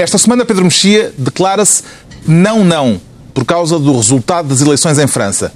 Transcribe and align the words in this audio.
Esta 0.00 0.16
semana, 0.16 0.46
Pedro 0.46 0.64
Mexia 0.64 1.12
declara-se 1.18 1.82
não, 2.26 2.64
não, 2.64 2.98
por 3.34 3.44
causa 3.44 3.78
do 3.78 3.94
resultado 3.94 4.48
das 4.48 4.62
eleições 4.62 4.98
em 4.98 5.06
França. 5.06 5.52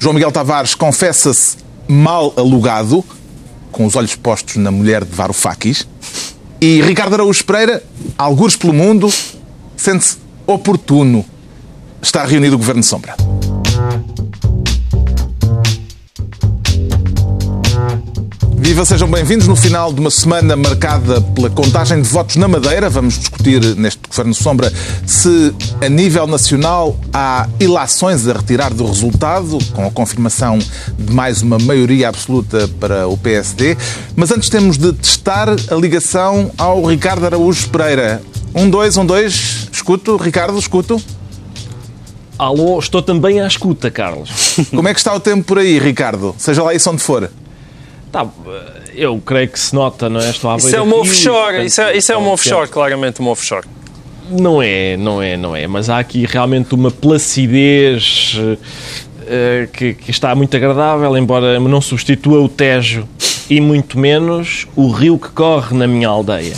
João 0.00 0.12
Miguel 0.12 0.32
Tavares 0.32 0.74
confessa-se 0.74 1.58
mal 1.86 2.34
alugado, 2.36 3.04
com 3.70 3.86
os 3.86 3.94
olhos 3.94 4.16
postos 4.16 4.56
na 4.56 4.72
mulher 4.72 5.04
de 5.04 5.14
Varoufakis. 5.14 5.86
E 6.60 6.82
Ricardo 6.82 7.14
Araújo 7.14 7.44
Pereira, 7.44 7.84
algures 8.18 8.56
pelo 8.56 8.72
mundo, 8.72 9.08
sente-se 9.76 10.16
oportuno. 10.44 11.24
Está 12.02 12.24
reunido 12.24 12.56
o 12.56 12.58
Governo 12.58 12.80
de 12.80 12.88
Sombra. 12.88 13.14
Viva, 18.64 18.82
sejam 18.82 19.06
bem-vindos 19.10 19.46
no 19.46 19.54
final 19.54 19.92
de 19.92 20.00
uma 20.00 20.10
semana 20.10 20.56
marcada 20.56 21.20
pela 21.20 21.50
contagem 21.50 22.00
de 22.00 22.08
votos 22.08 22.36
na 22.36 22.48
Madeira. 22.48 22.88
Vamos 22.88 23.18
discutir 23.18 23.62
neste 23.76 24.00
Governo 24.08 24.32
Sombra 24.32 24.72
se, 25.04 25.54
a 25.82 25.88
nível 25.90 26.26
nacional, 26.26 26.96
há 27.12 27.46
ilações 27.60 28.26
a 28.26 28.32
retirar 28.32 28.72
do 28.72 28.86
resultado, 28.86 29.58
com 29.74 29.86
a 29.86 29.90
confirmação 29.90 30.58
de 30.98 31.12
mais 31.12 31.42
uma 31.42 31.58
maioria 31.58 32.08
absoluta 32.08 32.66
para 32.80 33.06
o 33.06 33.18
PSD. 33.18 33.76
Mas 34.16 34.30
antes 34.32 34.48
temos 34.48 34.78
de 34.78 34.94
testar 34.94 35.50
a 35.50 35.74
ligação 35.74 36.50
ao 36.56 36.82
Ricardo 36.86 37.26
Araújo 37.26 37.68
Pereira. 37.68 38.22
Um, 38.54 38.70
dois, 38.70 38.96
um, 38.96 39.04
dois. 39.04 39.68
Escuto, 39.70 40.16
Ricardo, 40.16 40.58
escuto. 40.58 40.98
Alô, 42.38 42.78
estou 42.78 43.02
também 43.02 43.42
à 43.42 43.46
escuta, 43.46 43.90
Carlos. 43.90 44.56
Como 44.70 44.88
é 44.88 44.94
que 44.94 45.00
está 45.00 45.12
o 45.12 45.20
tempo 45.20 45.44
por 45.44 45.58
aí, 45.58 45.78
Ricardo? 45.78 46.34
Seja 46.38 46.62
lá 46.62 46.72
isso 46.72 46.90
onde 46.90 47.02
for. 47.02 47.30
Tá, 48.14 48.24
eu 48.94 49.20
creio 49.26 49.48
que 49.48 49.58
se 49.58 49.74
nota, 49.74 50.08
não 50.08 50.20
é? 50.20 50.30
Estou 50.30 50.48
à 50.48 50.54
Isso 50.54 50.76
é 50.76 50.80
uma 50.80 50.98
offshore, 50.98 51.66
isso 51.66 51.80
é, 51.80 51.96
isso 51.96 52.12
é 52.12 52.16
uma 52.16 52.30
offshore, 52.30 52.68
claramente 52.68 53.18
uma 53.18 53.32
offshore. 53.32 53.66
Não 54.30 54.62
é, 54.62 54.96
não 54.96 55.20
é, 55.20 55.36
não 55.36 55.56
é. 55.56 55.66
Mas 55.66 55.90
há 55.90 55.98
aqui 55.98 56.24
realmente 56.24 56.76
uma 56.76 56.92
placidez 56.92 58.36
uh, 58.38 59.66
que, 59.72 59.94
que, 59.94 60.12
está 60.12 60.32
muito 60.32 60.56
agradável, 60.56 61.16
embora 61.16 61.58
não 61.58 61.80
substitua 61.80 62.40
o 62.40 62.48
Tejo 62.48 63.04
e 63.50 63.60
muito 63.60 63.98
menos 63.98 64.68
o 64.76 64.92
rio 64.92 65.18
que 65.18 65.30
corre 65.30 65.76
na 65.76 65.88
minha 65.88 66.06
aldeia. 66.06 66.54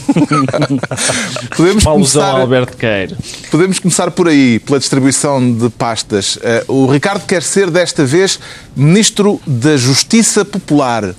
podemos 1.56 1.84
começar, 1.84 2.32
Alberto 2.32 2.76
Queiro. 2.76 3.16
Podemos 3.50 3.78
começar 3.78 4.10
por 4.10 4.28
aí, 4.28 4.58
pela 4.58 4.78
distribuição 4.78 5.54
de 5.54 5.70
pastas. 5.70 6.36
Uh, 6.36 6.84
o 6.84 6.86
Ricardo 6.86 7.24
quer 7.24 7.42
ser, 7.42 7.70
desta 7.70 8.04
vez, 8.04 8.38
Ministro 8.76 9.40
da 9.46 9.78
Justiça 9.78 10.44
Popular. 10.44 11.14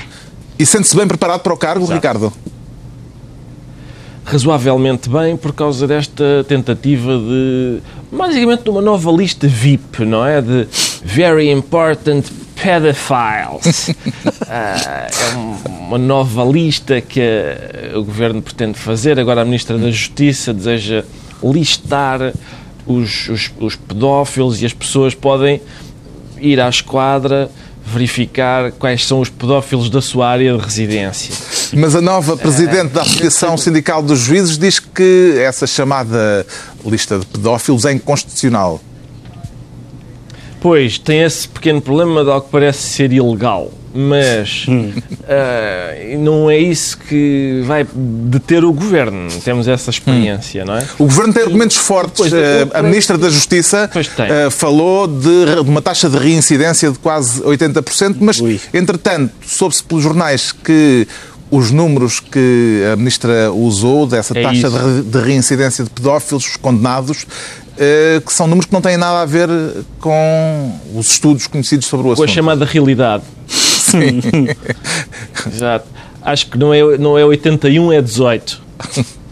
E 0.60 0.66
sente-se 0.66 0.96
bem 0.96 1.08
preparado 1.08 1.42
para 1.42 1.54
o 1.54 1.58
cargo, 1.58 1.84
Exato. 1.84 1.94
Ricardo? 1.94 2.34
Razoavelmente 4.26 5.08
bem 5.08 5.38
por 5.38 5.54
causa 5.54 5.88
desta 5.88 6.44
tentativa 6.48 7.18
de, 7.18 7.80
basicamente, 8.12 8.64
de 8.64 8.70
uma 8.70 8.82
nova 8.82 9.12
lista 9.12 9.48
VIP, 9.48 10.04
não 10.04 10.26
é? 10.26 10.42
De 10.42 10.68
Very 11.04 11.50
Important 11.52 12.26
Pedophiles. 12.56 13.90
uh, 13.90 13.94
é 14.50 15.36
uma 15.80 15.98
nova 15.98 16.44
lista 16.44 17.00
que 17.00 17.22
o 17.96 18.04
Governo 18.04 18.42
pretende 18.42 18.80
fazer. 18.80 19.20
Agora 19.20 19.44
a 19.44 19.46
Ministra 19.46 19.78
da 19.78 19.92
Justiça 19.92 20.54
deseja 20.54 21.06
listar 21.44 22.34
os, 22.88 23.30
os, 23.30 23.52
os 23.60 23.76
pedófilos 23.76 24.62
e 24.62 24.66
as 24.66 24.74
pessoas 24.74 25.14
podem 25.14 25.62
ir 26.40 26.60
à 26.60 26.68
esquadra 26.68 27.50
verificar 27.88 28.72
quais 28.74 29.06
são 29.06 29.22
os 29.22 29.30
pedófilos 29.30 29.90
da 29.90 30.02
sua 30.02 30.28
área 30.28 30.58
de 30.58 30.64
residência. 30.64 31.34
Mas 31.74 31.96
a 31.96 32.02
nova 32.02 32.36
presidente 32.36 32.94
da 32.94 33.02
Associação 33.02 33.58
Sindical 33.58 34.02
dos 34.02 34.20
Juízes 34.20 34.58
diz 34.58 34.80
que 34.80 35.36
essa 35.40 35.66
chamada 35.66 36.46
lista 36.86 37.18
de 37.18 37.26
pedófilos 37.26 37.86
é 37.86 37.94
inconstitucional. 37.94 38.82
Pois, 40.60 40.98
tem 40.98 41.22
esse 41.22 41.48
pequeno 41.48 41.82
problema 41.82 42.24
de 42.24 42.32
algo 42.32 42.46
que 42.46 42.52
parece 42.52 42.80
ser 42.80 43.12
ilegal 43.12 43.72
mas 43.98 44.68
uh, 44.68 46.20
não 46.20 46.50
é 46.50 46.58
isso 46.60 46.98
que 47.00 47.64
vai 47.66 47.86
deter 47.94 48.64
o 48.64 48.72
governo. 48.72 49.28
Temos 49.44 49.68
essa 49.68 49.90
experiência, 49.90 50.64
não 50.64 50.78
é? 50.78 50.86
O 51.00 51.06
governo 51.06 51.34
tem 51.34 51.44
argumentos 51.44 51.78
fortes. 51.78 52.18
Pois, 52.18 52.32
uh, 52.32 52.70
a 52.74 52.84
ministra 52.84 53.18
da 53.18 53.28
Justiça 53.28 53.90
uh, 53.90 54.52
falou 54.52 55.08
de 55.08 55.62
uma 55.66 55.82
taxa 55.82 56.08
de 56.10 56.18
reincidência 56.18 56.92
de 56.92 57.00
quase 57.00 57.42
80%, 57.42 58.18
mas, 58.20 58.40
Ui. 58.40 58.62
entretanto, 58.72 59.34
soube-se 59.44 59.84
pelos 59.84 60.04
jornais 60.04 60.52
que 60.52 61.08
os 61.50 61.72
números 61.72 62.20
que 62.20 62.84
a 62.92 62.96
ministra 62.96 63.52
usou 63.52 64.06
dessa 64.06 64.38
é 64.38 64.44
taxa 64.44 64.70
de 65.04 65.20
reincidência 65.20 65.84
de 65.84 65.90
pedófilos 65.90 66.58
condenados 66.58 67.26
que 68.26 68.34
são 68.34 68.48
números 68.48 68.66
que 68.66 68.74
não 68.74 68.82
têm 68.82 68.98
nada 68.98 69.22
a 69.22 69.26
ver 69.26 69.50
com 70.00 70.80
os 70.96 71.12
estudos 71.12 71.48
conhecidos 71.48 71.86
sobre 71.88 72.08
o 72.08 72.12
assunto. 72.12 72.26
Com 72.26 72.32
a 72.32 72.34
chamada 72.34 72.66
realidade. 72.66 73.24
Sim. 73.48 74.20
Exato. 75.54 75.88
Acho 76.22 76.50
que 76.50 76.58
não 76.58 76.74
é, 76.74 76.98
não 76.98 77.18
é 77.18 77.24
81, 77.24 77.94
é 77.94 78.02
18. 78.02 78.62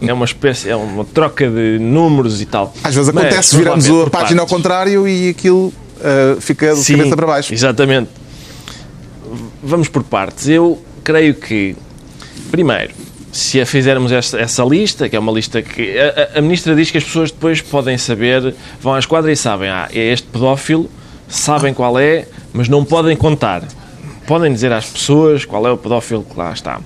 É 0.01 0.13
uma 0.13 0.25
espécie, 0.25 0.69
é 0.69 0.75
uma 0.75 1.03
troca 1.03 1.50
de 1.50 1.79
números 1.79 2.41
e 2.41 2.45
tal. 2.45 2.73
Às 2.83 2.95
vezes 2.95 3.13
Mas, 3.13 3.25
acontece, 3.25 3.57
viramos 3.57 3.89
a 3.89 4.09
página 4.09 4.41
ao 4.41 4.47
contrário 4.47 5.07
e 5.07 5.29
aquilo 5.29 5.67
uh, 5.67 6.39
fica 6.39 6.73
de 6.73 6.83
Sim, 6.83 6.97
cabeça 6.97 7.16
para 7.16 7.27
baixo. 7.27 7.53
Exatamente. 7.53 8.09
Vamos 9.63 9.89
por 9.89 10.03
partes. 10.03 10.47
Eu 10.47 10.81
creio 11.03 11.33
que, 11.35 11.75
primeiro, 12.51 12.94
se 13.35 13.59
a 13.59 13.66
fizermos 13.66 14.12
essa, 14.12 14.40
essa 14.40 14.63
lista, 14.63 15.09
que 15.09 15.16
é 15.16 15.19
uma 15.19 15.31
lista 15.31 15.62
que. 15.62 15.97
A, 16.00 16.40
a, 16.40 16.41
Ministra 16.41 16.75
diz 16.75 16.90
que 16.90 16.97
as 16.97 17.03
pessoas 17.03 17.31
depois 17.31 17.62
podem 17.62 17.97
saber, 17.97 18.56
vão 18.79 18.94
à 18.94 19.00
esquadra 19.00 19.31
e 19.31 19.35
sabem, 19.35 19.69
ah, 19.69 19.90
é 19.94 20.13
este 20.13 20.28
pedófilo, 20.28 20.90
sabem 21.28 21.74
qual 21.74 22.00
é, 22.00 22.28
mas 22.53 22.69
não 22.69 22.85
podem 22.85 23.16
contar 23.16 23.63
podem 24.25 24.51
dizer 24.51 24.72
às 24.72 24.85
pessoas 24.85 25.45
qual 25.45 25.66
é 25.68 25.72
o 25.72 25.78
pedófilo 25.78 26.24
que 26.24 26.38
lá 26.38 26.51
está. 26.51 26.79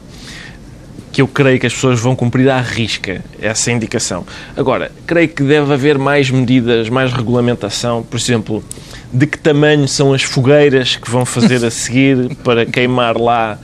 Que 1.12 1.22
eu 1.22 1.28
creio 1.28 1.60
que 1.60 1.66
as 1.66 1.74
pessoas 1.74 2.00
vão 2.00 2.16
cumprir 2.16 2.50
à 2.50 2.62
risca 2.62 3.24
essa 3.42 3.72
indicação. 3.72 4.26
Agora, 4.56 4.92
creio 5.08 5.30
que 5.30 5.42
deve 5.44 5.74
haver 5.74 5.98
mais 5.98 6.30
medidas, 6.30 6.90
mais 6.90 7.12
regulamentação, 7.12 8.04
por 8.04 8.18
exemplo, 8.18 8.64
de 9.12 9.26
que 9.26 9.38
tamanho 9.38 9.88
são 9.88 10.14
as 10.14 10.22
fogueiras 10.22 10.96
que 10.96 11.10
vão 11.10 11.26
fazer 11.26 11.66
a 11.66 11.72
seguir 11.72 12.36
para 12.44 12.66
queimar 12.66 13.18
lá 13.18 13.58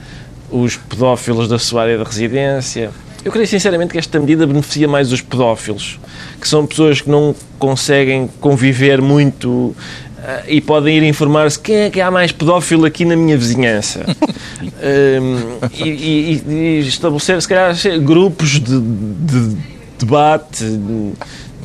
os 0.50 0.76
pedófilos 0.76 1.48
da 1.48 1.58
sua 1.58 1.82
área 1.82 1.98
de 1.98 2.04
residência. 2.04 2.90
Eu 3.24 3.32
creio 3.32 3.46
sinceramente 3.46 3.92
que 3.92 3.98
esta 3.98 4.20
medida 4.20 4.46
beneficia 4.46 4.86
mais 4.86 5.12
os 5.12 5.20
pedófilos, 5.20 5.98
que 6.40 6.48
são 6.48 6.64
pessoas 6.66 7.00
que 7.00 7.10
não 7.10 7.34
conseguem 7.58 8.28
conviver 8.40 9.00
muito 9.00 9.74
Uh, 10.16 10.42
e 10.48 10.60
podem 10.60 10.96
ir 10.96 11.02
informar-se 11.04 11.56
quem 11.56 11.76
é 11.76 11.90
que 11.90 12.00
há 12.00 12.10
mais 12.10 12.32
pedófilo 12.32 12.84
aqui 12.84 13.04
na 13.04 13.14
minha 13.14 13.36
vizinhança. 13.38 14.00
uh, 14.00 15.68
e, 15.72 15.88
e, 15.88 16.42
e, 16.48 16.78
estabelecer, 16.80 17.40
se 17.40 17.46
calhar, 17.46 17.76
grupos 18.00 18.58
de, 18.58 18.80
de 18.80 19.56
debate, 19.96 20.64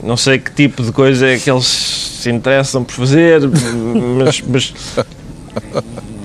não 0.03 0.15
sei 0.15 0.37
que 0.37 0.51
tipo 0.51 0.83
de 0.83 0.91
coisa 0.91 1.27
é 1.27 1.39
que 1.39 1.49
eles 1.49 1.65
se 1.65 2.29
interessam 2.29 2.83
por 2.83 2.93
fazer, 2.93 3.41
mas, 4.17 4.41
mas 4.41 4.73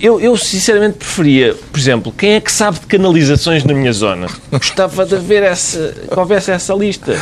eu, 0.00 0.20
eu 0.20 0.36
sinceramente 0.36 0.98
preferia, 0.98 1.54
por 1.54 1.78
exemplo, 1.78 2.12
quem 2.16 2.32
é 2.32 2.40
que 2.40 2.50
sabe 2.50 2.80
de 2.80 2.86
canalizações 2.86 3.64
na 3.64 3.74
minha 3.74 3.92
zona? 3.92 4.26
Gostava 4.50 5.04
de 5.04 5.16
ver 5.16 5.42
essa, 5.42 5.94
que 6.10 6.18
houvesse 6.18 6.50
essa 6.50 6.74
lista. 6.74 7.14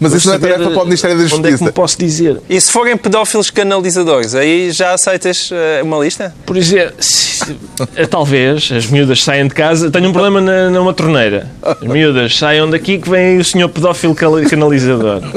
Mas 0.00 0.14
isso 0.14 0.28
não 0.28 0.34
é 0.34 0.38
tarefa 0.38 0.70
para 0.70 0.82
o 0.82 0.84
Ministério 0.84 1.16
da 1.16 1.22
Justiça. 1.22 1.40
Onde 1.40 1.54
é 1.54 1.58
que 1.58 1.64
me 1.64 1.72
posso 1.72 1.98
dizer? 1.98 2.40
E 2.48 2.60
se 2.60 2.72
forem 2.72 2.96
pedófilos 2.96 3.50
canalizadores, 3.50 4.34
aí 4.34 4.70
já 4.70 4.94
aceitas 4.94 5.50
uh, 5.50 5.84
uma 5.84 5.98
lista? 5.98 6.34
Por 6.46 6.56
exemplo, 6.56 6.94
se, 6.98 7.56
eh, 7.96 8.06
talvez 8.06 8.70
as 8.72 8.86
miúdas 8.86 9.22
saiam 9.22 9.46
de 9.46 9.54
casa, 9.54 9.90
tenho 9.90 10.08
um 10.08 10.12
problema 10.12 10.40
na, 10.40 10.70
numa 10.70 10.94
torneira. 10.94 11.50
As 11.62 11.80
miúdas 11.80 12.36
saiam 12.36 12.68
daqui 12.70 12.98
que 12.98 13.10
vem 13.10 13.38
o 13.38 13.44
senhor 13.44 13.68
pedófilo 13.68 14.14
canalizador. 14.14 15.22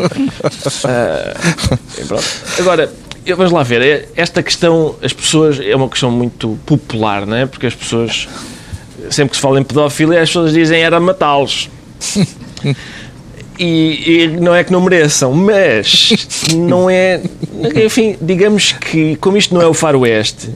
Uh, 0.87 2.19
Agora, 2.59 2.89
vamos 3.35 3.51
lá 3.51 3.63
ver, 3.63 3.81
é, 3.81 4.07
esta 4.15 4.41
questão, 4.41 4.95
as 5.01 5.13
pessoas, 5.13 5.59
é 5.59 5.75
uma 5.75 5.89
questão 5.89 6.11
muito 6.11 6.57
popular, 6.65 7.25
não 7.25 7.35
é? 7.35 7.45
Porque 7.45 7.67
as 7.67 7.75
pessoas, 7.75 8.27
sempre 9.09 9.31
que 9.31 9.35
se 9.35 9.41
fala 9.41 9.59
em 9.59 9.63
pedofilia, 9.63 10.21
as 10.21 10.29
pessoas 10.29 10.53
dizem 10.53 10.81
era 10.81 10.99
matá-los. 10.99 11.69
E, 13.59 14.23
e, 14.23 14.27
não 14.27 14.53
é 14.53 14.63
que 14.63 14.71
não 14.71 14.79
mereçam, 14.81 15.33
mas 15.33 16.13
não 16.55 16.87
é. 16.87 17.19
Enfim, 17.83 18.15
digamos 18.21 18.71
que, 18.73 19.15
como 19.15 19.35
isto 19.35 19.51
não 19.51 19.61
é 19.61 19.65
o 19.65 19.73
faroeste, 19.73 20.51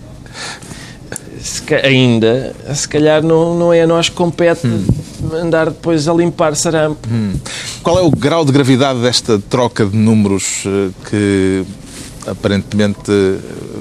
se, 1.41 1.63
ainda, 1.73 2.55
se 2.73 2.87
calhar 2.87 3.23
não, 3.23 3.57
não 3.57 3.73
é 3.73 3.81
a 3.81 3.87
nós 3.87 4.09
que 4.09 4.15
compete 4.15 4.67
hum. 4.67 4.85
andar 5.33 5.71
depois 5.71 6.07
a 6.07 6.13
limpar 6.13 6.55
sarampo. 6.55 7.07
Hum. 7.11 7.33
Qual 7.81 7.97
é 7.97 8.01
o 8.01 8.11
grau 8.11 8.45
de 8.45 8.51
gravidade 8.51 8.99
desta 8.99 9.39
troca 9.49 9.85
de 9.85 9.97
números 9.97 10.63
eh, 10.65 10.89
que 11.09 11.65
aparentemente 12.27 13.11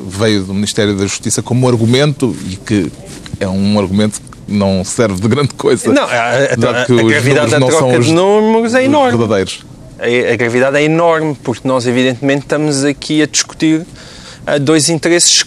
veio 0.09 0.45
do 0.45 0.55
Ministério 0.55 0.95
da 0.97 1.03
Justiça 1.03 1.43
como 1.43 1.69
argumento 1.69 2.35
e 2.49 2.57
que 2.57 2.91
é 3.39 3.49
um 3.49 3.79
argumento 3.79 4.21
que 4.21 4.53
não 4.53 4.85
serve 4.85 5.21
de 5.21 5.29
grande 5.29 5.55
coisa. 5.55 5.93
Não, 5.93 6.05
a, 6.05 6.07
a, 6.07 6.13
a, 6.13 6.83
a 6.83 7.03
gravidade 7.03 7.51
da 7.51 7.59
troca 7.59 7.99
de 8.01 8.13
números 8.13 8.75
é 8.75 8.85
enorme. 8.85 9.17
Verdadeiros. 9.17 9.65
A, 9.99 10.33
a 10.33 10.37
gravidade 10.37 10.77
é 10.79 10.83
enorme, 10.83 11.37
porque 11.43 11.67
nós, 11.67 11.87
evidentemente, 11.87 12.43
estamos 12.43 12.85
aqui 12.85 13.23
a 13.23 13.27
discutir 13.27 13.81
uh, 13.81 14.59
dois 14.61 14.89
interesses 14.89 15.45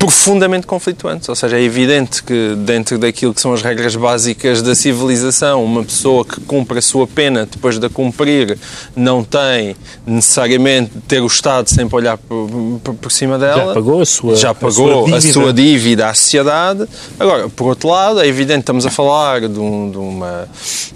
profundamente 0.00 0.66
conflituantes. 0.66 1.28
Ou 1.28 1.36
seja, 1.36 1.58
é 1.58 1.62
evidente 1.62 2.22
que 2.22 2.54
dentro 2.56 2.96
daquilo 2.98 3.34
que 3.34 3.40
são 3.40 3.52
as 3.52 3.60
regras 3.60 3.94
básicas 3.94 4.62
da 4.62 4.74
civilização, 4.74 5.62
uma 5.62 5.84
pessoa 5.84 6.24
que 6.24 6.40
cumpre 6.40 6.78
a 6.78 6.82
sua 6.82 7.06
pena 7.06 7.44
depois 7.44 7.78
de 7.78 7.84
a 7.84 7.90
cumprir 7.90 8.58
não 8.96 9.22
tem 9.22 9.76
necessariamente 10.06 10.92
de 10.94 11.00
ter 11.02 11.20
o 11.20 11.26
Estado 11.26 11.68
sempre 11.68 11.94
a 11.94 11.98
olhar 11.98 12.16
por, 12.16 12.80
por, 12.82 12.94
por 12.94 13.12
cima 13.12 13.38
dela. 13.38 13.66
Já 13.66 13.74
pagou 13.74 14.00
a 14.00 14.06
sua 14.06 14.36
Já 14.36 14.54
pagou 14.54 15.04
a 15.04 15.08
sua, 15.08 15.16
a 15.18 15.20
sua 15.20 15.52
dívida 15.52 16.08
à 16.08 16.14
sociedade. 16.14 16.88
Agora, 17.18 17.50
por 17.50 17.68
outro 17.68 17.90
lado, 17.90 18.20
é 18.20 18.26
evidente 18.26 18.56
que 18.56 18.62
estamos 18.62 18.86
a 18.86 18.90
falar 18.90 19.40
de, 19.48 19.58
um, 19.58 19.90
de 19.90 19.98
uma, 19.98 20.48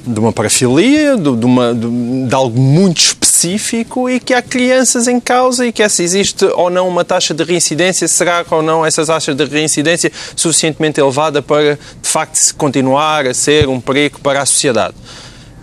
de 0.07 0.19
uma 0.19 0.33
parafilia, 0.33 1.15
de, 1.19 1.37
de, 1.37 1.45
uma, 1.45 1.75
de, 1.75 2.27
de 2.27 2.35
algo 2.35 2.59
muito 2.59 2.99
específico 2.99 4.09
e 4.09 4.19
que 4.19 4.33
há 4.33 4.41
crianças 4.41 5.07
em 5.09 5.21
causa 5.21 5.67
e 5.67 5.73
que 5.73 5.87
se 5.91 6.03
existe 6.03 6.47
ou 6.47 6.71
não 6.71 6.89
uma 6.89 7.05
taxa 7.05 7.35
de 7.35 7.45
reincidência, 7.45 8.09
será 8.09 8.45
ou 8.51 8.63
não 8.63 8.85
essas 8.95 9.09
taxas 9.09 9.37
de 9.37 9.45
reincidência 9.45 10.11
suficientemente 10.37 11.01
elevada 11.01 11.43
para, 11.43 11.75
de 11.75 12.09
facto, 12.09 12.55
continuar 12.57 13.27
a 13.27 13.35
ser 13.35 13.69
um 13.69 13.81
perigo 13.81 14.21
para 14.21 14.43
a 14.43 14.47
sociedade. 14.47 14.95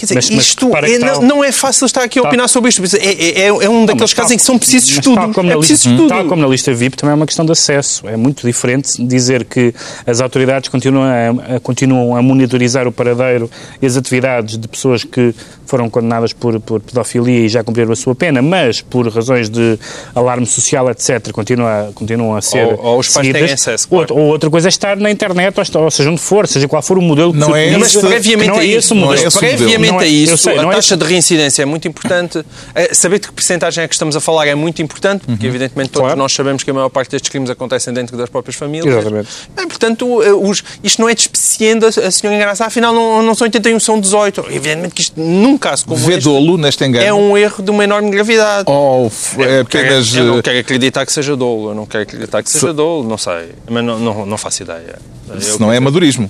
Quer 0.01 0.05
dizer, 0.07 0.15
Mas- 0.15 0.29
mas 0.29 0.45
isto 0.45 0.77
é- 0.77 0.97
não, 0.99 1.21
não 1.21 1.43
é 1.43 1.51
fácil 1.51 1.85
estar 1.85 2.03
aqui 2.03 2.19
a 2.19 2.23
opinar 2.23 2.47
sobre 2.49 2.69
isto. 2.69 2.81
É, 2.95 2.99
é- 2.99 3.39
é- 3.41 3.47
é 3.47 3.69
um 3.69 3.85
daqueles 3.85 4.13
casos 4.13 4.29
tal- 4.29 4.33
em 4.33 4.37
que 4.37 4.43
são 4.43 4.57
precisos 4.57 4.89
mas 4.89 4.97
estudos. 4.97 5.23
Tal 5.23 5.33
como, 5.33 5.51
É 5.51 5.57
preciso 5.57 5.89
lista, 5.89 5.89
estudo. 6.03 6.09
tal 6.09 6.25
como 6.25 6.41
na 6.41 6.47
lista 6.47 6.73
VIP 6.73 6.97
também 6.97 7.11
é 7.11 7.15
uma 7.15 7.25
questão 7.25 7.45
de 7.45 7.51
acesso. 7.51 8.07
É 8.07 8.17
muito 8.17 8.45
diferente 8.45 9.01
dizer 9.05 9.45
que 9.45 9.73
as 10.05 10.21
autoridades 10.21 10.69
continuam 10.69 11.03
a, 11.03 11.55
a- 11.55 11.59
continuam 11.59 12.15
a 12.15 12.21
monitorizar 12.21 12.87
o 12.87 12.91
paradeiro 12.91 13.49
e 13.81 13.85
as 13.85 13.95
atividades 13.97 14.57
de 14.57 14.67
pessoas 14.67 15.03
que 15.03 15.33
foram 15.65 15.89
condenadas 15.89 16.33
por, 16.33 16.59
por 16.59 16.81
pedofilia 16.81 17.45
e 17.45 17.49
já 17.49 17.63
cumpriram 17.63 17.91
a 17.91 17.95
sua 17.95 18.13
pena, 18.13 18.41
mas 18.41 18.81
por 18.81 19.07
razões 19.07 19.49
de 19.49 19.77
alarme 20.13 20.45
social, 20.45 20.89
etc., 20.89 21.31
continua, 21.31 21.91
continuam 21.95 22.35
a 22.35 22.41
ser 22.41 22.65
Ou- 22.65 22.79
ou 22.85 22.99
os 22.99 23.07
pais 23.07 23.25
seguidas. 23.27 23.41
têm 23.45 23.53
acesso, 23.53 23.87
claro. 23.87 24.01
Outra- 24.01 24.15
ou 24.17 24.29
outra 24.31 24.49
coisa 24.49 24.67
é 24.67 24.69
estar 24.69 24.97
na 24.97 25.09
internet, 25.09 25.55
ou, 25.75 25.83
ou 25.83 25.91
seja, 25.91 26.09
onde 26.09 26.19
for, 26.19 26.47
seja 26.47 26.67
qual 26.67 26.81
for 26.81 26.97
o 26.97 27.01
modelo 27.01 27.31
que 27.31 27.39
Não 27.39 27.47
se 27.47 27.53
é 27.59 27.67
utiliza, 27.77 27.79
Mas 28.01 28.09
previamente 28.11 28.49
não 28.49 28.59
é 28.59 28.65
isso, 28.65 28.77
esse 28.79 28.91
o 28.91 28.95
modelo. 28.95 29.15
não 29.15 29.23
é 29.23 29.27
esse 29.27 29.37
o 29.37 29.41
modelo. 29.41 29.57
previamente 29.57 29.90
É- 29.99 30.07
isso, 30.07 30.37
sei, 30.37 30.57
a 30.57 30.61
é 30.61 30.65
taxa 30.65 30.77
esse- 30.79 30.97
de 30.97 31.05
reincidência 31.05 31.61
é 31.63 31.65
muito 31.65 31.87
importante. 31.87 32.45
Eh, 32.75 32.93
Saber 32.93 33.19
de 33.19 33.27
que 33.27 33.33
porcentagem 33.33 33.83
é 33.83 33.87
que 33.87 33.95
estamos 33.95 34.15
a 34.15 34.21
falar 34.21 34.45
é 34.47 34.53
muito 34.55 34.81
importante, 34.81 35.25
porque 35.25 35.47
evidentemente 35.47 35.89
todos 35.89 36.05
Claro. 36.07 36.19
nós 36.19 36.31
sabemos 36.33 36.61
que 36.63 36.69
a 36.69 36.73
maior 36.73 36.89
parte 36.89 37.09
destes 37.11 37.29
crimes 37.29 37.49
acontecem 37.49 37.93
dentro 37.93 38.15
das 38.15 38.29
próprias 38.29 38.55
famílias. 38.55 38.85
Exatamente. 38.95 39.27
Bem, 39.55 39.67
portanto, 39.67 40.21
eh, 40.23 40.31
os- 40.33 40.63
isto 40.83 41.01
não 41.01 41.09
é 41.09 41.15
despeciendo 41.15 41.85
a, 41.87 41.91
senhora 42.11 42.35
engraçada, 42.37 42.67
afinal 42.67 42.93
não, 42.93 43.23
não 43.23 43.33
são 43.33 43.45
81, 43.45 43.79
são 43.79 43.99
18. 43.99 44.45
Evidentemente 44.49 44.93
que 44.93 45.01
isto, 45.01 45.19
num 45.19 45.57
caso 45.57 45.85
como 45.85 45.97
Vê 45.97 46.15
este, 46.17 46.29
neste 46.57 46.85
engano? 46.85 47.05
é 47.05 47.13
um 47.13 47.37
erro 47.37 47.63
de 47.63 47.71
uma 47.71 47.83
enorme 47.83 48.11
gravidade. 48.11 48.65
Ou 48.69 49.07
f- 49.09 49.41
é 49.41 49.45
Eu 49.45 49.57
não 49.59 49.65
quero- 49.65 49.85
apenas. 49.87 50.15
Eu 50.15 50.25
não 50.25 50.37
eh, 50.39 50.41
quero 50.41 50.59
acreditar 50.59 51.05
que 51.05 51.11
seja 51.13 51.35
dolo, 51.35 51.69
eu 51.69 51.75
não 51.75 51.85
quero 51.85 52.03
acreditar 52.03 52.43
que 52.43 52.49
seja 52.51 52.73
dolo, 52.73 53.07
não 53.07 53.17
sei, 53.17 53.49
mas 53.69 53.83
não, 53.83 53.97
não, 53.99 54.25
não 54.25 54.37
faço 54.37 54.63
ideia. 54.63 54.99
Se 55.39 55.59
não 55.59 55.71
é 55.71 55.77
amadorismo. 55.77 56.29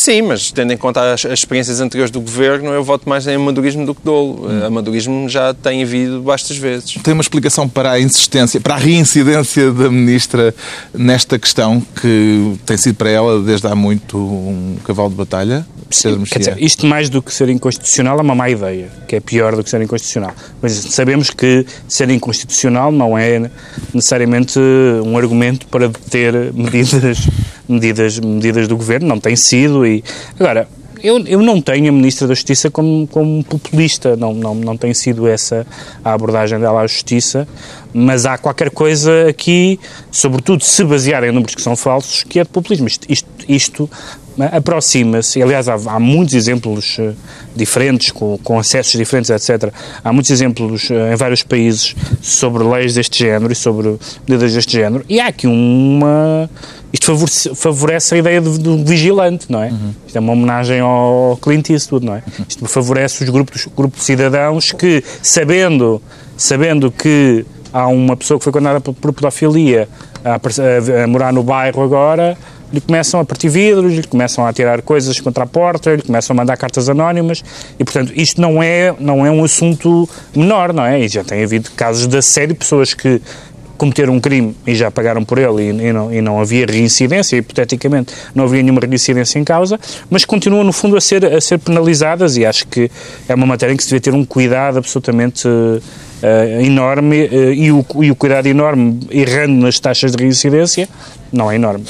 Sim, 0.00 0.22
mas 0.22 0.50
tendo 0.50 0.72
em 0.72 0.78
conta 0.78 1.12
as, 1.12 1.26
as 1.26 1.40
experiências 1.40 1.78
anteriores 1.78 2.10
do 2.10 2.22
governo, 2.22 2.70
eu 2.70 2.82
voto 2.82 3.06
mais 3.06 3.26
em 3.26 3.34
amadorismo 3.34 3.84
do 3.84 3.94
que 3.94 4.00
dolo. 4.02 4.46
Hum. 4.46 4.62
Eh, 4.62 4.66
Amadorismo 4.66 5.28
já 5.28 5.52
tem 5.52 5.82
havido 5.82 6.22
bastas 6.22 6.56
vezes. 6.56 6.94
Tem 7.02 7.12
uma 7.12 7.20
explicação 7.20 7.68
para 7.68 7.90
a 7.90 8.00
insistência, 8.00 8.58
para 8.62 8.76
a 8.76 8.78
reincidência 8.78 9.70
da 9.70 9.90
Ministra 9.90 10.54
nesta 10.94 11.38
questão 11.38 11.82
que 12.00 12.54
tem 12.64 12.78
sido 12.78 12.94
para 12.94 13.10
ela 13.10 13.42
desde 13.42 13.66
há 13.66 13.74
muito 13.74 14.16
um 14.16 14.76
cavalo 14.86 15.10
de 15.10 15.16
batalha? 15.16 15.66
Pedro 16.02 16.22
Quer 16.24 16.38
dizer, 16.38 16.56
isto 16.62 16.86
mais 16.86 17.10
do 17.10 17.20
que 17.20 17.34
ser 17.34 17.48
inconstitucional 17.48 18.18
é 18.18 18.22
uma 18.22 18.34
má 18.34 18.48
ideia, 18.48 18.88
que 19.08 19.16
é 19.16 19.20
pior 19.20 19.56
do 19.56 19.64
que 19.64 19.68
ser 19.68 19.82
inconstitucional. 19.82 20.32
Mas 20.62 20.72
sabemos 20.72 21.30
que 21.30 21.66
ser 21.88 22.08
inconstitucional 22.10 22.92
não 22.92 23.18
é 23.18 23.50
necessariamente 23.92 24.58
um 25.04 25.18
argumento 25.18 25.66
para 25.66 25.88
deter 25.88 26.52
medidas, 26.54 27.18
medidas, 27.68 28.18
medidas 28.20 28.68
do 28.68 28.76
governo, 28.76 29.08
não 29.08 29.18
tem 29.18 29.34
sido. 29.34 29.84
Agora, 30.38 30.68
eu, 31.02 31.18
eu 31.26 31.40
não 31.40 31.60
tenho 31.60 31.88
a 31.88 31.92
Ministra 31.92 32.28
da 32.28 32.34
Justiça 32.34 32.70
como, 32.70 33.06
como 33.06 33.42
populista, 33.44 34.16
não, 34.16 34.34
não, 34.34 34.54
não 34.54 34.76
tem 34.76 34.92
sido 34.92 35.26
essa 35.26 35.66
a 36.04 36.12
abordagem 36.12 36.58
dela 36.58 36.82
à 36.82 36.86
Justiça, 36.86 37.48
mas 37.92 38.26
há 38.26 38.36
qualquer 38.36 38.70
coisa 38.70 39.28
aqui, 39.28 39.80
sobretudo 40.10 40.62
se 40.62 40.84
basear 40.84 41.24
em 41.24 41.32
números 41.32 41.54
que 41.54 41.62
são 41.62 41.74
falsos, 41.74 42.22
que 42.22 42.38
é 42.38 42.44
de 42.44 42.50
populismo. 42.50 42.86
Isto, 42.86 43.06
isto, 43.10 43.28
isto 43.48 43.90
né, 44.36 44.50
aproxima-se, 44.52 45.42
aliás, 45.42 45.68
há, 45.68 45.74
há 45.74 45.98
muitos 45.98 46.34
exemplos 46.34 46.96
eh, 46.98 47.12
diferentes, 47.56 48.10
com, 48.12 48.38
com 48.38 48.58
acessos 48.58 48.92
diferentes, 48.92 49.30
etc. 49.30 49.72
Há 50.04 50.12
muitos 50.12 50.30
exemplos 50.30 50.90
eh, 50.90 51.12
em 51.12 51.16
vários 51.16 51.42
países 51.42 51.96
sobre 52.22 52.62
leis 52.62 52.94
deste 52.94 53.18
género 53.18 53.52
e 53.52 53.56
sobre 53.56 53.98
medidas 54.28 54.54
deste 54.54 54.72
género, 54.72 55.04
e 55.08 55.18
há 55.18 55.26
aqui 55.28 55.46
uma. 55.46 56.48
Isto 56.92 57.06
favorece, 57.06 57.54
favorece 57.54 58.14
a 58.14 58.18
ideia 58.18 58.40
do, 58.40 58.58
do 58.58 58.84
vigilante, 58.84 59.46
não 59.48 59.62
é? 59.62 59.72
Isto 60.06 60.16
é 60.16 60.20
uma 60.20 60.32
homenagem 60.32 60.80
ao 60.80 61.38
Clint 61.40 61.70
Eastwood, 61.70 62.04
não 62.04 62.16
é? 62.16 62.22
Isto 62.48 62.66
favorece 62.66 63.22
os 63.22 63.30
grupos, 63.30 63.68
grupos 63.76 64.00
de 64.00 64.04
cidadãos 64.06 64.72
que, 64.72 65.02
sabendo, 65.22 66.02
sabendo 66.36 66.90
que 66.90 67.44
há 67.72 67.86
uma 67.86 68.16
pessoa 68.16 68.38
que 68.38 68.44
foi 68.44 68.52
condenada 68.52 68.80
por, 68.80 68.92
por 68.94 69.12
pedofilia 69.12 69.88
a, 70.24 70.32
a- 70.34 71.04
a 71.04 71.06
morar 71.06 71.32
no 71.32 71.42
bairro 71.44 71.82
agora, 71.82 72.36
lhe 72.72 72.80
começam 72.80 73.18
a 73.20 73.24
partir 73.24 73.48
vidros, 73.48 73.92
lhe 73.94 74.02
começam 74.04 74.46
a 74.46 74.52
tirar 74.52 74.80
coisas 74.82 75.18
contra 75.20 75.42
a 75.42 75.46
porta, 75.46 75.94
lhe 75.94 76.02
começam 76.02 76.34
a 76.34 76.36
mandar 76.36 76.56
cartas 76.56 76.88
anónimas 76.88 77.42
e, 77.78 77.84
portanto, 77.84 78.12
isto 78.14 78.40
não 78.40 78.62
é, 78.62 78.94
não 79.00 79.26
é 79.26 79.30
um 79.30 79.42
assunto 79.44 80.08
menor, 80.34 80.72
não 80.72 80.84
é? 80.84 81.00
E 81.00 81.08
já 81.08 81.24
tem 81.24 81.42
havido 81.42 81.68
casos 81.76 82.06
de 82.06 82.16
assédio, 82.16 82.54
pessoas 82.54 82.94
que 82.94 83.20
cometeram 83.80 84.12
um 84.12 84.20
crime 84.20 84.54
e 84.66 84.74
já 84.74 84.90
pagaram 84.90 85.24
por 85.24 85.38
ele 85.38 85.62
e, 85.62 85.88
e 85.88 85.90
não, 85.90 86.12
e 86.12 86.20
não 86.20 86.38
havia 86.38 86.66
reincidência, 86.66 87.38
hipoteticamente 87.38 88.12
não 88.34 88.44
havia 88.44 88.62
nenhuma 88.62 88.78
reincidência 88.78 89.38
em 89.38 89.44
causa, 89.44 89.80
mas 90.10 90.26
continuam 90.26 90.62
no 90.62 90.70
fundo 90.70 90.98
a 90.98 91.00
ser, 91.00 91.24
a 91.24 91.40
ser 91.40 91.56
penalizadas 91.56 92.36
e 92.36 92.44
acho 92.44 92.66
que 92.66 92.90
é 93.26 93.34
uma 93.34 93.46
matéria 93.46 93.72
em 93.72 93.76
que 93.78 93.82
se 93.82 93.88
deve 93.88 94.00
ter 94.00 94.12
um 94.12 94.22
cuidado 94.22 94.76
absolutamente 94.76 95.48
eh, 96.22 96.62
enorme 96.62 97.20
eh, 97.32 97.54
e, 97.54 97.72
o, 97.72 97.82
e 98.02 98.10
o 98.10 98.14
cuidado 98.14 98.48
enorme 98.48 99.00
errando 99.10 99.54
nas 99.54 99.80
taxas 99.80 100.12
de 100.12 100.22
reincidência 100.22 100.86
não 101.32 101.50
é 101.50 101.54
enorme. 101.54 101.86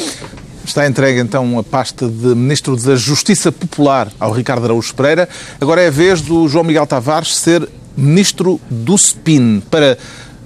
Está 0.65 0.87
entregue 0.87 1.19
então 1.19 1.59
a 1.59 1.65
pasta 1.65 2.07
de 2.07 2.37
Ministro 2.37 2.77
da 2.77 2.95
Justiça 2.95 3.51
Popular 3.51 4.13
ao 4.21 4.31
Ricardo 4.31 4.65
Araújo 4.65 4.95
Pereira. 4.95 5.29
Agora 5.61 5.83
é 5.83 5.89
a 5.89 5.91
vez 5.91 6.21
do 6.21 6.47
João 6.47 6.63
Miguel 6.63 6.87
Tavares 6.87 7.37
ser 7.37 7.69
Ministro 7.97 8.61
do 8.71 8.97
SPIN 8.97 9.61
para 9.69 9.99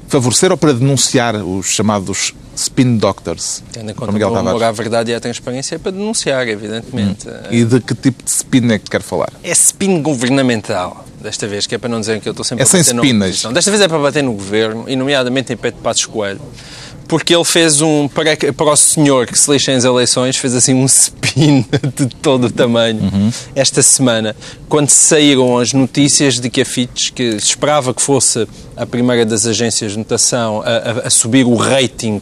favorecer 0.08 0.50
ou 0.50 0.56
para 0.56 0.72
denunciar 0.72 1.34
os 1.36 1.66
chamados 1.66 2.34
Spin 2.56 2.96
Doctors. 2.98 3.62
Tendo 3.72 3.90
em 3.90 3.94
conta 3.94 4.12
Miguel 4.12 4.30
que 4.30 4.36
o 4.36 4.38
amor 4.38 4.62
à 4.62 4.70
verdade 4.70 5.10
e 5.10 5.14
à 5.14 5.20
transparência 5.20 5.74
é 5.74 5.78
para 5.78 5.92
denunciar, 5.92 6.46
evidentemente. 6.48 7.26
E 7.50 7.64
de 7.64 7.80
que 7.80 7.94
tipo 7.94 8.22
de 8.22 8.30
spin 8.30 8.70
é 8.70 8.78
que 8.78 8.90
quer 8.90 9.02
falar? 9.02 9.32
É 9.42 9.50
spin 9.50 10.02
governamental, 10.02 11.04
desta 11.20 11.46
vez, 11.46 11.66
que 11.66 11.74
é 11.74 11.78
para 11.78 11.88
não 11.88 12.00
dizer 12.00 12.20
que 12.20 12.28
eu 12.28 12.32
estou 12.32 12.44
sempre 12.44 12.62
É 12.62 12.64
a 12.64 12.66
sem 12.66 12.80
bater 12.80 12.94
na 12.94 13.02
spinas. 13.02 13.42
Desta 13.52 13.70
vez 13.70 13.82
é 13.82 13.88
para 13.88 13.98
bater 13.98 14.22
no 14.22 14.32
governo, 14.32 14.84
e 14.86 14.94
nomeadamente 14.94 15.52
em 15.52 15.56
Pedro 15.56 15.80
Passos 15.80 16.06
Coelho, 16.06 16.40
porque 17.08 17.34
ele 17.34 17.44
fez 17.44 17.80
um, 17.80 18.08
para, 18.08 18.36
para 18.52 18.72
o 18.72 18.76
senhor 18.76 19.26
que 19.26 19.38
se 19.38 19.50
lixa 19.50 19.72
em 19.72 19.76
eleições, 19.84 20.36
fez 20.36 20.54
assim 20.54 20.74
um 20.74 20.84
spin 20.86 21.64
de 21.96 22.06
todo 22.06 22.44
o 22.46 22.50
tamanho 22.50 23.00
Uhum. 23.02 23.30
esta 23.54 23.82
semana, 23.82 24.34
quando 24.68 24.88
saíram 24.88 25.58
as 25.58 25.72
notícias 25.72 26.40
de 26.40 26.48
que 26.50 26.60
a 26.62 26.64
Fitch, 26.64 27.10
que 27.12 27.32
se 27.32 27.46
esperava 27.48 27.92
que 27.94 28.00
fosse 28.02 28.46
a 28.76 28.86
primeira 28.86 29.24
das 29.26 29.46
agências 29.46 29.92
de 29.92 29.98
notação 29.98 30.62
a, 30.62 30.68
a- 30.68 31.06
a 31.06 31.10
subir 31.10 31.44
o 31.46 31.54
rating 31.54 32.20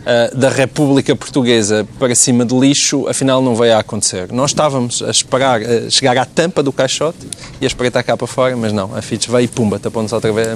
uh, 0.00 0.36
da 0.36 0.48
República 0.48 1.14
Portuguesa 1.14 1.86
para 1.98 2.14
cima 2.14 2.44
de 2.44 2.54
lixo, 2.54 3.08
afinal 3.08 3.42
não 3.42 3.54
veio 3.54 3.74
a 3.74 3.78
acontecer. 3.78 4.32
Nós 4.32 4.50
estávamos 4.50 5.02
a 5.02 5.10
esperar 5.10 5.60
uh, 5.60 5.90
chegar 5.90 6.16
à 6.18 6.24
tampa 6.24 6.62
do 6.62 6.72
caixote 6.72 7.18
e 7.60 7.64
a 7.64 7.66
espreitar 7.66 8.04
cá 8.04 8.16
para 8.16 8.26
fora, 8.26 8.56
mas 8.56 8.72
não, 8.72 8.94
a 8.94 9.02
Fitch 9.02 9.28
veio 9.28 9.44
e 9.44 9.48
pumba, 9.48 9.78
tapou-nos 9.78 10.12
outra 10.12 10.32
vez, 10.32 10.48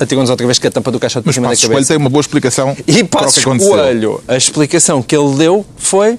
atirou-nos 0.00 0.30
outra 0.30 0.46
vez 0.46 0.58
com 0.58 0.68
a 0.68 0.70
tampa 0.70 0.90
do 0.90 1.00
caixote 1.00 1.24
para 1.24 1.28
Mas 1.28 1.34
cima 1.34 1.46
da 1.46 1.50
Passos 1.50 1.64
Coelho 1.64 1.74
cabeça. 1.76 1.94
tem 1.94 1.96
uma 1.98 2.10
boa 2.10 2.20
explicação 2.20 2.76
E 2.86 3.04
para 3.04 3.28
o 3.28 3.32
que 3.32 3.40
aconteceu. 3.40 3.72
Coelho, 3.72 4.24
a 4.26 4.36
explicação 4.36 5.02
que 5.02 5.16
ele 5.16 5.34
deu 5.36 5.64
foi: 5.76 6.18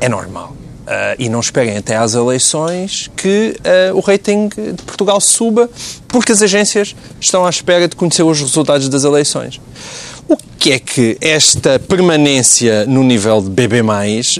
é 0.00 0.08
normal. 0.08 0.54
Uh, 0.88 1.12
e 1.18 1.28
não 1.28 1.40
esperem 1.40 1.76
até 1.76 1.96
às 1.96 2.14
eleições 2.14 3.10
que 3.14 3.54
uh, 3.92 3.94
o 3.94 4.00
rating 4.00 4.48
de 4.48 4.82
Portugal 4.86 5.20
suba, 5.20 5.68
porque 6.06 6.32
as 6.32 6.40
agências 6.40 6.96
estão 7.20 7.44
à 7.44 7.50
espera 7.50 7.86
de 7.86 7.94
conhecer 7.94 8.22
os 8.22 8.40
resultados 8.40 8.88
das 8.88 9.04
eleições. 9.04 9.60
O 10.28 10.36
que 10.58 10.72
é 10.72 10.78
que 10.78 11.16
esta 11.22 11.78
permanência 11.78 12.84
no 12.84 13.02
nível 13.02 13.40
de 13.40 13.48
BB+, 13.48 13.82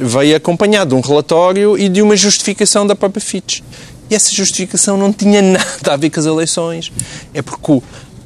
veio 0.02 0.36
acompanhado 0.36 0.90
de 0.90 0.94
um 0.94 1.00
relatório 1.00 1.78
e 1.78 1.88
de 1.88 2.02
uma 2.02 2.14
justificação 2.14 2.86
da 2.86 2.94
própria 2.94 3.22
Fitch. 3.22 3.60
E 4.10 4.14
essa 4.14 4.30
justificação 4.30 4.98
não 4.98 5.12
tinha 5.12 5.40
nada 5.42 5.92
a 5.92 5.96
ver 5.96 6.10
com 6.10 6.20
as 6.20 6.26
eleições. 6.26 6.92
É 7.32 7.40
porque 7.40 7.80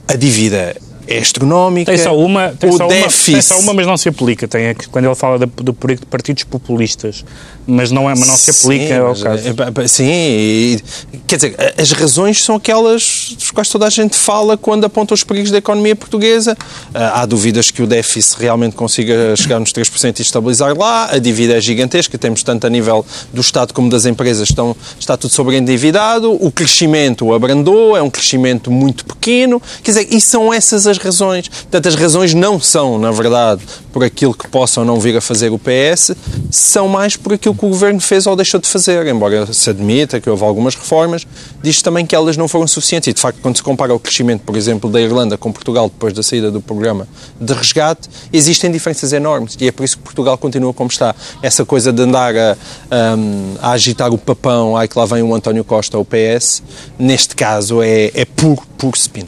a 0.08 0.16
dívida 0.16 0.76
é 1.06 1.18
astronómica. 1.18 1.90
Tem 1.90 2.02
só 2.02 2.16
uma, 2.16 2.48
tem 2.50 2.70
o 2.70 2.76
só 2.76 2.86
déficit... 2.86 3.30
uma, 3.30 3.34
tem 3.34 3.42
só 3.42 3.58
uma, 3.58 3.74
mas 3.74 3.86
não 3.86 3.96
se 3.96 4.08
aplica. 4.08 4.46
Tem, 4.46 4.66
é 4.66 4.74
que 4.74 4.88
quando 4.88 5.06
ele 5.06 5.14
fala 5.14 5.38
de, 5.38 5.46
do 5.46 5.72
de 5.72 6.06
partidos 6.06 6.44
populistas, 6.44 7.24
mas 7.66 7.90
não, 7.90 8.08
é, 8.08 8.14
mas 8.14 8.28
não 8.28 8.36
se 8.36 8.50
aplica 8.50 8.86
sim, 8.86 8.94
ao 8.94 9.14
caso. 9.16 9.42
É, 9.82 9.88
sim, 9.88 10.04
e, 10.04 10.82
quer 11.26 11.36
dizer, 11.36 11.56
as 11.78 11.92
razões 11.92 12.42
são 12.42 12.56
aquelas 12.56 13.34
dos 13.36 13.50
quais 13.50 13.68
toda 13.68 13.86
a 13.86 13.90
gente 13.90 14.16
fala 14.16 14.56
quando 14.56 14.84
aponta 14.84 15.14
os 15.14 15.24
perigos 15.24 15.50
da 15.50 15.58
economia 15.58 15.94
portuguesa. 15.94 16.56
Ah, 16.94 17.22
há 17.22 17.26
dúvidas 17.26 17.70
que 17.70 17.82
o 17.82 17.86
déficit 17.86 18.40
realmente 18.40 18.76
consiga 18.76 19.34
chegar 19.36 19.58
nos 19.58 19.72
3% 19.72 20.18
e 20.18 20.22
estabilizar 20.22 20.76
lá, 20.76 21.10
a 21.10 21.18
dívida 21.18 21.56
é 21.56 21.60
gigantesca, 21.60 22.16
temos 22.18 22.42
tanto 22.42 22.66
a 22.66 22.70
nível 22.70 23.04
do 23.32 23.40
Estado 23.40 23.72
como 23.72 23.90
das 23.90 24.06
empresas, 24.06 24.48
estão, 24.48 24.76
está 24.98 25.16
tudo 25.16 25.32
sobreendividado, 25.32 26.32
o 26.32 26.50
crescimento 26.50 27.32
abrandou, 27.32 27.96
é 27.96 28.02
um 28.02 28.10
crescimento 28.10 28.70
muito 28.70 29.04
pequeno, 29.04 29.60
quer 29.82 29.92
dizer, 29.92 30.08
e 30.10 30.20
são 30.20 30.52
essas 30.52 30.86
as 30.86 30.91
razões. 30.98 31.48
Portanto, 31.48 31.88
as 31.88 31.94
razões 31.94 32.34
não 32.34 32.60
são, 32.60 32.98
na 32.98 33.10
verdade, 33.10 33.62
por 33.92 34.02
aquilo 34.02 34.34
que 34.34 34.48
possam 34.48 34.84
não 34.84 34.98
vir 34.98 35.16
a 35.16 35.20
fazer 35.20 35.50
o 35.50 35.58
PS, 35.58 36.12
são 36.50 36.88
mais 36.88 37.16
por 37.16 37.32
aquilo 37.34 37.54
que 37.54 37.64
o 37.64 37.68
Governo 37.68 38.00
fez 38.00 38.26
ou 38.26 38.34
deixou 38.34 38.60
de 38.60 38.68
fazer, 38.68 39.06
embora 39.06 39.52
se 39.52 39.70
admita 39.70 40.20
que 40.20 40.28
houve 40.28 40.44
algumas 40.44 40.74
reformas, 40.74 41.26
diz 41.62 41.82
também 41.82 42.06
que 42.06 42.14
elas 42.14 42.36
não 42.36 42.48
foram 42.48 42.66
suficientes. 42.66 43.08
E, 43.08 43.12
de 43.12 43.20
facto, 43.20 43.40
quando 43.40 43.56
se 43.56 43.62
compara 43.62 43.94
o 43.94 43.98
crescimento, 43.98 44.42
por 44.42 44.56
exemplo, 44.56 44.90
da 44.90 45.00
Irlanda 45.00 45.36
com 45.36 45.52
Portugal 45.52 45.88
depois 45.88 46.12
da 46.12 46.22
saída 46.22 46.50
do 46.50 46.60
programa 46.60 47.06
de 47.40 47.52
resgate, 47.52 48.08
existem 48.32 48.70
diferenças 48.70 49.12
enormes. 49.12 49.56
E 49.60 49.68
é 49.68 49.72
por 49.72 49.84
isso 49.84 49.96
que 49.96 50.02
Portugal 50.02 50.38
continua 50.38 50.72
como 50.72 50.90
está. 50.90 51.14
Essa 51.42 51.64
coisa 51.64 51.92
de 51.92 52.02
andar 52.02 52.34
a, 52.36 52.56
a, 52.90 53.68
a 53.68 53.72
agitar 53.72 54.12
o 54.12 54.18
papão, 54.18 54.76
ai 54.76 54.88
que 54.88 54.98
lá 54.98 55.04
vem 55.04 55.22
o 55.22 55.34
António 55.34 55.64
Costa 55.64 55.96
ao 55.96 56.04
PS, 56.04 56.62
neste 56.98 57.34
caso 57.34 57.82
é, 57.82 58.10
é 58.14 58.24
puro, 58.24 58.62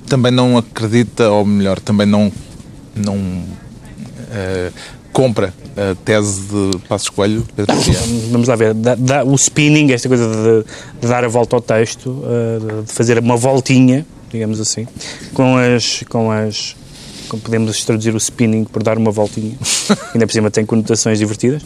Também 0.06 0.32
não 0.32 0.58
acredita, 0.58 1.30
ou 1.30 1.44
melhor, 1.44 1.78
também 1.80 2.06
não, 2.06 2.32
não 2.94 3.16
uh, 3.16 4.72
compra 5.12 5.54
a 5.76 5.94
tese 6.04 6.42
de 6.42 6.78
Passos 6.88 7.08
Coelho? 7.08 7.46
Vamos 8.30 8.48
lá 8.48 8.56
ver. 8.56 8.74
Da, 8.74 8.94
da, 8.94 9.24
o 9.24 9.34
spinning, 9.34 9.92
esta 9.92 10.08
coisa 10.08 10.28
de, 10.28 11.00
de, 11.00 11.08
dar 11.08 11.24
a 11.24 11.28
volta 11.28 11.56
ao 11.56 11.62
texto, 11.62 12.10
uh, 12.10 12.82
de 12.82 12.92
fazer 12.92 13.18
uma 13.18 13.36
voltinha, 13.36 14.06
digamos 14.30 14.60
assim, 14.60 14.86
com 15.32 15.56
as, 15.56 16.02
com 16.08 16.30
as 16.30 16.76
como 17.28 17.42
podemos 17.42 17.84
traduzir 17.84 18.14
o 18.14 18.18
spinning 18.18 18.64
por 18.64 18.82
dar 18.82 18.98
uma 18.98 19.10
voltinha, 19.10 19.56
ainda 20.14 20.26
por 20.26 20.32
cima 20.32 20.50
tem 20.50 20.64
conotações 20.64 21.18
divertidas. 21.18 21.62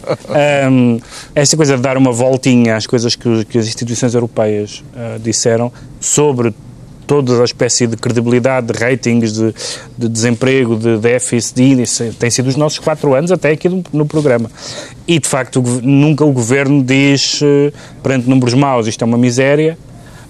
Um, 0.71 0.99
esta 1.35 1.55
coisa 1.57 1.75
de 1.75 1.81
dar 1.81 1.97
uma 1.97 2.11
voltinha 2.11 2.75
às 2.75 2.87
coisas 2.87 3.15
que, 3.15 3.45
que 3.45 3.57
as 3.57 3.67
instituições 3.67 4.13
europeias 4.13 4.83
uh, 4.93 5.19
disseram 5.19 5.71
sobre 5.99 6.53
toda 7.09 7.41
a 7.41 7.43
espécie 7.43 7.87
de 7.87 7.97
credibilidade, 7.97 8.67
de 8.67 8.73
ratings, 8.73 9.33
de, 9.33 9.51
de 9.97 10.07
desemprego, 10.07 10.75
de 10.75 10.99
déficit, 10.99 11.55
de 11.55 11.63
índice, 11.63 12.11
tem 12.19 12.29
sido 12.29 12.45
os 12.45 12.55
nossos 12.55 12.77
quatro 12.77 13.15
anos 13.15 13.31
até 13.31 13.49
aqui 13.49 13.67
no, 13.91 14.05
programa. 14.05 14.51
E, 15.07 15.17
de 15.17 15.27
facto, 15.27 15.59
nunca 15.81 16.23
o 16.23 16.31
Governo 16.31 16.83
diz, 16.83 17.41
uh, 17.41 17.73
perante 18.03 18.29
números 18.29 18.53
maus, 18.53 18.85
isto 18.85 19.03
é 19.03 19.05
uma 19.05 19.17
miséria, 19.17 19.75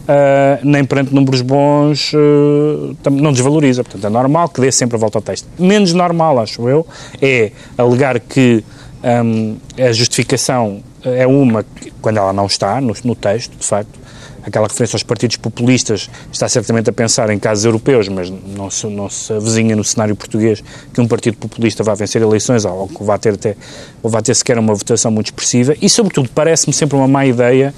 Uh, 0.09 0.57
nem 0.63 0.83
perante 0.83 1.13
números 1.13 1.41
bons 1.41 2.13
uh, 2.13 2.97
não 3.11 3.31
desvaloriza. 3.31 3.83
Portanto, 3.83 4.07
é 4.07 4.09
normal 4.09 4.49
que 4.49 4.59
dê 4.59 4.71
sempre 4.71 4.95
a 4.95 4.99
volta 4.99 5.19
ao 5.19 5.21
texto. 5.21 5.47
Menos 5.59 5.93
normal, 5.93 6.39
acho 6.39 6.67
eu, 6.67 6.83
é 7.21 7.51
alegar 7.77 8.19
que 8.19 8.63
um, 9.03 9.57
a 9.77 9.91
justificação 9.91 10.81
é 11.03 11.27
uma, 11.27 11.63
quando 12.01 12.17
ela 12.17 12.33
não 12.33 12.47
está 12.47 12.81
no, 12.81 12.95
no 13.03 13.13
texto, 13.13 13.55
de 13.55 13.63
facto, 13.63 13.99
aquela 14.49 14.67
referência 14.67 14.95
aos 14.95 15.03
partidos 15.03 15.37
populistas 15.37 16.09
está 16.31 16.47
certamente 16.49 16.89
a 16.89 16.93
pensar 16.93 17.29
em 17.29 17.39
casos 17.39 17.65
europeus, 17.65 18.07
mas 18.07 18.29
não 18.29 18.69
se, 18.69 18.87
não 18.87 19.09
se 19.09 19.31
avizinha 19.31 19.75
no 19.75 19.83
cenário 19.83 20.15
português 20.15 20.63
que 20.93 20.99
um 20.99 21.07
partido 21.07 21.37
populista 21.37 21.83
vá 21.83 21.93
vencer 21.93 22.21
eleições 22.21 22.65
ou 22.65 22.87
que 22.87 23.03
vá 23.03 23.17
ter, 23.17 23.33
até, 23.33 23.55
ou 24.03 24.09
vá 24.09 24.21
ter 24.21 24.35
sequer 24.35 24.57
uma 24.59 24.73
votação 24.73 25.11
muito 25.11 25.27
expressiva. 25.27 25.75
E, 25.81 25.89
sobretudo, 25.89 26.29
parece-me 26.33 26.73
sempre 26.73 26.95
uma 26.97 27.07
má 27.07 27.25
ideia. 27.25 27.73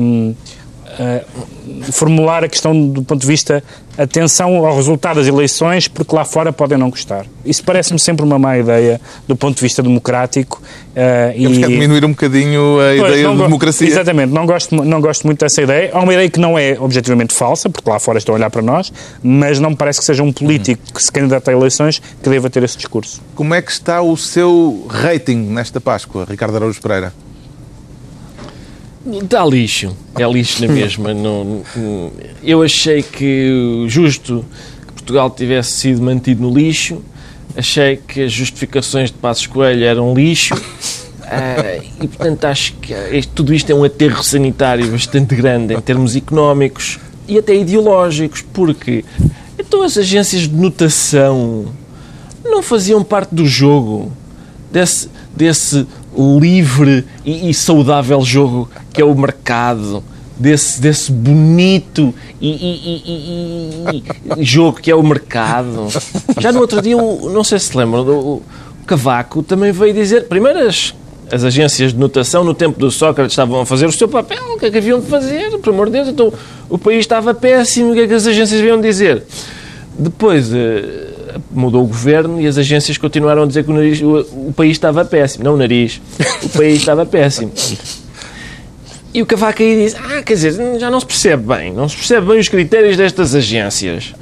Um, 0.00 0.34
uh, 0.98 1.92
formular 1.92 2.44
a 2.44 2.48
questão 2.48 2.88
do 2.88 3.02
ponto 3.02 3.20
de 3.20 3.26
vista 3.26 3.62
atenção 3.98 4.66
ao 4.66 4.76
resultado 4.76 5.16
das 5.16 5.26
eleições, 5.26 5.88
porque 5.88 6.14
lá 6.14 6.24
fora 6.24 6.52
podem 6.52 6.76
não 6.76 6.90
gostar. 6.90 7.24
Isso 7.44 7.64
parece-me 7.64 7.98
sempre 7.98 8.24
uma 8.24 8.38
má 8.38 8.58
ideia 8.58 9.00
do 9.26 9.34
ponto 9.34 9.56
de 9.56 9.62
vista 9.62 9.82
democrático. 9.82 10.60
Uh, 10.90 11.40
Temos 11.40 11.58
e... 11.58 11.60
que 11.62 11.68
diminuir 11.68 12.04
um 12.04 12.10
bocadinho 12.10 12.78
a 12.78 12.98
pois, 12.98 13.12
ideia 13.12 13.28
de 13.28 13.36
democracia. 13.36 13.88
Exatamente, 13.88 14.32
não 14.32 14.46
gosto, 14.46 14.74
não 14.74 15.00
gosto 15.00 15.26
muito 15.26 15.40
dessa 15.40 15.62
ideia. 15.62 15.90
Há 15.92 16.00
uma 16.00 16.12
ideia 16.12 16.28
que 16.28 16.38
não 16.40 16.58
é 16.58 16.76
objetivamente 16.78 17.34
falsa, 17.34 17.70
porque 17.70 17.88
lá 17.88 17.98
fora 17.98 18.18
estão 18.18 18.34
a 18.34 18.38
olhar 18.38 18.50
para 18.50 18.62
nós, 18.62 18.92
mas 19.22 19.58
não 19.58 19.70
me 19.70 19.76
parece 19.76 19.98
que 20.00 20.04
seja 20.04 20.22
um 20.22 20.32
político 20.32 20.82
que 20.92 21.02
se 21.02 21.10
candidata 21.10 21.50
a 21.50 21.54
eleições 21.54 22.00
que 22.22 22.28
deva 22.28 22.50
ter 22.50 22.62
esse 22.62 22.76
discurso. 22.76 23.22
Como 23.34 23.54
é 23.54 23.62
que 23.62 23.70
está 23.70 24.02
o 24.02 24.16
seu 24.16 24.86
rating 24.88 25.36
nesta 25.36 25.80
Páscoa, 25.80 26.26
Ricardo 26.28 26.56
Araújo 26.56 26.80
Pereira? 26.80 27.12
Dá 29.28 29.44
lixo. 29.44 29.96
É 30.18 30.24
lixo 30.28 30.66
na 30.66 30.72
mesma. 30.72 31.14
não, 31.14 31.62
eu 32.42 32.62
achei 32.62 33.02
que 33.02 33.84
justo 33.86 34.44
que 34.86 34.92
Portugal 34.94 35.30
tivesse 35.30 35.70
sido 35.72 36.02
mantido 36.02 36.42
no 36.42 36.52
lixo. 36.52 37.02
Achei 37.56 37.96
que 37.96 38.22
as 38.22 38.32
justificações 38.32 39.10
de 39.10 39.16
Passos 39.16 39.46
Coelho 39.46 39.84
eram 39.84 40.12
lixo. 40.14 40.54
Uh, 40.54 41.82
e, 42.02 42.08
portanto, 42.08 42.44
acho 42.44 42.74
que 42.74 42.92
este, 42.92 43.32
tudo 43.32 43.54
isto 43.54 43.70
é 43.70 43.74
um 43.74 43.84
aterro 43.84 44.22
sanitário 44.22 44.90
bastante 44.90 45.34
grande 45.34 45.74
em 45.74 45.80
termos 45.80 46.16
económicos 46.16 46.98
e 47.28 47.38
até 47.38 47.54
ideológicos, 47.54 48.44
porque 48.52 49.04
então 49.58 49.82
as 49.82 49.96
agências 49.96 50.42
de 50.42 50.54
notação 50.54 51.66
não 52.44 52.62
faziam 52.62 53.02
parte 53.02 53.34
do 53.34 53.46
jogo 53.46 54.12
desse, 54.70 55.08
desse 55.34 55.86
livre 56.16 57.04
e, 57.24 57.50
e 57.50 57.54
saudável 57.54 58.20
jogo 58.22 58.68
que 58.92 59.02
é 59.02 59.04
o 59.04 59.14
mercado 59.14 60.02
desse, 60.36 60.80
desse 60.80 61.10
bonito 61.10 62.14
e, 62.40 62.50
e, 62.50 64.02
e, 64.38 64.44
jogo 64.44 64.80
que 64.80 64.90
é 64.90 64.94
o 64.94 65.02
mercado. 65.02 65.88
Já 66.38 66.52
no 66.52 66.60
outro 66.60 66.80
dia, 66.82 66.96
não 66.96 67.42
sei 67.42 67.58
se 67.58 67.76
lembram, 67.76 68.02
o, 68.02 68.42
Cavaco 68.86 69.42
também 69.42 69.72
veio 69.72 69.92
dizer, 69.92 70.28
primeiro 70.28 70.60
as, 70.60 70.94
as 71.32 71.42
agências 71.42 71.92
de 71.92 71.98
notação 71.98 72.44
no 72.44 72.54
tempo 72.54 72.78
do 72.78 72.90
Sócrates 72.90 73.32
estavam 73.32 73.60
a 73.60 73.66
fazer 73.66 73.86
o 73.86 73.92
seu 73.92 74.06
papel, 74.06 74.38
o 74.54 74.58
que 74.58 74.66
é 74.66 74.70
que 74.70 74.78
haviam 74.78 75.00
de 75.00 75.06
fazer, 75.06 75.58
por 75.58 75.70
amor 75.70 75.86
de 75.86 75.92
Deus, 75.92 76.08
então 76.08 76.32
o 76.68 76.78
país 76.78 77.00
estava 77.00 77.34
péssimo, 77.34 77.90
o 77.90 77.94
que 77.94 78.00
é 78.00 78.06
que 78.06 78.14
as 78.14 78.26
agências 78.26 78.60
vinham 78.60 78.80
dizer? 78.80 79.24
Depois 79.98 80.52
uh, 80.52 81.15
mudou 81.50 81.84
o 81.84 81.86
governo 81.86 82.40
e 82.40 82.46
as 82.46 82.58
agências 82.58 82.98
continuaram 82.98 83.42
a 83.42 83.46
dizer 83.46 83.64
que 83.64 83.70
o, 83.70 83.74
nariz, 83.74 84.00
o, 84.00 84.48
o 84.48 84.52
país 84.54 84.72
estava 84.72 85.04
péssimo, 85.04 85.44
não 85.44 85.54
o 85.54 85.56
nariz, 85.56 86.00
o 86.42 86.48
país 86.50 86.78
estava 86.78 87.04
péssimo. 87.04 87.52
E 89.12 89.22
o 89.22 89.26
Cavaco 89.26 89.62
aí 89.62 89.84
diz: 89.84 89.94
Ah, 89.94 90.22
quer 90.22 90.34
dizer, 90.34 90.78
já 90.78 90.90
não 90.90 91.00
se 91.00 91.06
percebe 91.06 91.42
bem, 91.42 91.72
não 91.72 91.88
se 91.88 91.96
percebe 91.96 92.26
bem 92.26 92.38
os 92.38 92.48
critérios 92.48 92.96
destas 92.96 93.34
agências. 93.34 94.14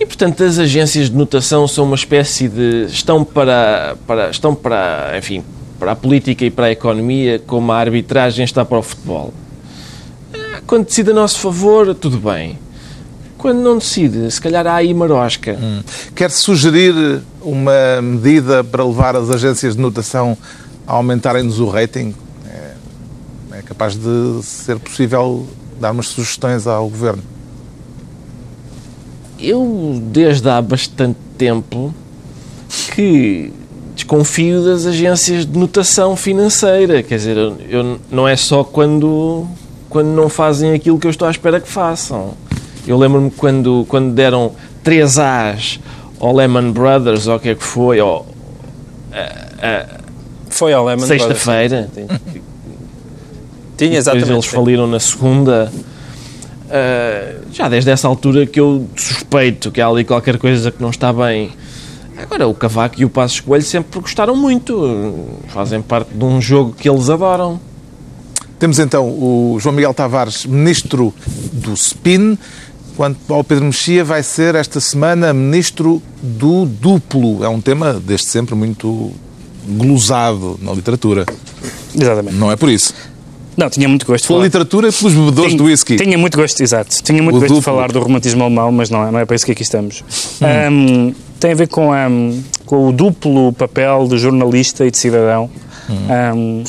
E, 0.00 0.06
portanto, 0.06 0.44
as 0.44 0.58
agências 0.58 1.10
de 1.10 1.16
notação 1.16 1.66
são 1.66 1.84
uma 1.84 1.96
espécie 1.96 2.48
de. 2.48 2.86
estão 2.86 3.24
para. 3.24 3.96
para 4.06 4.30
estão 4.30 4.54
para. 4.54 5.14
enfim, 5.16 5.44
para 5.78 5.92
a 5.92 5.96
política 5.96 6.44
e 6.44 6.50
para 6.50 6.66
a 6.66 6.70
economia, 6.72 7.40
como 7.46 7.70
a 7.70 7.76
arbitragem 7.76 8.44
está 8.44 8.64
para 8.64 8.78
o 8.78 8.82
futebol. 8.82 9.32
Ah, 10.34 10.60
quando 10.66 10.86
decide 10.86 11.10
a 11.10 11.14
nosso 11.14 11.38
favor, 11.38 11.94
tudo 11.94 12.18
bem. 12.18 12.58
Quando 13.38 13.60
não 13.60 13.78
decide, 13.78 14.30
se 14.30 14.40
calhar 14.40 14.66
há 14.66 14.74
aí 14.74 14.92
marosca. 14.92 15.56
Hum. 15.60 15.80
Quer 16.14 16.30
sugerir 16.30 17.22
uma 17.40 18.02
medida 18.02 18.62
para 18.62 18.84
levar 18.84 19.16
as 19.16 19.30
agências 19.30 19.76
de 19.76 19.80
notação 19.80 20.36
a 20.86 20.94
aumentarem-nos 20.94 21.60
o 21.60 21.68
rating? 21.68 22.14
é 23.58 23.62
capaz 23.62 23.96
de 23.96 24.40
ser 24.42 24.78
possível 24.78 25.44
dar 25.80 25.90
umas 25.90 26.06
sugestões 26.06 26.66
ao 26.66 26.88
Governo? 26.88 27.22
Eu, 29.38 30.00
desde 30.00 30.48
há 30.48 30.62
bastante 30.62 31.18
tempo, 31.36 31.92
que 32.94 33.52
desconfio 33.96 34.64
das 34.64 34.86
agências 34.86 35.44
de 35.44 35.58
notação 35.58 36.14
financeira. 36.14 37.02
Quer 37.02 37.16
dizer, 37.16 37.36
eu, 37.68 37.98
não 38.10 38.28
é 38.28 38.36
só 38.36 38.62
quando, 38.62 39.46
quando 39.88 40.08
não 40.08 40.28
fazem 40.28 40.72
aquilo 40.72 40.98
que 40.98 41.06
eu 41.06 41.10
estou 41.10 41.26
à 41.26 41.30
espera 41.30 41.60
que 41.60 41.68
façam. 41.68 42.34
Eu 42.88 42.98
lembro-me 42.98 43.30
quando, 43.30 43.84
quando 43.88 44.14
deram 44.14 44.52
3 44.82 45.18
A's 45.18 45.80
ao 46.18 46.34
Lehman 46.34 46.72
Brothers, 46.72 47.26
ou 47.26 47.36
o 47.36 47.40
que 47.40 47.50
é 47.50 47.54
que 47.54 47.62
foi, 47.62 48.00
ou, 48.00 48.26
foi 50.48 50.72
ao 50.72 50.84
Lehman 50.84 51.06
Sexta-feira. 51.06 51.88
Tinha, 53.76 53.98
exatamente. 53.98 54.26
Depois 54.26 54.44
eles 54.44 54.52
faliram 54.52 54.86
na 54.86 54.98
segunda. 54.98 55.72
Uh, 56.64 57.46
já 57.52 57.68
desde 57.68 57.90
essa 57.90 58.08
altura 58.08 58.44
que 58.44 58.60
eu 58.60 58.86
suspeito 58.96 59.70
que 59.70 59.80
há 59.80 59.86
ali 59.86 60.04
qualquer 60.04 60.36
coisa 60.36 60.70
que 60.70 60.82
não 60.82 60.90
está 60.90 61.12
bem. 61.12 61.52
Agora, 62.20 62.48
o 62.48 62.54
Cavaco 62.54 63.00
e 63.00 63.04
o 63.04 63.08
Passos 63.08 63.40
Coelho 63.40 63.62
sempre 63.62 64.00
gostaram 64.00 64.34
muito. 64.34 65.28
Fazem 65.48 65.80
parte 65.80 66.12
de 66.12 66.24
um 66.24 66.40
jogo 66.40 66.72
que 66.72 66.88
eles 66.88 67.08
adoram. 67.08 67.60
Temos 68.58 68.80
então 68.80 69.06
o 69.06 69.56
João 69.60 69.72
Miguel 69.72 69.94
Tavares, 69.94 70.44
ministro 70.44 71.14
do 71.52 71.76
SPIN. 71.76 72.36
Quanto 72.98 73.32
ao 73.32 73.44
Pedro 73.44 73.64
Mexia, 73.66 74.02
vai 74.02 74.24
ser 74.24 74.56
esta 74.56 74.80
semana 74.80 75.32
ministro 75.32 76.02
do 76.20 76.66
duplo. 76.66 77.44
É 77.44 77.48
um 77.48 77.60
tema, 77.60 77.92
desde 78.04 78.26
sempre, 78.26 78.56
muito 78.56 79.12
glosado 79.68 80.58
na 80.60 80.72
literatura. 80.72 81.24
Exatamente. 81.94 82.34
Não 82.34 82.50
é 82.50 82.56
por 82.56 82.68
isso. 82.68 82.92
Não, 83.56 83.70
tinha 83.70 83.88
muito 83.88 84.04
gosto 84.04 84.22
de 84.24 84.26
Pela 84.28 84.42
literatura 84.42 84.88
e 84.88 84.92
pelos 84.92 85.14
bebedores 85.14 85.50
Tinha- 85.52 85.58
do 85.58 85.64
whisky. 85.66 85.94
Tinha 85.94 86.18
muito 86.18 86.36
gosto, 86.36 86.60
exato. 86.60 87.00
Tinha 87.04 87.22
muito 87.22 87.36
O 87.36 87.38
gosto 87.40 87.52
de 87.52 87.60
duplo. 87.60 87.62
falar 87.72 87.92
do 87.92 88.00
romantismo 88.00 88.42
alemão, 88.42 88.72
mas 88.72 88.90
não 88.90 89.06
é, 89.06 89.10
não 89.12 89.18
é 89.20 89.24
para 89.24 89.36
isso 89.36 89.46
que 89.46 89.52
aqui 89.52 89.62
estamos. 89.62 90.02
Ahm, 90.42 91.12
tem 91.38 91.52
a 91.52 91.54
ver 91.54 91.68
com, 91.68 91.92
ahm, 91.92 92.40
com 92.66 92.88
o 92.88 92.92
duplo 92.92 93.52
papel 93.52 94.08
de 94.08 94.18
jornalista 94.18 94.84
e 94.84 94.90
de 94.90 94.98
cidadão 94.98 95.48
ahm, 95.88 96.64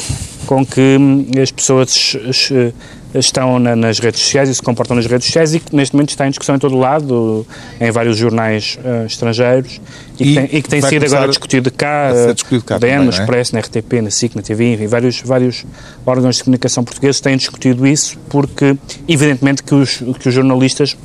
com 0.46 0.64
que 0.64 0.96
hum, 1.00 1.26
as 1.42 1.50
pessoas 1.52 2.16
eh, 2.52 2.72
estão 3.14 3.58
na- 3.60 3.76
nas 3.76 3.98
redes 4.00 4.20
sociais 4.22 4.50
e 4.50 4.56
se 4.56 4.62
comportam 4.62 4.96
nas 4.96 5.06
redes 5.06 5.26
sociais 5.26 5.54
e 5.56 5.60
que 5.60 5.76
neste 5.76 5.96
momento 5.96 6.10
está 6.10 6.28
em 6.28 6.30
discussão 6.30 6.56
em 6.56 6.60
todo 6.60 6.76
o 6.76 6.80
lado, 6.80 7.46
em 7.82 7.90
vários 7.92 8.18
jornais 8.18 8.78
eh, 8.84 9.06
estrangeiros 9.08 9.82
e, 10.20 10.24
E 10.24 10.26
que 10.28 10.34
tem, 10.36 10.44
e 10.60 10.62
que 10.62 10.70
tem 10.70 10.82
sido 10.82 11.06
agora 11.06 11.28
discutido 11.28 11.72
cá, 11.72 12.12
discutido 12.34 12.64
cá 12.64 12.78
DN, 12.78 12.92
também, 12.92 13.06
no 13.06 13.12
não 13.12 13.18
é? 13.18 13.22
Expresso, 13.22 13.54
na 13.56 13.62
RTP, 13.62 13.94
na 14.02 14.12
SIC, 14.12 14.36
na 14.36 14.42
TV, 14.42 14.74
enfim, 14.74 14.88
vários, 14.88 15.22
vários 15.22 15.66
órgãos 16.06 16.36
de 16.38 16.44
comunicação 16.44 16.84
portugueses 16.84 17.20
têm 17.20 17.36
discutido 17.36 17.88
isso 17.88 18.18
porque, 18.30 18.76
evidentemente, 19.08 19.64
que 19.64 19.74
os, 19.74 19.98
que 20.20 20.30
os 20.30 20.34
jornalistas 20.34 20.96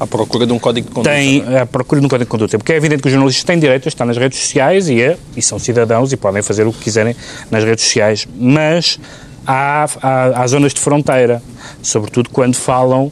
À 0.00 0.06
procura 0.06 0.46
de 0.46 0.52
um 0.52 0.60
código 0.60 0.86
de 0.86 0.94
conduta. 0.94 1.12
têm 1.12 1.42
a 1.60 1.66
procura 1.66 2.00
de 2.00 2.06
um 2.06 2.08
código 2.08 2.24
de 2.26 2.30
conduta. 2.30 2.56
Porque 2.56 2.72
é 2.72 2.76
evidente 2.76 3.02
que 3.02 3.08
os 3.08 3.12
jornalistas 3.12 3.42
têm 3.42 3.58
direito 3.58 3.86
a 3.86 3.88
estar 3.88 4.04
nas 4.04 4.16
redes 4.16 4.38
sociais 4.38 4.88
e, 4.88 5.02
é, 5.02 5.16
e 5.36 5.42
são 5.42 5.58
cidadãos 5.58 6.12
e 6.12 6.16
podem 6.16 6.40
fazer 6.40 6.64
o 6.68 6.72
que 6.72 6.78
quiserem 6.84 7.16
nas 7.50 7.64
redes 7.64 7.82
sociais, 7.84 8.28
mas 8.38 9.00
há, 9.48 9.88
há, 10.02 10.42
há 10.42 10.46
zonas 10.46 10.74
de 10.74 10.80
fronteira, 10.80 11.42
sobretudo 11.82 12.28
quando 12.28 12.54
falam 12.54 13.10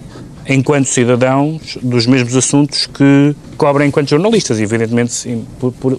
enquanto 0.48 0.86
cidadãos 0.86 1.76
dos 1.82 2.06
mesmos 2.06 2.36
assuntos 2.36 2.86
que 2.86 3.34
cobrem 3.56 3.88
enquanto 3.88 4.10
jornalistas. 4.10 4.60
E, 4.60 4.62
evidentemente, 4.62 5.12
sim, 5.12 5.44
por, 5.58 5.72
por, 5.72 5.98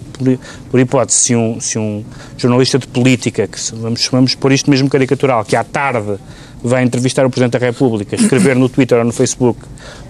por, 0.70 0.80
hipótese, 0.80 1.18
se 1.18 1.36
um, 1.36 1.60
se 1.60 1.78
um 1.78 2.04
jornalista 2.36 2.78
de 2.78 2.86
política, 2.86 3.46
que 3.46 3.58
vamos, 3.74 4.08
vamos 4.10 4.34
pôr 4.36 4.52
isto 4.52 4.70
mesmo 4.70 4.88
caricatural, 4.88 5.44
que 5.44 5.56
à 5.56 5.64
tarde 5.64 6.18
vai 6.62 6.82
entrevistar 6.82 7.26
o 7.26 7.30
Presidente 7.30 7.58
da 7.58 7.66
República, 7.66 8.16
escrever 8.16 8.56
no 8.56 8.68
Twitter 8.68 8.98
ou 8.98 9.04
no 9.04 9.12
Facebook, 9.12 9.60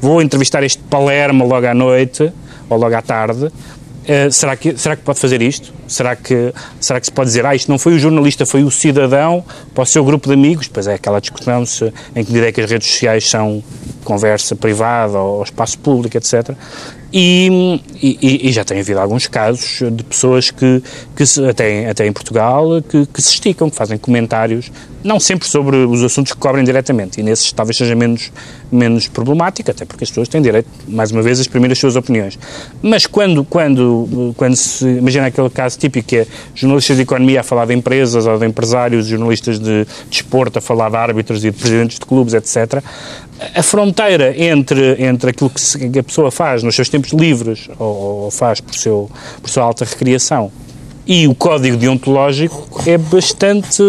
vou 0.01 0.23
entrevistar 0.23 0.63
este 0.63 0.83
Palermo 0.85 1.47
logo 1.47 1.67
à 1.67 1.75
noite 1.75 2.33
ou 2.71 2.79
logo 2.79 2.95
à 2.95 3.03
tarde, 3.03 3.51
eh, 4.09 4.31
será, 4.31 4.57
que, 4.57 4.75
será 4.79 4.97
que 4.97 5.03
pode 5.03 5.21
fazer 5.21 5.43
isto? 5.43 5.71
Será 5.87 6.17
que, 6.17 6.55
será 6.81 6.99
que 6.99 7.05
se 7.05 7.13
pode 7.13 7.29
dizer, 7.29 7.45
ah, 7.45 7.55
isto 7.55 7.71
não 7.71 7.79
foi 7.79 7.95
o 7.95 7.99
jornalista, 7.99 8.47
foi 8.47 8.65
o 8.65 8.71
cidadão 8.71 9.45
para 9.75 9.83
o 9.83 9.87
seu 9.87 10.03
grupo 10.03 10.29
de 10.29 10.33
amigos? 10.33 10.67
Pois 10.67 10.87
é, 10.87 10.95
aquela 10.95 11.21
discussão 11.21 11.67
se, 11.67 11.93
em 12.17 12.25
que 12.25 12.33
direi 12.33 12.51
que 12.51 12.63
as 12.63 12.71
redes 12.71 12.89
sociais 12.89 13.29
são 13.29 13.63
conversa 14.05 14.57
privada 14.57 15.19
ou 15.19 15.43
espaço 15.43 15.79
público, 15.79 16.17
etc. 16.17 16.57
E, 17.11 17.81
e- 18.03 18.49
e 18.49 18.53
já 18.53 18.65
tem 18.65 18.81
havido 18.81 19.01
alguns 19.01 19.27
casos 19.27 19.81
de 19.91 20.03
pessoas 20.05 20.51
que, 20.51 20.83
que 21.17 21.25
se- 21.25 21.43
até, 21.49 21.89
até 21.89 22.07
em 22.07 22.13
Portugal, 22.13 22.83
que, 22.87 23.07
que 23.07 23.23
se 23.23 23.31
esticam, 23.31 23.71
que 23.71 23.77
fazem 23.77 23.97
comentários, 23.97 24.71
não 25.03 25.19
sempre 25.19 25.49
sobre 25.49 25.77
os 25.77 26.03
assuntos 26.03 26.33
que 26.35 26.39
cobrem 26.39 26.65
diretamente, 26.65 27.19
e 27.19 27.23
nesses 27.23 27.51
talvez 27.53 27.79
seja 27.79 27.95
menos, 27.95 28.31
menos 28.71 29.09
problemático, 29.09 29.71
até 29.71 29.87
porque 29.87 30.05
as 30.05 30.11
pessoas 30.11 30.29
têm 30.29 30.43
direito, 30.43 30.69
mais 30.87 31.11
uma 31.11 31.23
vez, 31.23 31.39
a 31.39 31.43
exprimir 31.43 31.71
as 31.73 31.79
suas 31.79 31.97
opiniões. 31.97 32.39
Mas 32.83 33.07
quando, 33.07 33.43
quando, 33.43 34.35
quando 34.37 34.57
se 34.57 34.85
imagina 34.85 35.27
aquele 35.29 35.49
caso 35.49 35.79
típico 35.79 36.07
que 36.09 36.17
é 36.19 36.27
jornalistas 36.55 36.97
de 36.97 37.03
economia 37.05 37.41
a 37.41 37.43
falar 37.43 37.65
de 37.67 37.73
empresas 37.75 38.27
ou 38.27 38.39
de 38.39 38.45
empresários, 38.47 39.07
jornalistas 39.07 39.59
de 39.59 39.87
desporto 40.11 40.59
a 40.59 40.61
falar 40.61 40.91
de 40.91 40.97
árbitros 40.97 41.43
e 41.43 41.51
de 41.51 41.57
presidentes 41.57 41.99
de 41.99 42.05
clubes, 42.05 42.35
etc., 42.35 42.83
a 43.55 43.63
fronteira 43.63 44.35
entre, 44.37 45.01
entre 45.01 45.31
aquilo 45.31 45.49
que, 45.49 45.61
se- 45.61 45.89
que 45.89 46.01
a 46.01 46.03
pessoa 46.03 46.29
faz 46.29 46.65
nos 46.65 46.75
seus 46.75 46.89
tempos 46.89 46.98
livres 47.07 47.69
ou, 47.79 48.25
ou 48.25 48.31
faz 48.31 48.61
por, 48.61 48.75
seu, 48.75 49.11
por 49.41 49.51
sua 49.51 49.65
alta 49.65 49.85
recriação 49.85 50.51
e 51.07 51.27
o 51.27 51.35
código 51.35 51.77
deontológico 51.77 52.83
é 52.87 52.99
bastante 52.99 53.83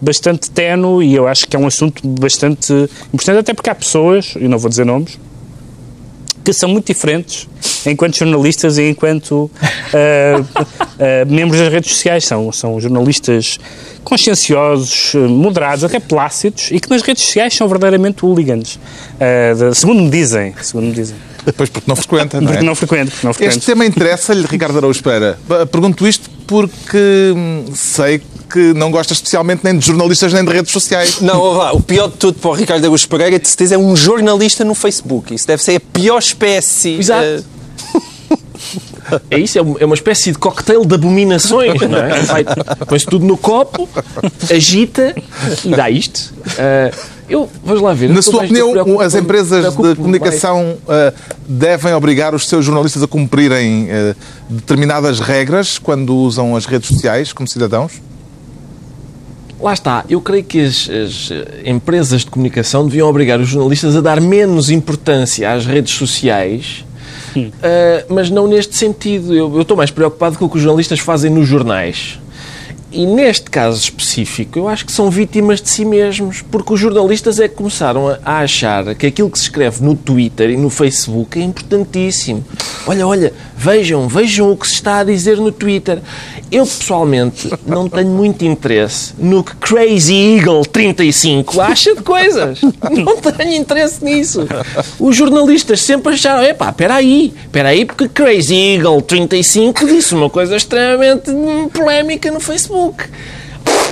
bastante 0.00 0.50
tenue 0.50 1.06
e 1.06 1.14
eu 1.14 1.26
acho 1.26 1.46
que 1.46 1.56
é 1.56 1.58
um 1.58 1.66
assunto 1.66 2.06
bastante 2.06 2.72
importante, 3.12 3.38
até 3.38 3.52
porque 3.52 3.68
há 3.68 3.74
pessoas, 3.74 4.34
e 4.36 4.46
não 4.46 4.56
vou 4.56 4.68
dizer 4.68 4.84
nomes, 4.84 5.18
que 6.44 6.52
são 6.52 6.68
muito 6.68 6.86
diferentes 6.86 7.48
enquanto 7.84 8.16
jornalistas 8.16 8.78
e 8.78 8.88
enquanto 8.88 9.50
ah, 9.92 10.44
ah, 10.98 11.24
membros 11.26 11.60
das 11.60 11.72
redes 11.72 11.92
sociais. 11.92 12.24
São, 12.24 12.50
são 12.52 12.80
jornalistas 12.80 13.58
conscienciosos, 14.04 15.14
eh, 15.14 15.18
moderados, 15.18 15.84
até 15.84 16.00
plácidos, 16.00 16.70
e 16.70 16.80
que 16.80 16.88
nas 16.88 17.02
redes 17.02 17.24
sociais 17.24 17.54
são 17.54 17.68
verdadeiramente 17.68 18.24
hooligans. 18.24 18.78
De- 19.18 19.74
segundo 19.74 20.02
me 20.02 20.10
dizem. 20.10 20.54
Segundo 20.62 20.86
me 20.86 20.92
dizem. 20.92 21.16
Depois 21.52 21.70
porque 21.70 21.88
não 21.88 21.96
frequenta, 21.96 22.40
não 22.40 22.48
é? 22.48 22.52
Porque 22.52 22.66
não 22.66 22.74
frequento. 22.74 23.10
Porque 23.20 23.44
não. 23.44 23.48
Este 23.50 23.64
tema 23.66 23.84
interessa-lhe, 23.86 24.46
Ricardo 24.46 24.76
Araújo 24.78 25.02
Pereira. 25.02 25.38
Pergunto 25.70 26.06
isto 26.06 26.28
porque 26.46 27.32
hum, 27.36 27.64
sei 27.74 28.20
que 28.50 28.72
não 28.74 28.90
gosta 28.90 29.12
especialmente 29.12 29.60
nem 29.64 29.78
de 29.78 29.84
jornalistas 29.86 30.32
nem 30.32 30.44
de 30.44 30.52
redes 30.52 30.72
sociais. 30.72 31.20
Não, 31.20 31.54
vá, 31.54 31.72
o 31.72 31.80
pior 31.80 32.08
de 32.08 32.16
tudo 32.16 32.38
para 32.38 32.50
o 32.50 32.54
Ricardo 32.54 32.84
Augusto 32.84 33.08
Pereira, 33.08 33.38
de 33.38 33.46
certeza, 33.48 33.74
é 33.74 33.78
um 33.78 33.94
jornalista 33.96 34.64
no 34.64 34.74
Facebook. 34.74 35.34
Isso 35.34 35.46
deve 35.46 35.62
ser 35.62 35.76
a 35.76 35.80
pior 35.80 36.18
espécie. 36.18 36.96
Exato. 36.98 37.22
eh, 37.24 37.42
É 39.30 39.38
isso, 39.38 39.58
é 39.58 39.62
uma- 39.62 39.78
é 39.80 39.84
uma 39.86 39.94
espécie 39.94 40.32
de 40.32 40.38
cocktail 40.38 40.84
de 40.84 40.94
abominações, 40.94 41.80
não 41.80 41.98
é? 41.98 42.44
Põe-se 42.86 43.06
tudo 43.06 43.24
no 43.24 43.38
copo, 43.38 43.88
agita 44.54 45.14
e 45.64 45.68
dá 45.70 45.88
isto. 45.88 46.34
Ah, 46.58 46.90
eu, 47.28 47.48
vamos 47.62 47.82
lá 47.82 47.92
ver. 47.92 48.08
Na 48.08 48.22
sua 48.22 48.44
opinião, 48.44 49.00
as 49.00 49.14
empresas 49.14 49.74
de 49.76 49.94
comunicação 49.96 50.76
ah, 50.88 51.12
devem 51.46 51.92
obrigar 51.92 52.34
os 52.34 52.48
seus 52.48 52.64
jornalistas 52.64 53.02
a 53.02 53.06
cumprirem 53.06 53.88
ah, 53.90 54.16
determinadas 54.48 55.20
regras 55.20 55.78
quando 55.78 56.16
usam 56.16 56.56
as 56.56 56.64
redes 56.64 56.88
sociais 56.88 57.32
como 57.32 57.46
cidadãos? 57.46 58.00
Lá 59.60 59.72
está, 59.72 60.04
eu 60.08 60.20
creio 60.20 60.44
que 60.44 60.60
as, 60.60 60.88
as, 60.88 61.30
eh, 61.32 61.62
empresas 61.68 62.20
de 62.20 62.30
comunicação 62.30 62.86
deviam 62.86 63.08
obrigar 63.08 63.40
os 63.40 63.48
jornalistas 63.48 63.96
a 63.96 64.00
dar 64.00 64.20
menos 64.20 64.70
importância 64.70 65.52
às 65.52 65.66
redes 65.66 65.94
sociais, 65.94 66.84
eh, 67.60 68.06
mas 68.08 68.30
não 68.30 68.46
neste 68.46 68.76
sentido. 68.76 69.34
Eu, 69.34 69.52
eu 69.52 69.62
estou 69.62 69.76
mais 69.76 69.90
preocupado 69.90 70.38
com 70.38 70.44
o 70.44 70.48
que 70.48 70.58
os 70.58 70.62
jornalistas 70.62 71.00
fazem 71.00 71.28
nos 71.28 71.48
jornais. 71.48 72.20
E 72.98 73.06
neste 73.06 73.48
caso 73.48 73.78
específico, 73.78 74.58
eu 74.58 74.66
acho 74.66 74.84
que 74.84 74.90
são 74.90 75.08
vítimas 75.08 75.62
de 75.62 75.70
si 75.70 75.84
mesmos, 75.84 76.42
porque 76.42 76.72
os 76.72 76.80
jornalistas 76.80 77.38
é 77.38 77.46
que 77.46 77.54
começaram 77.54 78.08
a, 78.08 78.18
a 78.24 78.38
achar 78.40 78.92
que 78.96 79.06
aquilo 79.06 79.30
que 79.30 79.38
se 79.38 79.44
escreve 79.44 79.84
no 79.84 79.94
Twitter 79.94 80.50
e 80.50 80.56
no 80.56 80.68
Facebook 80.68 81.38
é 81.38 81.44
importantíssimo. 81.44 82.44
Olha, 82.88 83.06
olha, 83.06 83.32
vejam, 83.56 84.08
vejam 84.08 84.50
o 84.50 84.56
que 84.56 84.66
se 84.66 84.74
está 84.74 84.98
a 84.98 85.04
dizer 85.04 85.36
no 85.36 85.52
Twitter. 85.52 86.02
Eu, 86.50 86.64
pessoalmente, 86.64 87.50
não 87.66 87.88
tenho 87.88 88.08
muito 88.08 88.44
interesse 88.44 89.12
no 89.18 89.44
que 89.44 89.54
Crazy 89.56 90.36
Eagle 90.38 90.64
35 90.64 91.60
acha 91.60 91.94
de 91.94 92.02
coisas. 92.02 92.60
Não 92.90 93.16
tenho 93.16 93.54
interesse 93.54 94.02
nisso. 94.02 94.46
Os 94.98 95.14
jornalistas 95.14 95.80
sempre 95.80 96.14
acharam, 96.14 96.42
epá, 96.42 96.70
espera 96.70 96.94
aí, 96.94 97.34
espera 97.44 97.68
aí, 97.68 97.84
porque 97.84 98.08
Crazy 98.08 98.76
Eagle 98.76 99.02
35 99.02 99.86
disse 99.86 100.14
uma 100.14 100.30
coisa 100.30 100.56
extremamente 100.56 101.30
polémica 101.72 102.30
no 102.30 102.40
Facebook. 102.40 103.04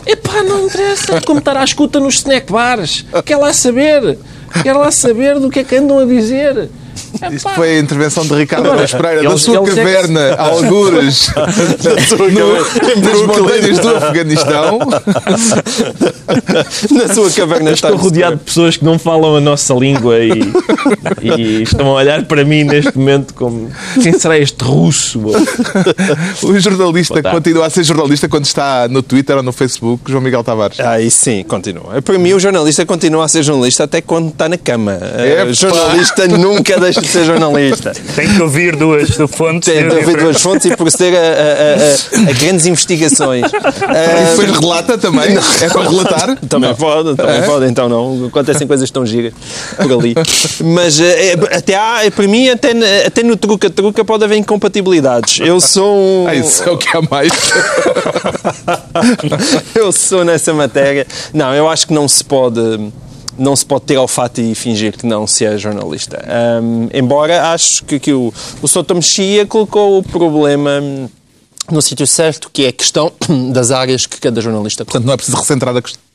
Epá, 0.06 0.42
não 0.42 0.66
interessa 0.66 1.20
como 1.22 1.40
estar 1.40 1.56
à 1.56 1.64
escuta 1.64 2.00
nos 2.00 2.14
snack 2.14 2.50
bars. 2.50 3.04
Quer 3.24 3.36
lá 3.36 3.52
saber. 3.52 4.18
Quer 4.62 4.72
lá 4.72 4.90
saber 4.90 5.38
do 5.38 5.50
que 5.50 5.58
é 5.58 5.64
que 5.64 5.76
andam 5.76 5.98
a 5.98 6.04
dizer. 6.06 6.70
Isto 7.32 7.48
foi 7.54 7.76
a 7.76 7.78
intervenção 7.78 8.24
de 8.26 8.34
Ricardo 8.34 8.66
Agora, 8.70 8.86
Pereira, 8.88 9.22
da 9.22 9.28
eles- 9.30 9.42
sua 9.42 9.56
é 9.56 9.60
que- 9.62 9.74
caverna, 9.74 10.34
a 10.34 10.42
algures, 10.48 11.28
no- 12.32 13.02
nas 13.02 13.22
montanhas 13.22 13.78
do 13.78 13.96
Afeganistão. 13.96 14.78
na 16.90 17.14
sua 17.14 17.30
caverna 17.30 17.70
está 17.70 17.88
Estou 17.88 18.02
rodeado 18.02 18.36
de 18.36 18.42
pessoas 18.44 18.76
que 18.76 18.84
não 18.84 18.98
falam 18.98 19.36
a 19.36 19.40
nossa 19.40 19.74
língua 19.74 20.18
e, 20.18 20.30
e 21.22 21.62
estão 21.62 21.86
a 21.88 21.92
olhar 21.94 22.24
para 22.24 22.44
mim 22.44 22.64
neste 22.64 22.96
momento 22.98 23.34
como 23.34 23.70
quem 24.02 24.12
será 24.18 24.38
este 24.38 24.62
russo? 24.64 25.20
O 26.42 26.58
jornalista 26.58 27.22
continua 27.22 27.66
a 27.66 27.70
ser 27.70 27.84
jornalista 27.84 28.28
quando 28.28 28.44
está 28.44 28.88
no 28.88 29.02
Twitter 29.02 29.36
ou 29.36 29.42
no 29.42 29.52
Facebook, 29.52 30.10
João 30.10 30.22
Miguel 30.22 30.42
Tavares. 30.42 30.78
Aí 30.80 31.10
sim, 31.10 31.42
continua. 31.44 32.00
Para 32.02 32.18
mim, 32.18 32.32
o 32.32 32.40
jornalista 32.40 32.84
continua 32.84 33.24
a 33.24 33.28
ser 33.28 33.42
jornalista 33.42 33.84
até 33.84 34.00
quando 34.00 34.28
está 34.28 34.48
na 34.48 34.58
cama. 34.58 34.98
Eh, 35.18 35.40
Epá. 35.42 35.50
O 35.50 35.54
jornalista 35.54 36.26
nunca 36.28 36.78
deixa 36.78 37.00
de 37.06 37.12
ser 37.12 37.24
jornalista. 37.24 37.92
Tem 38.14 38.28
que 38.28 38.42
ouvir 38.42 38.76
duas 38.76 39.10
fontes. 39.30 39.72
Tem 39.72 39.88
de 39.88 39.98
haver 39.98 40.16
duas 40.16 40.40
fontes 40.40 40.66
e 40.66 40.76
proceder 40.76 41.14
a, 41.14 41.18
a- 41.18 42.26
a- 42.26 42.30
a 42.30 42.32
grandes 42.34 42.66
investigações. 42.66 43.44
E 43.52 43.56
Eh, 43.56 44.26
depois 44.30 44.50
relata 44.58 44.98
também, 44.98 45.36
é 45.60 45.68
para 45.68 45.82
relatar. 45.88 46.36
Também 46.48 46.74
pode, 46.74 47.14
também 47.16 47.42
pode, 47.42 47.66
então 47.66 47.88
não. 47.88 48.26
Acontecem 48.26 48.66
coisas 48.66 48.90
tão 48.90 49.04
giras 49.06 49.32
por 49.76 49.92
ali. 49.92 50.14
Mas 50.64 51.00
eh, 51.00 51.32
é, 51.32 51.56
até 51.56 51.76
há, 51.76 52.00
para 52.14 52.26
mim, 52.28 52.48
até, 52.48 52.74
na- 52.74 52.86
até 53.06 53.22
no 53.22 53.36
truca-truca 53.36 54.04
pode 54.04 54.24
haver 54.24 54.36
incompatibilidades. 54.36 55.40
Eu 55.40 55.60
sou 55.60 55.96
um. 55.96 56.26
Ah, 56.28 56.34
isso 56.34 56.62
é 56.64 56.70
o 56.70 56.76
que 56.76 56.88
há 56.96 57.00
mais. 57.10 57.30
eu 59.74 59.92
sou 59.92 60.24
nessa 60.24 60.52
matéria. 60.52 61.06
Não, 61.32 61.54
eu 61.54 61.68
acho 61.68 61.86
que 61.86 61.92
não 61.94 62.08
se 62.08 62.24
pode. 62.24 62.60
Não 63.38 63.54
se 63.54 63.64
pode 63.64 63.84
ter 63.84 63.96
olfato 63.96 64.40
e 64.40 64.54
fingir 64.54 64.96
que 64.96 65.06
não 65.06 65.26
se 65.26 65.44
é 65.44 65.56
jornalista. 65.58 66.24
Um, 66.62 66.88
embora 66.92 67.50
acho 67.50 67.84
que, 67.84 67.98
que 67.98 68.12
o, 68.12 68.32
o 68.62 68.68
Soto 68.68 68.94
Mexia 68.94 69.46
colocou 69.46 69.98
o 69.98 70.02
problema 70.02 70.80
no 71.70 71.82
sítio 71.82 72.06
certo, 72.06 72.50
que 72.52 72.64
é 72.64 72.68
a 72.68 72.72
questão 72.72 73.12
das 73.52 73.70
áreas 73.70 74.06
que 74.06 74.20
cada 74.20 74.40
jornalista 74.40 74.84
Portanto, 74.84 75.04
não 75.04 75.14
é 75.14 75.16
preciso 75.16 75.36
recentrar 75.36 75.76
a 75.76 75.82
questão. 75.82 76.05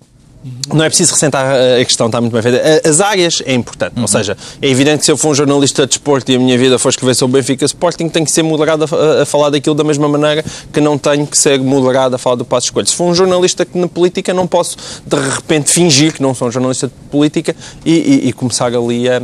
Não 0.74 0.84
é 0.84 0.88
preciso 0.90 1.14
ressentar 1.14 1.46
a 1.80 1.86
questão, 1.86 2.08
está 2.08 2.20
muito 2.20 2.34
bem 2.34 2.42
feita. 2.42 2.82
As 2.90 3.00
áreas 3.00 3.44
é 3.46 3.54
importante, 3.54 3.94
Uhum. 3.96 4.02
ou 4.02 4.08
seja, 4.08 4.36
é 4.60 4.68
evidente 4.68 5.00
que 5.00 5.06
se 5.06 5.12
eu 5.12 5.18
for 5.18 5.30
um 5.30 5.36
jornalista 5.36 5.84
de 5.84 5.90
desporto 5.90 6.32
e 6.32 6.36
a 6.36 6.40
minha 6.40 6.58
vida 6.58 6.80
for 6.80 6.90
escrever 6.90 7.14
sobre 7.14 7.38
o 7.40 7.42
Benfica 7.44 7.64
Sporting, 7.66 8.10
tenho 8.10 8.26
que 8.26 8.32
ser 8.32 8.42
moderado 8.42 8.86
a, 8.86 9.22
a 9.22 9.26
falar 9.26 9.52
daquilo 9.52 9.76
da 9.76 9.84
mesma 9.84 10.08
maneira 10.08 10.44
que 10.74 10.82
não 10.82 10.98
tenho 10.98 11.28
que 11.28 11.38
ser 11.38 11.60
moderado 11.60 12.16
a 12.16 12.18
falar 12.18 12.38
do 12.38 12.44
passo 12.46 12.66
escolho. 12.68 12.88
Se 12.88 12.96
for 12.96 13.04
um 13.06 13.14
jornalista 13.14 13.64
que 13.66 13.78
na 13.78 13.88
política, 13.88 14.34
não 14.34 14.48
posso 14.48 14.78
de 15.06 15.16
repente 15.16 15.70
fingir 15.70 16.12
que 16.14 16.24
não 16.24 16.34
sou 16.34 16.48
um 16.48 16.52
jornalista 16.52 16.88
de 16.88 16.94
política 17.12 17.56
e, 17.86 17.92
e- 17.92 18.28
e 18.30 18.34
começar 18.34 18.74
ali 18.74 19.08
a, 19.08 19.22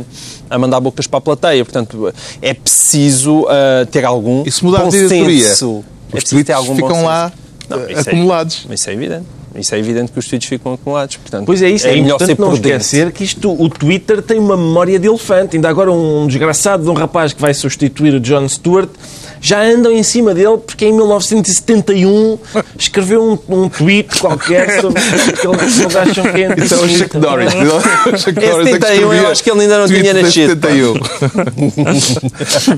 a 0.48 0.56
mandar 0.56 0.78
bocas 0.78 1.08
para 1.08 1.18
a 1.18 1.20
plateia. 1.20 1.64
Portanto, 1.64 2.14
é 2.40 2.54
preciso 2.54 3.40
uh, 3.42 3.84
ter 3.90 4.04
algum 4.04 4.44
E 4.46 4.52
se 4.52 4.64
mudar 4.64 4.82
bom 4.84 4.88
de 4.88 4.98
diretoria, 5.08 5.48
senso. 5.48 5.78
os 5.78 5.84
É 6.14 6.20
preciso 6.20 6.44
ter 6.44 6.54
tweets 6.54 6.76
ficam 6.76 7.04
lá 7.04 7.32
Não, 7.68 7.80
eh, 7.80 7.92
isso 7.92 8.08
é- 8.08 8.12
acumulados. 8.12 8.66
Isso 8.70 8.88
é 8.88 8.92
evidente. 8.92 9.24
Isso 9.58 9.74
é 9.74 9.78
evidente 9.78 10.12
que 10.12 10.18
os 10.18 10.26
tweets 10.26 10.48
ficam 10.48 10.74
acumulados. 10.74 11.16
Portanto, 11.16 11.46
Pois 11.46 11.60
é 11.62 11.68
isso, 11.70 11.86
é, 11.86 11.92
melhor 11.92 12.06
importante 12.16 12.36
ser 12.36 12.40
não 12.40 12.48
prudente. 12.50 12.76
esquecer 12.76 13.12
que 13.12 13.24
isto, 13.24 13.50
o 13.50 13.68
Twitter 13.68 14.22
tem 14.22 14.38
uma 14.38 14.56
memória 14.56 14.98
de 14.98 15.06
elefante. 15.06 15.56
Ainda 15.56 15.68
agora 15.68 15.90
um 15.92 16.26
desgraçado 16.26 16.82
de 16.84 16.90
um 16.90 16.94
rapaz 16.94 17.32
que 17.32 17.40
vai 17.40 17.52
substituir 17.54 18.14
o 18.14 18.20
John 18.20 18.48
Stewart 18.48 18.88
já 19.40 19.62
andam 19.62 19.92
em 19.92 20.02
cima 20.02 20.34
dele 20.34 20.58
porque 20.58 20.86
em 20.86 20.92
1971 20.92 22.38
escreveu 22.78 23.22
um, 23.22 23.38
um 23.56 23.68
tweet 23.68 24.18
qualquer 24.18 24.80
sobre 24.80 25.00
aquilo 25.00 25.56
que 25.56 25.64
eles 25.64 25.96
acham 25.96 26.24
que 26.32 26.42
é 26.42 26.64
Isso 26.64 26.74
é 26.74 26.78
o 26.78 26.88
Chuck 26.88 27.18
Norris. 27.18 27.54
O 27.54 28.18
Chuck 28.18 28.44
É 28.44 28.50
Norris 28.50 28.68
é 28.68 28.78
que 28.78 28.86
71, 28.86 29.12
eu 29.14 29.28
escrevia 29.28 29.28
acho 29.28 29.42
que 29.42 29.50
ele 29.50 29.60
ainda 29.60 29.78
não 29.78 29.86
tinha 29.86 30.14
nascido. 30.14 30.48
71. 30.50 30.94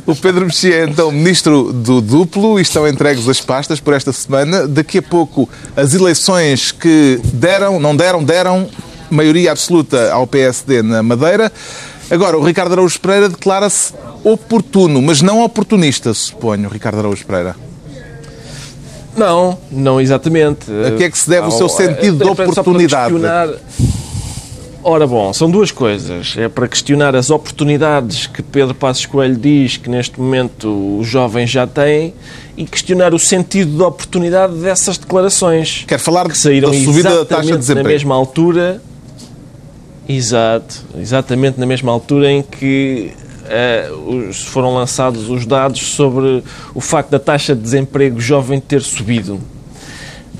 o 0.06 0.16
Pedro 0.16 0.46
Mexia 0.46 0.76
é 0.76 0.84
então 0.84 1.10
ministro 1.10 1.72
do 1.72 2.00
duplo 2.00 2.58
e 2.58 2.62
estão 2.62 2.86
entregues 2.86 3.28
as 3.28 3.40
pastas 3.40 3.80
por 3.80 3.94
esta 3.94 4.12
semana. 4.12 4.66
Daqui 4.66 4.98
a 4.98 5.02
pouco 5.02 5.48
as 5.76 5.94
eleições 5.94 6.72
que 6.72 7.20
deram, 7.32 7.80
não 7.80 7.96
deram, 7.96 8.22
deram 8.22 8.68
maioria 9.10 9.52
absoluta 9.52 10.12
ao 10.12 10.26
PSD 10.26 10.82
na 10.82 11.02
Madeira. 11.02 11.52
Agora, 12.10 12.36
o 12.36 12.44
Ricardo 12.44 12.72
Araújo 12.72 13.00
Pereira 13.00 13.28
declara-se 13.28 13.92
oportuno, 14.24 15.00
mas 15.02 15.22
não 15.22 15.42
oportunista, 15.42 16.12
suponho, 16.14 16.68
Ricardo 16.68 16.98
Araújo 16.98 17.24
Pereira. 17.26 17.56
Não, 19.16 19.58
não 19.70 20.00
exatamente. 20.00 20.66
A 20.86 20.92
que 20.96 21.04
é 21.04 21.10
que 21.10 21.18
se 21.18 21.28
deve 21.28 21.48
o 21.48 21.50
seu 21.50 21.66
Ah, 21.66 21.70
sentido 21.70 22.18
de 22.24 22.30
oportunidade? 22.30 23.14
Ora 24.82 25.06
bom, 25.06 25.30
são 25.32 25.50
duas 25.50 25.70
coisas. 25.70 26.34
É 26.38 26.48
para 26.48 26.66
questionar 26.66 27.14
as 27.14 27.28
oportunidades 27.28 28.26
que 28.26 28.42
Pedro 28.42 28.74
Passos 28.74 29.04
Coelho 29.04 29.36
diz 29.36 29.76
que 29.76 29.90
neste 29.90 30.18
momento 30.18 30.98
os 30.98 31.06
jovens 31.06 31.50
já 31.50 31.66
têm 31.66 32.14
e 32.56 32.64
questionar 32.64 33.12
o 33.12 33.18
sentido 33.18 33.76
da 33.76 33.88
oportunidade 33.88 34.54
dessas 34.54 34.96
declarações. 34.96 35.84
Quer 35.86 35.98
falar 35.98 36.26
que 36.28 36.38
saíram 36.38 36.70
da 36.70 36.78
subida 36.78 37.10
da 37.10 37.24
taxa 37.26 37.42
de 37.42 37.48
exatamente 37.48 37.50
na 37.52 37.58
desemprego. 37.58 37.88
mesma 37.88 38.14
altura. 38.14 38.82
Exato, 40.08 40.82
exatamente 40.98 41.60
na 41.60 41.66
mesma 41.66 41.92
altura 41.92 42.30
em 42.32 42.42
que 42.42 43.12
eh, 43.50 43.90
os- 44.06 44.44
foram 44.44 44.72
lançados 44.74 45.28
os 45.28 45.44
dados 45.44 45.80
sobre 45.82 46.42
o 46.74 46.80
facto 46.80 47.10
da 47.10 47.18
taxa 47.18 47.54
de 47.54 47.60
desemprego 47.60 48.20
jovem 48.20 48.58
ter 48.60 48.80
subido. 48.80 49.38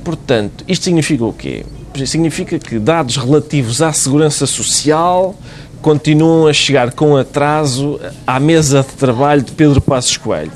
Portanto, 0.05 0.65
isto 0.67 0.85
significa 0.85 1.25
o 1.25 1.33
quê? 1.33 1.65
Significa 2.07 2.59
que 2.59 2.79
dados 2.79 3.17
relativos 3.17 3.83
à 3.83 3.93
segurança 3.93 4.47
social 4.47 5.35
continuam 5.83 6.47
a 6.47 6.53
chegar 6.53 6.93
com 6.93 7.17
atraso 7.17 8.01
à 8.27 8.39
mesa 8.39 8.83
de 8.83 8.95
trabalho 8.95 9.43
de 9.43 9.53
Pedro 9.53 9.81
Passos 9.81 10.17
Coelho. 10.17 10.53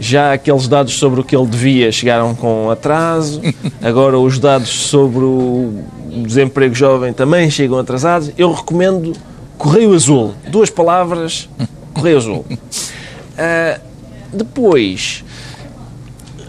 Já 0.00 0.32
aqueles 0.32 0.66
dados 0.66 0.94
sobre 0.94 1.20
o 1.20 1.24
que 1.24 1.36
ele 1.36 1.46
devia 1.46 1.92
chegaram 1.92 2.34
com 2.34 2.70
atraso, 2.70 3.40
agora 3.80 4.18
os 4.18 4.38
dados 4.38 4.68
sobre 4.68 5.20
o 5.24 5.84
desemprego 6.26 6.74
jovem 6.74 7.12
também 7.12 7.48
chegam 7.50 7.78
atrasados. 7.78 8.32
Eu 8.36 8.52
recomendo 8.52 9.12
Correio 9.62 9.94
Azul. 9.94 10.34
Duas 10.48 10.70
palavras, 10.70 11.48
Correio 11.94 12.16
Azul. 12.18 12.44
Ah, 13.38 13.78
depois, 14.32 15.22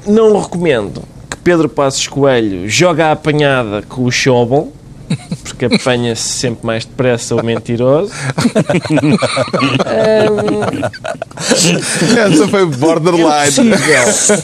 não 0.08 0.42
recomendo 0.42 1.04
que 1.30 1.38
Pedro 1.38 1.70
Passos 1.70 2.08
Coelho 2.08 2.68
joga 2.68 3.10
a 3.10 3.12
apanhada 3.12 3.84
com 3.88 4.04
o 4.06 4.12
Schauble, 4.12 4.72
porque 5.44 5.66
apanha-se 5.66 6.24
sempre 6.24 6.66
mais 6.66 6.86
depressa 6.86 7.36
o 7.36 7.46
mentiroso. 7.46 8.12
Essa 12.18 12.48
foi 12.48 12.62
É 12.64 12.66
borderline. 12.66 13.46
possível. 13.46 14.44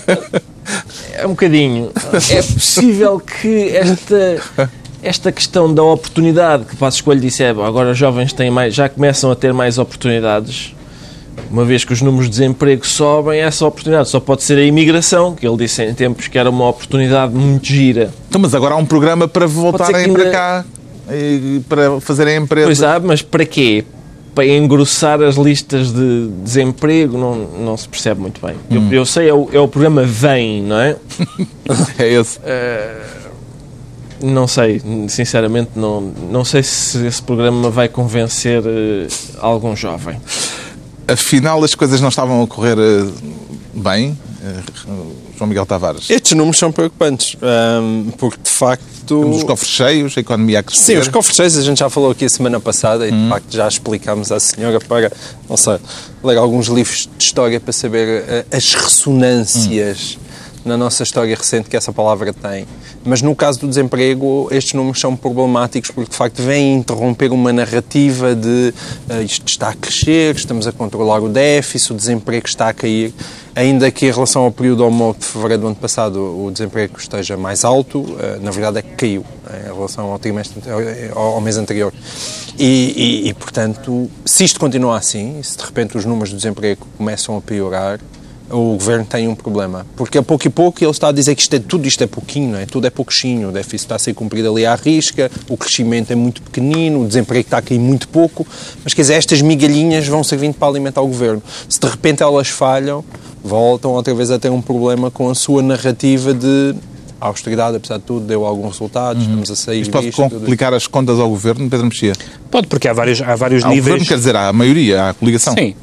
É 1.13 1.25
um 1.25 1.29
bocadinho. 1.31 1.91
É 2.29 2.41
possível 2.43 3.19
que 3.19 3.75
esta, 3.75 4.69
esta 5.01 5.31
questão 5.31 5.73
da 5.73 5.83
oportunidade 5.83 6.65
que 6.65 6.75
Passos 6.75 7.01
Coelho 7.01 7.21
disse, 7.21 7.43
é, 7.43 7.49
agora 7.49 7.91
os 7.91 7.97
jovens 7.97 8.33
têm 8.33 8.49
mais, 8.51 8.73
já 8.73 8.89
começam 8.89 9.31
a 9.31 9.35
ter 9.35 9.53
mais 9.53 9.77
oportunidades. 9.77 10.73
Uma 11.49 11.65
vez 11.65 11.83
que 11.83 11.93
os 11.93 12.01
números 12.01 12.25
de 12.25 12.31
desemprego 12.31 12.85
sobem, 12.85 13.39
essa 13.39 13.65
oportunidade 13.65 14.09
só 14.09 14.19
pode 14.19 14.43
ser 14.43 14.57
a 14.57 14.63
imigração, 14.63 15.33
que 15.35 15.47
ele 15.47 15.57
disse 15.57 15.83
em 15.83 15.93
tempos 15.93 16.27
que 16.27 16.37
era 16.37 16.49
uma 16.49 16.67
oportunidade 16.67 17.33
muito 17.33 17.65
gira. 17.65 18.11
Então, 18.27 18.39
mas 18.39 18.53
agora 18.53 18.75
há 18.75 18.77
um 18.77 18.85
programa 18.85 19.27
para 19.27 19.47
voltarem 19.47 20.03
que 20.05 20.11
para 20.11 20.21
ainda- 20.23 20.31
cá 20.31 20.65
e 21.11 21.61
para 21.67 21.99
fazerem 22.01 22.37
empresa. 22.37 22.67
Pois 22.67 22.83
há, 22.83 22.99
mas 22.99 23.21
para 23.23 23.45
quê? 23.45 23.83
Para 24.35 24.45
engrossar 24.45 25.23
as 25.23 25.35
listas 25.37 25.91
de 25.91 26.27
desemprego, 26.43 27.17
não, 27.17 27.35
não 27.35 27.75
se 27.75 27.89
percebe 27.89 28.21
muito 28.21 28.39
bem. 28.45 28.55
Eu, 28.69 28.83
eu 28.99 29.05
sei, 29.05 29.27
é 29.29 29.33
o, 29.33 29.49
é 29.51 29.59
o 29.59 29.67
programa 29.67 30.03
Vem, 30.03 30.61
não 30.61 30.79
é? 30.79 30.95
É 31.97 32.13
esse. 32.13 32.39
Não 34.21 34.47
sei, 34.47 34.81
sinceramente, 35.07 35.71
não, 35.75 36.01
não 36.01 36.43
sei 36.43 36.61
se 36.61 37.05
esse 37.05 37.21
programa 37.21 37.69
vai 37.69 37.87
convencer 37.87 38.61
eh, 38.65 39.07
algum 39.39 39.75
jovem. 39.75 40.19
Afinal, 41.07 41.63
as 41.63 41.73
coisas 41.73 42.01
não 42.01 42.09
estavam 42.09 42.43
a 42.43 42.47
correr 42.47 42.77
eh, 42.77 43.09
bem. 43.73 44.17
Eh, 44.43 44.61
João 45.37 45.47
Miguel 45.47 45.65
Tavares. 45.65 46.09
Estes 46.09 46.33
números 46.33 46.57
são 46.57 46.69
preocupantes, 46.69 47.37
hum, 47.81 48.11
porque 48.17 48.39
de 48.43 48.49
facto. 48.49 48.83
Temos 49.05 49.37
os 49.37 49.43
cofres 49.43 49.71
cheios, 49.71 50.17
a 50.17 50.19
economia 50.19 50.59
a 50.59 50.63
crescer. 50.63 50.93
Sim, 50.93 50.97
os 50.97 51.07
cofres 51.07 51.35
cheios 51.35 51.57
a 51.57 51.61
gente 51.61 51.79
já 51.79 51.89
falou 51.89 52.11
aqui 52.11 52.25
a 52.25 52.29
semana 52.29 52.59
passada 52.59 53.07
e 53.07 53.11
de 53.11 53.29
facto 53.29 53.55
já 53.55 53.67
explicámos 53.67 54.31
à 54.31 54.39
senhora 54.39 54.79
para, 54.81 55.11
não 55.49 55.57
sei, 55.57 55.77
ler 56.23 56.37
alguns 56.37 56.67
livros 56.67 57.09
de 57.17 57.23
história 57.23 57.59
para 57.59 57.73
saber 57.73 58.45
as 58.51 58.73
ressonâncias 58.75 60.19
na 60.69 60.77
nossa 60.77 61.03
história 61.03 61.35
recente 61.35 61.67
que 61.67 61.75
essa 61.75 61.91
palavra 61.91 62.31
tem. 62.31 62.65
Mas 63.03 63.21
no 63.21 63.35
caso 63.35 63.59
do 63.59 63.67
desemprego, 63.67 64.47
estes 64.51 64.73
números 64.73 64.99
são 64.99 65.15
problemáticos 65.15 65.89
porque 65.91 66.11
de 66.11 66.15
facto 66.15 66.41
vêm 66.43 66.75
interromper 66.75 67.31
uma 67.31 67.51
narrativa 67.51 68.35
de 68.35 68.73
eh, 69.09 69.23
isto 69.23 69.47
está 69.47 69.69
a 69.69 69.73
crescer, 69.73 70.35
estamos 70.35 70.67
a 70.67 70.71
controlar 70.71 71.21
o 71.21 71.27
déficit, 71.27 71.93
o 71.93 71.95
desemprego 71.95 72.47
está 72.47 72.69
a 72.69 72.73
cair. 72.73 73.13
Ainda 73.55 73.91
que 73.91 74.05
em 74.05 74.11
relação 74.11 74.43
ao 74.43 74.51
período 74.51 74.85
homólogo 74.85 75.19
de 75.19 75.25
fevereiro 75.25 75.63
do 75.63 75.67
ano 75.67 75.75
passado 75.75 76.19
o 76.19 76.51
desemprego 76.51 76.97
esteja 76.97 77.35
mais 77.35 77.65
alto, 77.65 78.05
eh, 78.19 78.37
na 78.41 78.51
verdade 78.51 78.77
é 78.77 78.81
que 78.83 78.95
caiu 78.95 79.25
eh, 79.49 79.69
em 79.69 79.73
relação 79.73 80.11
ao, 80.11 80.19
trimestre, 80.19 80.61
ao, 81.15 81.33
ao 81.33 81.41
mês 81.41 81.57
anterior. 81.57 81.91
E, 82.57 83.23
e, 83.25 83.29
e, 83.29 83.33
portanto, 83.33 84.09
se 84.25 84.43
isto 84.43 84.59
continuar 84.59 84.97
assim, 84.97 85.41
se 85.41 85.57
de 85.57 85.63
repente 85.63 85.97
os 85.97 86.05
números 86.05 86.29
do 86.29 86.35
desemprego 86.35 86.85
começam 86.97 87.37
a 87.37 87.41
piorar, 87.41 87.99
o 88.49 88.73
governo 88.73 89.05
tem 89.05 89.27
um 89.27 89.35
problema. 89.35 89.85
Porque 89.95 90.17
a 90.17 90.23
pouco 90.23 90.47
e 90.47 90.49
pouco 90.49 90.83
ele 90.83 90.91
está 90.91 91.09
a 91.09 91.11
dizer 91.11 91.35
que 91.35 91.41
isto 91.41 91.55
é, 91.55 91.59
tudo 91.59 91.87
isto 91.87 92.03
é 92.03 92.07
pouquinho, 92.07 92.57
é? 92.57 92.65
tudo 92.65 92.87
é 92.87 92.89
pouquinho, 92.89 93.49
o 93.49 93.51
déficit 93.51 93.85
está 93.85 93.95
a 93.95 93.99
ser 93.99 94.13
cumprido 94.13 94.51
ali 94.51 94.65
à 94.65 94.75
risca, 94.75 95.29
o 95.49 95.57
crescimento 95.57 96.11
é 96.11 96.15
muito 96.15 96.41
pequenino, 96.41 97.03
o 97.03 97.07
desemprego 97.07 97.45
está 97.45 97.57
a 97.57 97.61
cair 97.61 97.79
muito 97.79 98.07
pouco, 98.07 98.45
mas 98.83 98.93
quer 98.93 99.01
dizer, 99.01 99.13
estas 99.15 99.41
migalhinhas 99.41 100.07
vão 100.07 100.23
servindo 100.23 100.55
para 100.55 100.67
alimentar 100.67 101.01
o 101.01 101.07
governo. 101.07 101.41
Se 101.67 101.79
de 101.79 101.87
repente 101.87 102.23
elas 102.23 102.47
falham, 102.47 103.03
voltam 103.43 103.91
outra 103.91 104.13
vez 104.13 104.31
a 104.31 104.39
ter 104.39 104.49
um 104.49 104.61
problema 104.61 105.09
com 105.09 105.29
a 105.29 105.35
sua 105.35 105.61
narrativa 105.61 106.33
de 106.33 106.75
a 107.19 107.27
austeridade, 107.27 107.77
apesar 107.77 107.97
de 107.97 108.03
tudo, 108.03 108.25
deu 108.25 108.45
algum 108.45 108.67
resultado, 108.67 109.19
estamos 109.19 109.51
a 109.51 109.55
sair 109.55 109.81
Isto 109.81 109.91
pode 109.91 110.07
disto, 110.07 110.21
tudo 110.23 110.39
complicar 110.39 110.73
as 110.73 110.87
contas 110.87 111.19
ao 111.19 111.29
governo, 111.29 111.69
Pedro 111.69 111.85
Mexia? 111.87 112.13
Pode, 112.49 112.67
porque 112.67 112.87
há 112.87 112.93
vários, 112.93 113.21
há 113.21 113.35
vários 113.35 113.63
Ao 113.63 113.69
governo, 113.69 113.91
níveis. 113.93 114.07
quer 114.09 114.15
dizer, 114.17 114.35
à 114.35 114.51
maioria, 114.53 115.09
à 115.09 115.13
coligação. 115.13 115.53
Sim, 115.53 115.75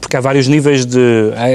porque 0.00 0.16
há 0.16 0.20
vários 0.20 0.48
níveis 0.48 0.84
de. 0.84 0.98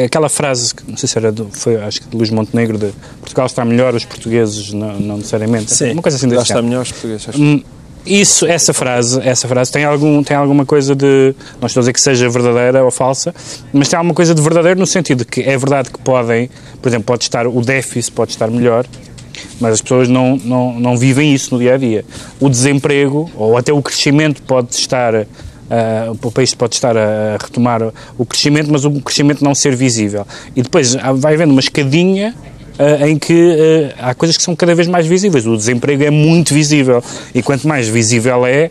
Aquela 0.06 0.30
frase, 0.30 0.74
que 0.74 0.90
não 0.90 0.96
sei 0.98 1.10
se 1.10 1.18
era 1.18 1.32
do, 1.32 1.50
foi, 1.52 1.76
acho 1.78 2.02
que 2.02 2.08
de 2.08 2.16
Luís 2.16 2.30
Montenegro, 2.30 2.78
de 2.78 2.92
Portugal 3.20 3.46
está 3.48 3.66
melhor, 3.66 3.94
os 3.96 4.06
portugueses 4.06 4.72
não, 4.72 5.00
não 5.00 5.18
necessariamente. 5.18 5.74
Sim, 5.74 5.92
Uma 5.94 6.02
coisa 6.02 6.18
assim 6.18 6.28
desse 6.28 6.44
está 6.44 6.62
melhor 6.62 6.84
os 6.84 6.92
portugueses. 6.92 7.28
Hum, 7.36 7.62
Isso, 8.06 8.46
essa 8.46 8.74
frase, 8.74 9.20
essa 9.22 9.46
frase 9.50 9.70
tem, 9.70 9.84
algum, 9.84 10.24
tem 10.24 10.38
alguma 10.38 10.66
coisa 10.66 10.96
de. 10.96 11.36
Não 11.60 11.68
estou 11.68 11.82
a 11.82 11.84
dizer 11.84 11.92
que 11.94 12.00
seja 12.00 12.30
verdadeira 12.30 12.82
ou 12.86 12.90
falsa, 12.92 13.36
mas 13.74 13.90
tem 13.90 13.98
alguma 13.98 14.14
coisa 14.16 14.34
de 14.34 14.42
verdadeiro 14.42 14.80
no 14.80 14.88
sentido 14.88 15.20
de 15.20 15.26
que 15.26 15.42
é 15.42 15.58
verdade 15.58 15.90
que 15.90 16.00
podem, 16.00 16.50
por 16.82 16.88
exemplo, 16.88 17.06
pode 17.06 17.24
estar 17.24 17.46
o 17.46 17.60
déficit 17.62 18.14
pode 18.14 18.32
estar 18.32 18.50
melhor, 18.50 18.86
mas 19.60 19.74
as 19.74 19.82
pessoas 19.82 20.08
não, 20.08 20.38
não, 20.38 20.80
não 20.80 20.98
vivem 20.98 21.34
isso 21.34 21.54
no 21.54 21.60
dia 21.60 21.76
a 21.76 21.78
dia. 21.78 22.06
O 22.40 22.50
desemprego, 22.50 23.30
ou 23.36 23.58
até 23.58 23.72
o 23.74 23.82
crescimento, 23.82 24.42
pode 24.42 24.74
estar. 24.76 25.14
Uh, 25.16 26.18
o 26.24 26.32
país 26.32 26.54
pode 26.54 26.76
estar 26.76 26.96
a 26.96 27.38
retomar 27.42 27.82
o 28.18 28.26
crescimento, 28.26 28.72
mas 28.72 28.86
o 28.86 28.92
crescimento 29.02 29.44
não 29.44 29.54
ser 29.54 29.76
visível. 29.76 30.26
E 30.56 30.62
depois 30.62 30.96
vai 31.18 31.34
havendo 31.34 31.52
uma 31.52 31.60
escadinha 31.60 32.34
uh, 32.80 33.06
em 33.06 33.18
que 33.18 33.34
uh, 33.34 33.94
há 34.00 34.14
coisas 34.16 34.38
que 34.38 34.44
são 34.44 34.56
cada 34.56 34.74
vez 34.74 34.88
mais 34.88 35.06
visíveis. 35.06 35.46
O 35.46 35.58
desemprego 35.58 36.04
é 36.04 36.10
muito 36.10 36.54
visível. 36.54 37.04
E 37.34 37.42
quanto 37.42 37.68
mais 37.68 37.88
visível 37.88 38.46
é, 38.46 38.70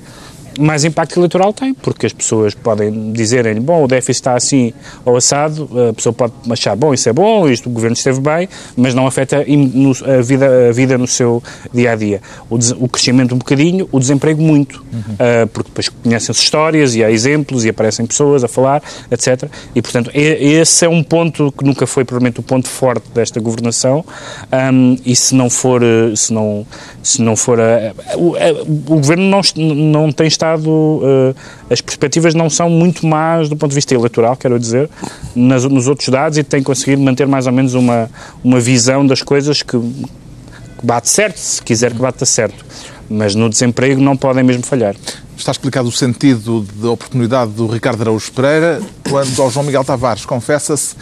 mais 0.59 0.85
impacto 0.85 1.19
eleitoral 1.19 1.53
tem, 1.53 1.75
porque 1.75 2.07
as 2.07 2.13
pessoas 2.13 2.55
podem 2.55 3.13
dizerem 3.13 3.61
bom, 3.61 3.85
o 3.85 3.89
déficit 3.89 4.13
está 4.13 4.35
assim 4.35 4.73
ou 5.05 5.17
assado, 5.17 5.69
a 5.91 5.93
pessoa 5.93 6.13
pode 6.13 6.33
achar, 6.51 6.75
bom, 6.75 6.95
isso 6.95 7.09
é 7.09 7.13
bom, 7.13 7.49
isto 7.49 7.69
o 7.69 7.73
governo 7.73 7.95
esteve 7.95 8.21
bem, 8.21 8.49
mas 8.77 8.95
não 8.95 9.07
afeta 9.07 9.39
a 9.39 10.23
vida, 10.23 10.69
a 10.69 10.73
vida 10.73 10.99
no 10.99 11.07
seu 11.07 11.43
dia-a-dia. 11.73 12.21
O, 12.49 12.57
o, 12.85 12.89
crescimento 12.89 13.35
um 13.35 13.39
bocadinho, 13.39 13.89
o 13.93 13.99
desemprego 13.99 14.43
muito, 14.43 14.85
uhum. 14.93 15.01
uh, 15.15 15.47
porque 15.49 15.69
depois 15.69 15.89
conhecem-se 15.89 16.41
histórias 16.41 16.95
e 16.95 17.05
há 17.05 17.11
exemplos 17.11 17.65
e 17.65 17.69
aparecem 17.69 18.07
pessoas 18.07 18.43
a 18.43 18.49
falar, 18.49 18.83
etc. 19.11 19.51
E, 19.75 19.83
portanto, 19.83 20.11
esse 20.15 20.85
é 20.85 20.89
um 20.89 21.03
ponto 21.03 21.53
que 21.53 21.65
nunca 21.65 21.87
foi, 21.87 22.05
provavelmente, 22.05 22.41
o 22.41 22.43
ponto 22.43 22.69
forte 22.69 23.09
desta 23.15 23.41
governação 23.41 24.05
um, 24.73 24.97
e 25.05 25.15
se 25.15 25.35
não 25.35 25.51
for, 25.51 25.83
se 26.15 26.33
não, 26.33 26.67
se 27.03 27.21
não 27.21 27.37
for, 27.37 27.61
a, 27.61 27.93
o, 28.17 28.37
a, 28.37 28.63
o 28.63 28.97
governo 28.97 29.25
não, 29.25 29.41
não 29.75 30.13
tem 30.13 30.27
estado 30.27 30.46
uh, 30.55 31.35
as 31.71 31.81
perspectivas 31.81 32.35
não 32.35 32.49
são 32.49 32.71
muito 32.71 33.07
más 33.07 33.49
do 33.49 33.57
ponto 33.57 33.71
de 33.71 33.75
vista 33.75 33.95
eleitoral, 33.95 34.37
quero 34.37 34.59
dizer, 34.59 34.89
nas, 35.35 35.65
nos 35.65 35.89
outros 35.89 36.09
dados 36.09 36.39
e 36.39 36.45
tem 36.45 36.63
conseguido 36.63 37.03
manter 37.03 37.27
mais 37.27 37.47
ou 37.47 37.53
menos 37.53 37.75
uma, 37.75 38.09
uma 38.45 38.61
visão 38.61 39.07
das 39.07 39.23
coisas 39.23 39.63
que, 39.63 39.79
que 39.79 40.87
bate 40.87 41.09
certo, 41.09 41.39
se 41.39 41.63
quiser 41.63 41.93
que 41.93 41.99
bata 41.99 42.25
certo. 42.25 42.65
Mas 43.09 43.35
no 43.35 43.49
desemprego 43.49 44.01
não 44.01 44.17
podem 44.17 44.43
mesmo 44.43 44.65
falhar. 44.65 44.97
Está 45.37 45.53
explicado 45.53 45.89
o 45.89 45.93
sentido 45.93 46.67
da 46.75 46.91
oportunidade 46.91 47.53
do 47.53 47.67
Ricardo 47.67 48.01
Araújo 48.01 48.33
Pereira 48.33 48.81
quando 49.09 49.41
ao 49.41 49.51
João 49.51 49.67
Miguel 49.67 49.85
Tavares 49.85 50.25
confessa-se 50.25 50.97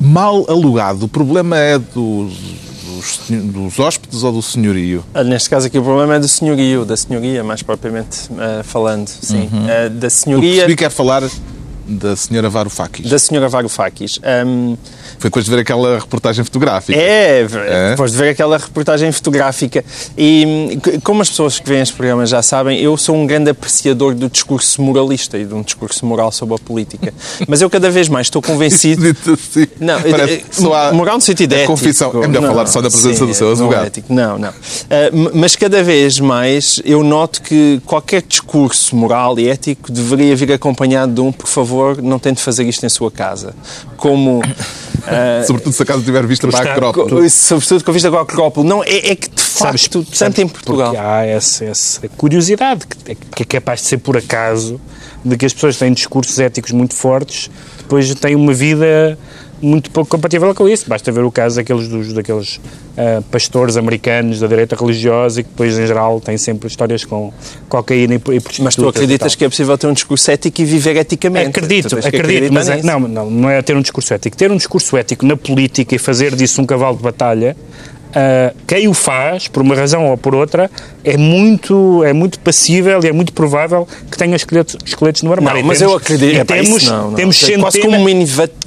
mal 0.00 0.44
alugado. 0.48 1.06
O 1.06 1.08
problema 1.08 1.56
é 1.56 1.78
dos 1.78 2.73
dos, 2.94 3.20
dos 3.28 3.78
hóspedes 3.78 4.22
ou 4.22 4.32
do 4.32 4.42
senhorio? 4.42 5.04
Ah, 5.12 5.24
neste 5.24 5.50
caso 5.50 5.66
aqui 5.66 5.78
o 5.78 5.82
problema 5.82 6.14
é 6.14 6.18
do 6.18 6.28
senhorio, 6.28 6.84
da 6.84 6.96
senhoria, 6.96 7.42
mais 7.42 7.62
propriamente 7.62 8.30
uh, 8.32 8.62
falando, 8.62 9.08
sim. 9.08 9.48
Uhum. 9.52 9.66
Uh, 9.66 9.90
da 9.90 10.10
senhoria... 10.10 10.50
Percebi 10.50 10.76
que 10.76 10.84
quer 10.84 10.90
falar 10.90 11.22
da 11.86 12.16
senhora 12.16 12.48
Varoufakis. 12.48 13.08
Da 13.08 13.18
senhora 13.18 13.48
Varoufakis. 13.48 14.18
Um, 14.46 14.76
Foi 15.18 15.30
depois 15.30 15.44
de 15.44 15.50
ver 15.50 15.60
aquela 15.60 15.98
reportagem 15.98 16.44
fotográfica. 16.44 16.98
É, 16.98 17.40
é, 17.42 17.90
depois 17.90 18.12
de 18.12 18.18
ver 18.18 18.30
aquela 18.30 18.58
reportagem 18.58 19.10
fotográfica. 19.12 19.84
E 20.16 20.78
como 21.02 21.22
as 21.22 21.28
pessoas 21.28 21.58
que 21.58 21.68
veem 21.68 21.82
este 21.82 21.94
programa 21.94 22.26
já 22.26 22.42
sabem, 22.42 22.80
eu 22.80 22.96
sou 22.96 23.14
um 23.14 23.26
grande 23.26 23.50
apreciador 23.50 24.14
do 24.14 24.28
discurso 24.28 24.80
moralista 24.82 25.38
e 25.38 25.44
de 25.44 25.54
um 25.54 25.62
discurso 25.62 26.04
moral 26.06 26.32
sobre 26.32 26.54
a 26.54 26.58
política. 26.58 27.12
Mas 27.46 27.60
eu 27.60 27.68
cada 27.68 27.90
vez 27.90 28.08
mais 28.08 28.26
estou 28.26 28.40
convencido... 28.40 29.04
Assim, 29.04 29.66
não, 29.80 29.98
só 30.50 30.92
moral 30.92 31.16
no 31.16 31.20
sentido 31.20 31.52
ético. 31.52 31.72
confissão. 31.72 32.10
É 32.22 32.26
melhor 32.26 32.42
não, 32.42 32.50
falar 32.50 32.66
só 32.66 32.80
da 32.80 32.90
presença 32.90 33.20
sim, 33.20 33.26
do 33.26 33.34
seu 33.34 33.50
advogado. 33.50 34.04
Não, 34.08 34.38
não. 34.38 34.50
Uh, 34.50 35.30
mas 35.34 35.56
cada 35.56 35.82
vez 35.82 36.18
mais 36.20 36.80
eu 36.84 37.02
noto 37.02 37.42
que 37.42 37.80
qualquer 37.84 38.22
discurso 38.22 38.96
moral 38.96 39.38
e 39.38 39.48
ético 39.48 39.90
deveria 39.90 40.34
vir 40.36 40.52
acompanhado 40.52 41.12
de 41.12 41.20
um, 41.20 41.32
por 41.32 41.46
favor, 41.46 41.73
favor, 41.74 42.02
não 42.02 42.18
tente 42.18 42.40
fazer 42.40 42.64
isto 42.64 42.84
em 42.86 42.88
sua 42.88 43.10
casa. 43.10 43.54
Como. 43.96 44.38
Uh, 44.38 45.44
sobretudo 45.46 45.72
se 45.72 45.82
a 45.82 45.86
casa 45.86 46.02
tiver 46.02 46.26
vista 46.26 46.48
para 46.48 46.70
a 46.70 46.72
Acrópole. 46.72 47.30
Sobretudo 47.30 47.84
com 47.84 47.92
vista 47.92 48.10
para 48.10 48.20
a 48.20 48.22
Acrópole. 48.22 48.68
Não, 48.68 48.82
é, 48.82 49.10
é 49.10 49.16
que 49.16 49.28
de 49.28 49.40
Sabes, 49.40 49.82
facto, 49.82 50.06
tanto 50.18 50.40
em 50.40 50.48
Portugal. 50.48 50.92
Porque 50.92 51.06
há 51.06 51.26
essa, 51.26 51.64
essa 51.64 52.08
curiosidade 52.08 52.86
que, 52.86 53.12
é, 53.12 53.14
que 53.14 53.42
é 53.42 53.46
capaz 53.46 53.82
de 53.82 53.88
ser 53.88 53.98
por 53.98 54.16
acaso 54.16 54.80
de 55.24 55.36
que 55.36 55.46
as 55.46 55.54
pessoas 55.54 55.76
têm 55.76 55.92
discursos 55.92 56.38
éticos 56.38 56.70
muito 56.70 56.94
fortes, 56.94 57.50
depois 57.78 58.14
têm 58.14 58.34
uma 58.34 58.52
vida 58.52 59.18
muito 59.60 59.90
pouco 59.90 60.10
compatível 60.10 60.54
com 60.54 60.68
isso. 60.68 60.88
Basta 60.88 61.10
ver 61.10 61.24
o 61.24 61.30
caso 61.30 61.56
daqueles, 61.56 61.88
dos, 61.88 62.12
daqueles 62.12 62.56
uh, 62.56 63.22
pastores 63.30 63.76
americanos 63.76 64.40
da 64.40 64.46
direita 64.46 64.76
religiosa 64.76 65.40
e 65.40 65.44
que 65.44 65.50
depois, 65.50 65.78
em 65.78 65.86
geral, 65.86 66.20
têm 66.20 66.36
sempre 66.36 66.68
histórias 66.68 67.04
com 67.04 67.32
cocaína 67.68 68.14
e, 68.14 68.16
e 68.16 68.62
Mas 68.62 68.76
tu 68.76 68.88
acreditas 68.88 69.34
que 69.34 69.44
é 69.44 69.48
possível 69.48 69.76
ter 69.78 69.86
um 69.86 69.92
discurso 69.92 70.30
ético 70.30 70.60
e 70.60 70.64
viver 70.64 70.96
eticamente? 70.96 71.48
Acredito, 71.48 71.98
acredito, 71.98 72.52
mas 72.52 72.68
é, 72.68 72.82
não, 72.82 73.00
não, 73.00 73.30
não 73.30 73.50
é 73.50 73.60
ter 73.62 73.76
um 73.76 73.82
discurso 73.82 74.12
ético. 74.14 74.36
Ter 74.36 74.50
um 74.50 74.56
discurso 74.56 74.96
ético 74.96 75.24
na 75.26 75.36
política 75.36 75.94
e 75.94 75.98
fazer 75.98 76.34
disso 76.34 76.60
um 76.60 76.66
cavalo 76.66 76.96
de 76.96 77.02
batalha 77.02 77.56
Uh, 78.14 78.54
quem 78.66 78.86
o 78.86 78.94
faz, 78.94 79.48
por 79.48 79.60
uma 79.60 79.74
razão 79.74 80.06
ou 80.06 80.16
por 80.16 80.34
outra, 80.34 80.70
é 81.02 81.16
muito, 81.16 82.04
é 82.04 82.12
muito 82.12 82.38
passível 82.38 83.00
e 83.02 83.08
é 83.08 83.12
muito 83.12 83.32
provável 83.32 83.88
que 84.10 84.16
tenha 84.16 84.36
esqueletos, 84.36 84.76
esqueletos 84.84 85.22
no 85.22 85.32
armário. 85.32 85.60
Não, 85.60 85.66
mas 85.66 85.78
temos, 85.78 85.92
eu 85.92 85.98
acredito. 85.98 86.40
É, 86.40 86.44
temos, 86.44 86.84
não, 86.84 87.10
não. 87.10 87.14
temos 87.14 87.36
centenas... 87.36 87.62
Quase 87.62 87.80
como 87.80 87.96
uma 87.96 88.10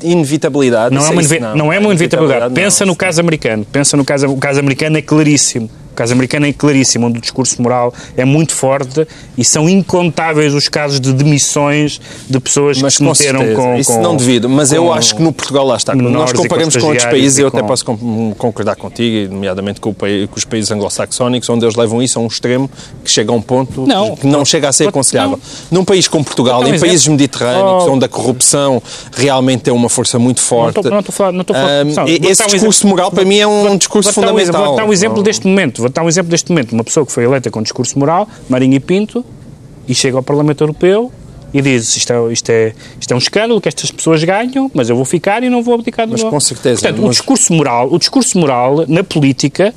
inevitabilidade. 0.04 0.94
Não, 0.94 1.06
é 1.06 1.10
uma, 1.10 1.56
não 1.56 1.74
é 1.74 1.80
uma 1.80 1.90
inevitabilidade. 1.90 2.54
Pensa 2.54 2.86
no 2.86 2.96
caso 2.96 3.22
americano. 3.22 3.66
Pensa 3.72 3.96
no 3.96 4.04
caso, 4.04 4.28
o 4.28 4.38
caso 4.38 4.60
americano 4.60 4.98
é 4.98 5.02
claríssimo 5.02 5.70
caso 5.98 6.14
americano 6.14 6.46
é 6.46 6.54
claríssimo, 6.54 7.08
onde 7.08 7.18
o 7.18 7.22
discurso 7.22 7.60
moral 7.62 7.92
é 8.16 8.24
muito 8.24 8.54
forte 8.54 9.08
e 9.36 9.44
são 9.44 9.68
incontáveis 9.68 10.54
os 10.54 10.70
casos 10.70 11.02
de 11.02 11.12
demissões 11.12 12.00
de 12.30 12.40
pessoas 12.40 12.80
mas, 12.80 12.94
que 12.94 12.98
se 12.98 13.04
meteram 13.04 13.56
com, 13.56 13.64
com, 13.64 13.76
Isso 13.78 14.00
não 14.00 14.16
devido, 14.16 14.48
mas 14.48 14.72
eu 14.72 14.94
acho 14.94 15.16
que 15.16 15.22
no 15.22 15.34
Portugal 15.34 15.66
lá 15.66 15.76
está. 15.76 15.94
Quando 15.94 16.10
nós 16.10 16.32
comparamos 16.32 16.78
com 16.78 16.86
outros 16.86 17.06
países, 17.06 17.40
eu 17.40 17.48
até 17.48 17.64
posso 17.64 17.84
concordar 18.38 18.76
contigo, 18.76 19.34
nomeadamente 19.34 19.82
com, 19.82 19.94
com 19.94 20.06
os 20.36 20.46
países 20.46 20.72
anglo-saxónicos, 20.72 21.50
onde 21.50 21.66
eles 21.66 21.76
levam 21.76 22.02
isso 22.02 22.20
a 22.20 22.22
um 22.22 22.28
extremo 22.28 22.70
que 23.04 23.10
chega 23.10 23.32
a 23.32 23.36
um 23.36 23.42
ponto 23.42 23.88
não, 23.88 24.16
que 24.16 24.28
não 24.28 24.46
chega 24.46 24.70
a 24.70 24.72
ser 24.72 24.90
aconselhável. 24.90 25.40
Num 25.72 25.84
país 25.84 26.08
como 26.08 26.24
Portugal, 26.24 26.66
em 26.68 26.80
países 26.80 27.08
mediterrâneos, 27.08 27.86
oh. 27.88 27.92
onde 27.92 28.06
a 28.06 28.08
corrupção 28.08 28.82
realmente 29.14 29.64
tem 29.64 29.74
uma 29.74 29.90
força 29.90 30.20
muito 30.20 30.42
forte, 30.42 30.76
não 30.84 31.00
estou 31.00 31.12
a 31.12 31.16
falar, 31.16 31.32
não 31.32 31.42
estou 31.42 31.56
a 31.56 31.60
falar. 31.60 32.10
esse 32.10 32.46
discurso 32.48 32.86
moral 32.86 33.10
para 33.12 33.26
mim 33.26 33.40
é 33.40 33.48
um 33.48 33.76
discurso 33.76 34.14
fundamental. 34.14 34.66
Vou 34.66 34.76
dar 34.76 34.86
um 34.86 34.94
exemplo 34.94 35.24
deste 35.24 35.48
momento 35.48 35.87
Vou 35.88 35.93
dar 35.93 36.04
um 36.04 36.10
exemplo 36.10 36.30
deste 36.30 36.52
momento. 36.52 36.73
Uma 36.73 36.84
pessoa 36.84 37.06
que 37.06 37.12
foi 37.12 37.23
eleita 37.23 37.50
com 37.50 37.62
discurso 37.62 37.97
moral, 37.97 38.28
Marinho 38.50 38.76
e 38.76 38.80
Pinto, 38.80 39.23
e 39.88 39.95
chega 39.95 40.17
ao 40.17 40.23
Parlamento 40.23 40.62
Europeu 40.62 41.12
e 41.54 41.62
diz 41.62 41.95
isto 41.95 42.12
é, 42.12 42.34
isto, 42.34 42.50
é, 42.50 42.73
isto 43.00 43.12
é 43.12 43.15
um 43.15 43.17
escândalo 43.17 43.62
que 43.62 43.69
estas 43.69 43.89
pessoas 43.89 44.21
ganham, 44.21 44.69
mas 44.73 44.89
eu 44.89 44.97
vou 44.97 45.06
ficar 45.06 45.43
e 45.43 45.50
não 45.50 45.63
vou 45.63 45.76
abdicar 45.76 46.06
do 46.06 46.12
Mas 46.12 46.23
com 46.23 46.39
certeza. 46.41 46.82
Portanto, 46.82 47.02
mas... 47.02 47.08
o 47.08 47.12
discurso 47.12 47.54
moral, 47.54 47.88
o 47.89 47.97
discurso 47.97 48.38
moral 48.38 48.84
na 48.86 49.02
política 49.02 49.73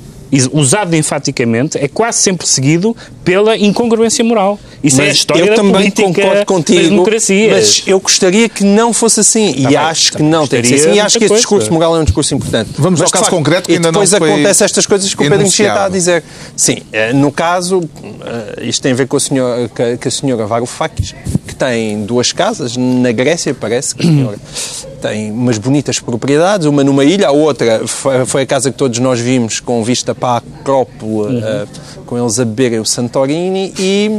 usado 0.53 0.95
enfaticamente, 0.95 1.77
é 1.77 1.87
quase 1.87 2.19
sempre 2.19 2.47
seguido 2.47 2.95
pela 3.23 3.57
incongruência 3.57 4.23
moral. 4.23 4.59
Isso 4.83 4.97
mas 4.97 5.05
é 5.05 5.09
a 5.09 5.13
história 5.13 5.43
eu 5.43 5.55
também 5.55 5.73
política, 5.73 6.07
concordo 6.07 6.45
contigo, 6.45 7.05
mas 7.51 7.83
eu 7.85 7.99
gostaria 7.99 8.49
que 8.49 8.63
não 8.63 8.93
fosse 8.93 9.19
assim. 9.19 9.53
e 9.55 9.75
acho 9.75 10.13
que 10.13 10.23
não 10.23 10.47
tem 10.47 10.61
que 10.61 10.69
ser 10.69 10.75
assim. 10.75 10.93
E 10.93 10.99
acho 10.99 11.19
que 11.19 11.25
este 11.25 11.35
discurso 11.35 11.71
moral 11.71 11.95
é 11.97 11.99
um 11.99 12.03
discurso 12.03 12.33
importante. 12.33 12.71
Vamos 12.77 12.99
mas, 12.99 13.07
ao 13.07 13.11
caso 13.11 13.25
facto, 13.25 13.35
concreto 13.35 13.67
que 13.67 13.75
ainda 13.75 13.91
não 13.91 13.99
foi 13.99 14.07
E 14.07 14.09
depois 14.09 14.31
acontecem 14.31 14.65
estas 14.65 14.85
coisas 14.85 15.13
que 15.13 15.21
o 15.21 15.29
Pedro 15.29 15.43
Mexia 15.45 15.67
está 15.67 15.85
a 15.85 15.89
dizer. 15.89 16.23
Sim, 16.55 16.77
eh, 16.91 17.13
no 17.13 17.31
caso, 17.31 17.83
eh, 18.03 18.63
isto 18.63 18.81
tem 18.81 18.93
a 18.93 18.95
ver 18.95 19.07
com 19.07 19.17
a 19.17 19.19
senhora, 19.19 19.69
com 19.69 20.07
a 20.07 20.11
senhora 20.11 20.45
Varoufakis, 20.47 21.13
que 21.47 21.53
tem 21.55 22.03
duas 22.03 22.31
casas 22.31 22.75
na 22.75 23.11
Grécia, 23.11 23.53
parece 23.53 23.93
que 23.93 24.01
a 24.01 24.05
senhora 24.09 24.37
tem 25.01 25.31
umas 25.31 25.57
bonitas 25.57 25.99
propriedades, 25.99 26.65
uma 26.65 26.83
numa 26.83 27.03
ilha, 27.03 27.27
a 27.27 27.31
outra 27.31 27.81
foi 27.87 28.43
a 28.43 28.45
casa 28.45 28.71
que 28.71 28.77
todos 28.77 28.97
nós 28.99 29.19
vimos 29.19 29.59
com 29.59 29.83
vista 29.83 30.15
para 30.21 30.35
a 30.35 30.37
Acrópole, 30.61 31.37
uhum. 31.37 31.39
uh, 31.39 32.03
com 32.05 32.15
eles 32.15 32.39
a 32.39 32.45
beberem 32.45 32.79
o 32.79 32.85
Santorini 32.85 33.73
e, 33.79 34.09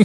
uh, 0.00 0.04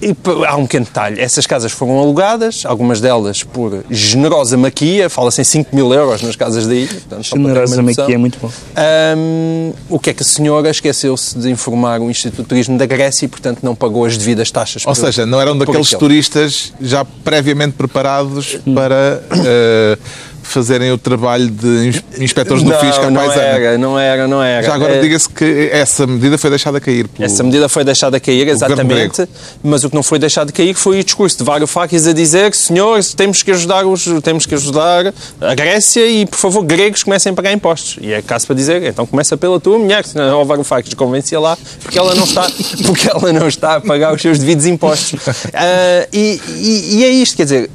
e, 0.00 0.46
há 0.46 0.56
um 0.56 0.62
pequeno 0.62 0.86
detalhe, 0.86 1.20
essas 1.20 1.46
casas 1.46 1.70
foram 1.70 1.98
alugadas, 1.98 2.62
algumas 2.64 3.02
delas 3.02 3.42
por 3.42 3.84
generosa 3.90 4.56
maquia, 4.56 5.10
fala-se 5.10 5.42
em 5.42 5.44
5 5.44 5.76
mil 5.76 5.92
euros 5.92 6.22
nas 6.22 6.34
casas 6.34 6.66
da 6.66 6.74
ilha. 6.74 6.88
Portanto, 6.88 7.22
generosa 7.22 7.82
maquia 7.82 8.14
é 8.14 8.16
muito 8.16 8.38
bom. 8.40 8.50
Um, 9.18 9.72
o 9.90 9.98
que 9.98 10.08
é 10.08 10.14
que 10.14 10.22
a 10.22 10.26
senhora 10.26 10.70
esqueceu-se 10.70 11.38
de 11.38 11.50
informar 11.50 12.00
o 12.00 12.10
Instituto 12.10 12.42
de 12.42 12.48
Turismo 12.48 12.78
da 12.78 12.86
Grécia 12.86 13.26
e, 13.26 13.28
portanto, 13.28 13.58
não 13.62 13.74
pagou 13.74 14.06
as 14.06 14.16
devidas 14.16 14.50
taxas. 14.50 14.86
Ou 14.86 14.94
por, 14.94 15.00
seja, 15.00 15.26
não 15.26 15.38
eram 15.38 15.58
daqueles 15.58 15.90
turistas 15.90 16.72
já 16.80 17.04
previamente 17.04 17.74
preparados 17.74 18.58
hum. 18.66 18.74
para 18.74 19.22
uh, 19.30 20.33
fazerem 20.44 20.92
o 20.92 20.98
trabalho 20.98 21.50
de 21.50 22.02
inspectores 22.18 22.62
do 22.62 22.72
fisco 22.74 23.04
há 23.04 23.10
mais 23.10 23.34
não 23.34 23.42
era, 23.42 23.78
não 23.78 23.98
era, 23.98 24.28
não 24.28 24.42
era. 24.42 24.66
Já 24.66 24.74
agora 24.74 24.96
é... 24.96 25.00
diga-se 25.00 25.28
que 25.28 25.68
essa 25.72 26.06
medida 26.06 26.38
foi 26.38 26.50
deixada 26.50 26.80
cair. 26.80 27.08
Pelo... 27.08 27.24
Essa 27.24 27.42
medida 27.42 27.68
foi 27.68 27.84
deixada 27.84 28.20
cair, 28.20 28.48
exatamente, 28.48 29.28
mas 29.62 29.84
o 29.84 29.90
que 29.90 29.94
não 29.96 30.02
foi 30.02 30.18
deixado 30.18 30.52
cair 30.52 30.74
foi 30.74 31.00
o 31.00 31.04
discurso 31.04 31.38
de 31.38 31.44
Varoufakis 31.44 32.06
a 32.06 32.12
dizer 32.12 32.54
senhores, 32.54 33.14
temos 33.14 33.42
que 33.42 33.50
ajudar 33.50 33.86
os, 33.86 34.04
temos 34.22 34.46
que 34.46 34.54
ajudar 34.54 35.12
a 35.40 35.54
Grécia 35.54 36.06
e, 36.06 36.26
por 36.26 36.38
favor, 36.38 36.62
gregos 36.62 37.02
comecem 37.02 37.32
a 37.32 37.34
pagar 37.34 37.52
impostos. 37.52 37.98
E 38.00 38.12
é 38.12 38.22
caso 38.22 38.46
para 38.46 38.56
dizer, 38.56 38.82
então 38.82 39.06
começa 39.06 39.36
pela 39.36 39.58
tua 39.58 39.78
mulher, 39.78 40.04
senão 40.04 40.42
o 40.42 40.44
Varoufakis 40.44 40.94
convencia 40.94 41.40
lá, 41.40 41.56
porque 41.82 41.98
ela 41.98 42.14
não 42.14 42.24
está, 42.24 42.46
porque 42.86 43.08
ela 43.08 43.32
não 43.32 43.48
está 43.48 43.76
a 43.76 43.80
pagar 43.80 44.14
os 44.14 44.22
seus 44.22 44.38
devidos 44.38 44.66
impostos. 44.66 45.12
Uh, 45.14 46.08
e, 46.12 46.40
e, 46.56 46.96
e 46.96 47.04
é 47.04 47.08
isto, 47.08 47.36
quer 47.36 47.44
dizer, 47.44 47.70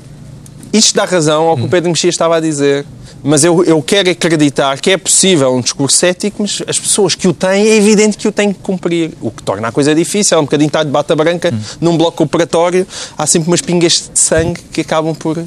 Isto 0.72 0.96
dá 0.96 1.06
razão 1.06 1.44
ao 1.44 1.58
que 1.58 1.64
o 1.64 1.70
Pedro 1.70 1.90
Mexia 1.90 2.10
estava 2.10 2.38
a 2.38 2.40
dizer. 2.40 2.86
Mas 3.24 3.44
eu, 3.44 3.64
eu 3.66 3.82
quero 3.82 4.10
acreditar 4.10 4.80
que 4.80 4.92
é 4.92 4.98
possível 4.98 5.54
um 5.54 5.60
discurso 5.60 6.06
ético, 6.06 6.38
mas 6.42 6.64
as 6.68 6.80
pessoas 6.80 7.16
que 7.16 7.28
o 7.28 7.34
têm, 7.34 7.68
é 7.68 7.76
evidente 7.76 8.18
que 8.18 8.28
o 8.28 8.32
têm 8.32 8.54
que 8.54 8.60
cumprir. 8.60 9.12
O 9.20 9.30
que 9.30 9.44
torna 9.44 9.68
a 9.68 9.72
coisa 9.72 9.94
difícil. 9.94 10.38
É 10.38 10.40
um 10.40 10.46
bocadinho 10.46 10.68
estar 10.68 10.84
de 10.84 10.92
bata 10.92 11.16
branca 11.16 11.54
num 11.82 11.98
bloco 11.98 12.24
operatório. 12.24 12.88
Há 13.18 13.26
sempre 13.26 13.50
umas 13.50 13.62
pingas 13.62 14.10
de 14.14 14.20
sangue 14.20 14.62
que 14.72 14.82
acabam 14.82 15.14
por 15.14 15.44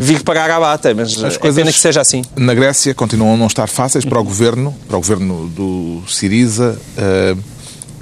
vir 0.00 0.22
parar 0.22 0.50
à 0.50 0.60
bata. 0.60 0.94
Mas 0.94 1.22
As 1.22 1.36
é 1.36 1.38
coisas 1.38 1.58
pena 1.58 1.72
que 1.72 1.78
seja 1.78 2.00
assim. 2.00 2.22
Na 2.36 2.54
Grécia 2.54 2.94
continuam 2.94 3.34
a 3.34 3.36
não 3.36 3.46
estar 3.46 3.66
fáceis 3.66 4.04
para 4.04 4.20
o 4.20 4.24
governo, 4.24 4.74
para 4.86 4.96
o 4.96 5.00
governo 5.00 5.48
do 5.48 6.02
Siriza, 6.08 6.78
eh, 6.96 7.36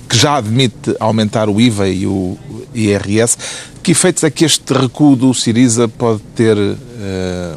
que 0.08 0.16
já 0.16 0.36
admite 0.36 0.94
aumentar 0.98 1.48
o 1.48 1.60
IVA 1.60 1.88
e 1.88 2.06
o 2.06 2.38
IRS. 2.74 3.36
Que 3.82 3.92
efeitos 3.92 4.24
é 4.24 4.30
que 4.30 4.44
este 4.44 4.72
recuo 4.72 5.14
do 5.14 5.32
Siriza 5.34 5.88
pode 5.88 6.20
ter 6.34 6.56
eh, 6.56 7.54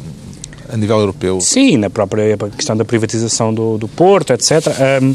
a 0.68 0.76
nível 0.76 0.98
europeu? 0.98 1.40
Sim, 1.40 1.78
na 1.78 1.90
própria 1.90 2.36
questão 2.56 2.76
da 2.76 2.84
privatização 2.84 3.52
do, 3.52 3.78
do 3.78 3.88
Porto, 3.88 4.32
etc. 4.32 4.66
Hum, 5.02 5.14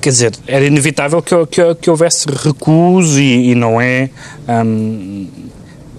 quer 0.00 0.10
dizer, 0.10 0.32
era 0.46 0.64
inevitável 0.64 1.20
que, 1.20 1.34
que, 1.46 1.74
que 1.74 1.90
houvesse 1.90 2.26
recuos 2.30 3.16
e, 3.16 3.50
e 3.50 3.54
não 3.54 3.80
é. 3.80 4.10
hum, 4.64 5.26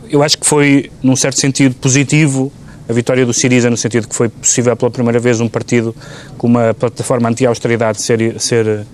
eu 0.09 0.23
acho 0.23 0.37
que 0.37 0.45
foi, 0.45 0.89
num 1.03 1.15
certo 1.15 1.39
sentido, 1.39 1.75
positivo 1.75 2.51
a 2.89 2.93
vitória 2.93 3.23
do 3.23 3.31
Siriza, 3.31 3.69
no 3.69 3.77
sentido 3.77 4.07
que 4.07 4.15
foi 4.15 4.29
possível 4.29 4.75
pela 4.75 4.89
primeira 4.89 5.19
vez 5.19 5.39
um 5.39 5.47
partido 5.47 5.95
com 6.39 6.47
uma 6.47 6.73
plataforma 6.73 7.29
anti-austeridade 7.29 8.01
ser, 8.01 8.41
ser 8.41 8.87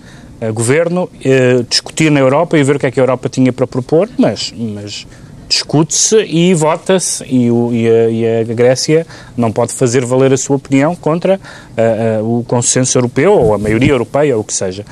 governo, 0.53 1.09
eh, 1.23 1.63
discutir 1.69 2.11
na 2.11 2.19
Europa 2.19 2.57
e 2.57 2.63
ver 2.63 2.75
o 2.75 2.79
que 2.79 2.85
é 2.85 2.91
que 2.91 2.99
a 2.99 3.03
Europa 3.03 3.29
tinha 3.29 3.53
para 3.53 3.65
propor, 3.65 4.09
mas, 4.17 4.53
mas 4.57 5.07
discute-se 5.47 6.17
e 6.23 6.53
vota-se 6.53 7.23
e, 7.25 7.47
e 7.47 7.87
e 8.19 8.51
a 8.51 8.53
Grécia 8.53 9.05
não 9.37 9.51
pode 9.51 9.73
fazer 9.73 10.03
valer 10.03 10.33
a 10.33 10.37
sua 10.37 10.55
opinião 10.55 10.95
contra 10.95 11.39
ah, 11.77 11.81
ah, 12.19 12.23
o 12.23 12.43
consenso 12.47 12.97
europeu 12.97 13.31
ou 13.33 13.53
a 13.53 13.57
maioria 13.57 13.91
europeia 13.91 14.35
ou 14.35 14.41
o 14.41 14.43
que 14.43 14.53
seja. 14.53 14.85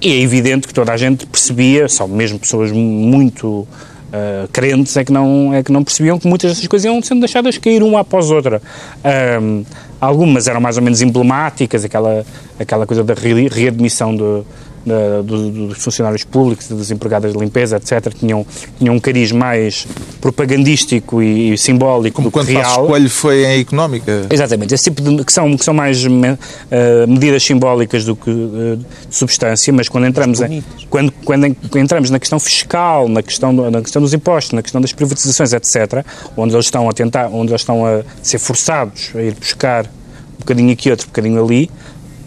E 0.00 0.12
é 0.12 0.20
evidente 0.20 0.66
que 0.66 0.74
toda 0.74 0.92
a 0.92 0.96
gente 0.96 1.26
percebia, 1.26 1.88
só 1.88 2.08
mesmo 2.08 2.38
pessoas 2.38 2.72
muito 2.72 3.68
ah, 4.12 4.48
crentes 4.52 4.96
é 4.96 5.04
que, 5.04 5.12
não, 5.12 5.54
é 5.54 5.62
que 5.62 5.70
não 5.70 5.84
percebiam 5.84 6.18
que 6.18 6.26
muitas 6.26 6.50
dessas 6.50 6.66
coisas 6.66 6.86
iam 6.86 7.00
sendo 7.02 7.20
deixadas 7.20 7.56
cair 7.58 7.82
uma 7.82 8.00
após 8.00 8.30
outra. 8.30 8.60
Ahm, 9.04 9.62
algumas 10.00 10.48
eram 10.48 10.60
mais 10.60 10.76
ou 10.76 10.82
menos 10.82 11.00
emblemáticas, 11.02 11.84
aquela, 11.84 12.26
aquela 12.58 12.86
coisa 12.86 13.04
da 13.04 13.14
re- 13.14 13.48
readmissão 13.48 14.14
do, 14.16 14.44
da- 14.84 15.22
do- 15.22 15.68
dos 15.68 15.78
funcionários 15.82 16.24
públicos, 16.24 16.68
das 16.68 16.90
empregadas 16.90 17.32
de 17.32 17.38
limpeza, 17.38 17.76
etc., 17.76 18.12
tinham, 18.18 18.44
tinham 18.78 18.94
um 18.94 19.00
cariz 19.00 19.30
mais 19.32 19.86
propagandístico 20.20 21.22
e, 21.22 21.52
e 21.52 21.58
simbólico 21.58 22.16
Como 22.16 22.28
do 22.28 22.30
que 22.30 22.34
quando 22.38 22.52
Passos 22.54 22.74
real. 22.76 22.86
Coelho 22.86 23.10
foi 23.10 23.44
em 23.44 23.60
económica. 23.60 24.26
Exatamente, 24.30 24.74
esse 24.74 24.84
tipo 24.84 25.02
de 25.02 25.24
que 25.24 25.32
são, 25.32 25.56
que 25.56 25.64
são 25.64 25.74
mais 25.74 26.04
me- 26.04 26.38
eh, 26.70 27.06
medidas 27.06 27.42
simbólicas 27.44 28.04
do 28.04 28.16
que 28.16 28.30
eh, 28.30 28.76
de 29.08 29.14
substância, 29.16 29.72
mas 29.72 29.88
quando 29.88 30.06
entramos, 30.06 30.40
em, 30.40 30.62
quando, 30.90 31.12
quando 31.24 31.46
en- 31.46 31.56
entramos 31.76 32.10
na 32.10 32.18
questão 32.18 32.40
fiscal, 32.40 33.08
na 33.08 33.22
questão, 33.22 33.54
do- 33.54 33.70
na 33.70 33.80
questão 33.82 34.00
dos 34.02 34.12
impostos, 34.14 34.52
na 34.52 34.62
questão 34.62 34.80
das 34.80 34.92
privatizações, 34.92 35.52
etc., 35.52 36.04
onde 36.36 36.54
eles 36.54 36.66
estão 36.66 36.88
a 36.88 36.92
tentar, 36.92 37.28
onde 37.28 37.52
eles 37.52 37.60
estão 37.60 37.84
a 37.86 38.02
ser 38.22 38.38
forçados 38.38 39.10
a 39.14 39.22
ir 39.22 39.34
buscar 39.34 39.84
um 39.86 40.38
bocadinho 40.40 40.72
aqui, 40.72 40.90
outro 40.90 41.06
bocadinho 41.06 41.44
ali, 41.44 41.70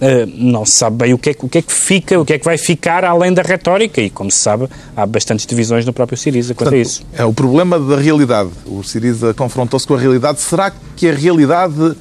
eh, 0.01 0.25
não 0.27 0.65
se 0.65 0.73
sabe 0.73 0.97
bem 0.97 1.13
o 1.13 1.17
que, 1.17 1.29
é, 1.29 1.33
que- 1.33 1.45
o 1.45 1.49
que 1.49 1.57
é 1.57 1.61
que 1.61 1.71
fica, 1.73 2.19
o 2.19 2.25
que 2.25 2.33
é 2.33 2.39
que 2.39 2.45
vai 2.45 2.57
ficar 2.57 3.03
além 3.05 3.33
da 3.33 3.41
retórica, 3.41 4.01
e 4.01 4.09
como 4.09 4.29
se 4.31 4.37
sabe, 4.39 4.67
há 4.95 5.05
bastantes 5.05 5.45
divisões 5.45 5.85
no 5.85 5.93
próprio 5.93 6.17
Siriza 6.17 6.53
quanto 6.53 6.73
a 6.73 6.77
isso. 6.77 7.03
É 7.13 7.23
o 7.23 7.33
problema 7.33 7.79
da 7.79 7.95
realidade. 7.97 8.49
O 8.65 8.83
Siriza 8.83 9.33
confrontou-se 9.33 9.87
com 9.87 9.93
a 9.95 9.99
realidade. 9.99 10.39
Será 10.41 10.71
que 10.95 11.07
a 11.09 11.13
realidade 11.13 11.95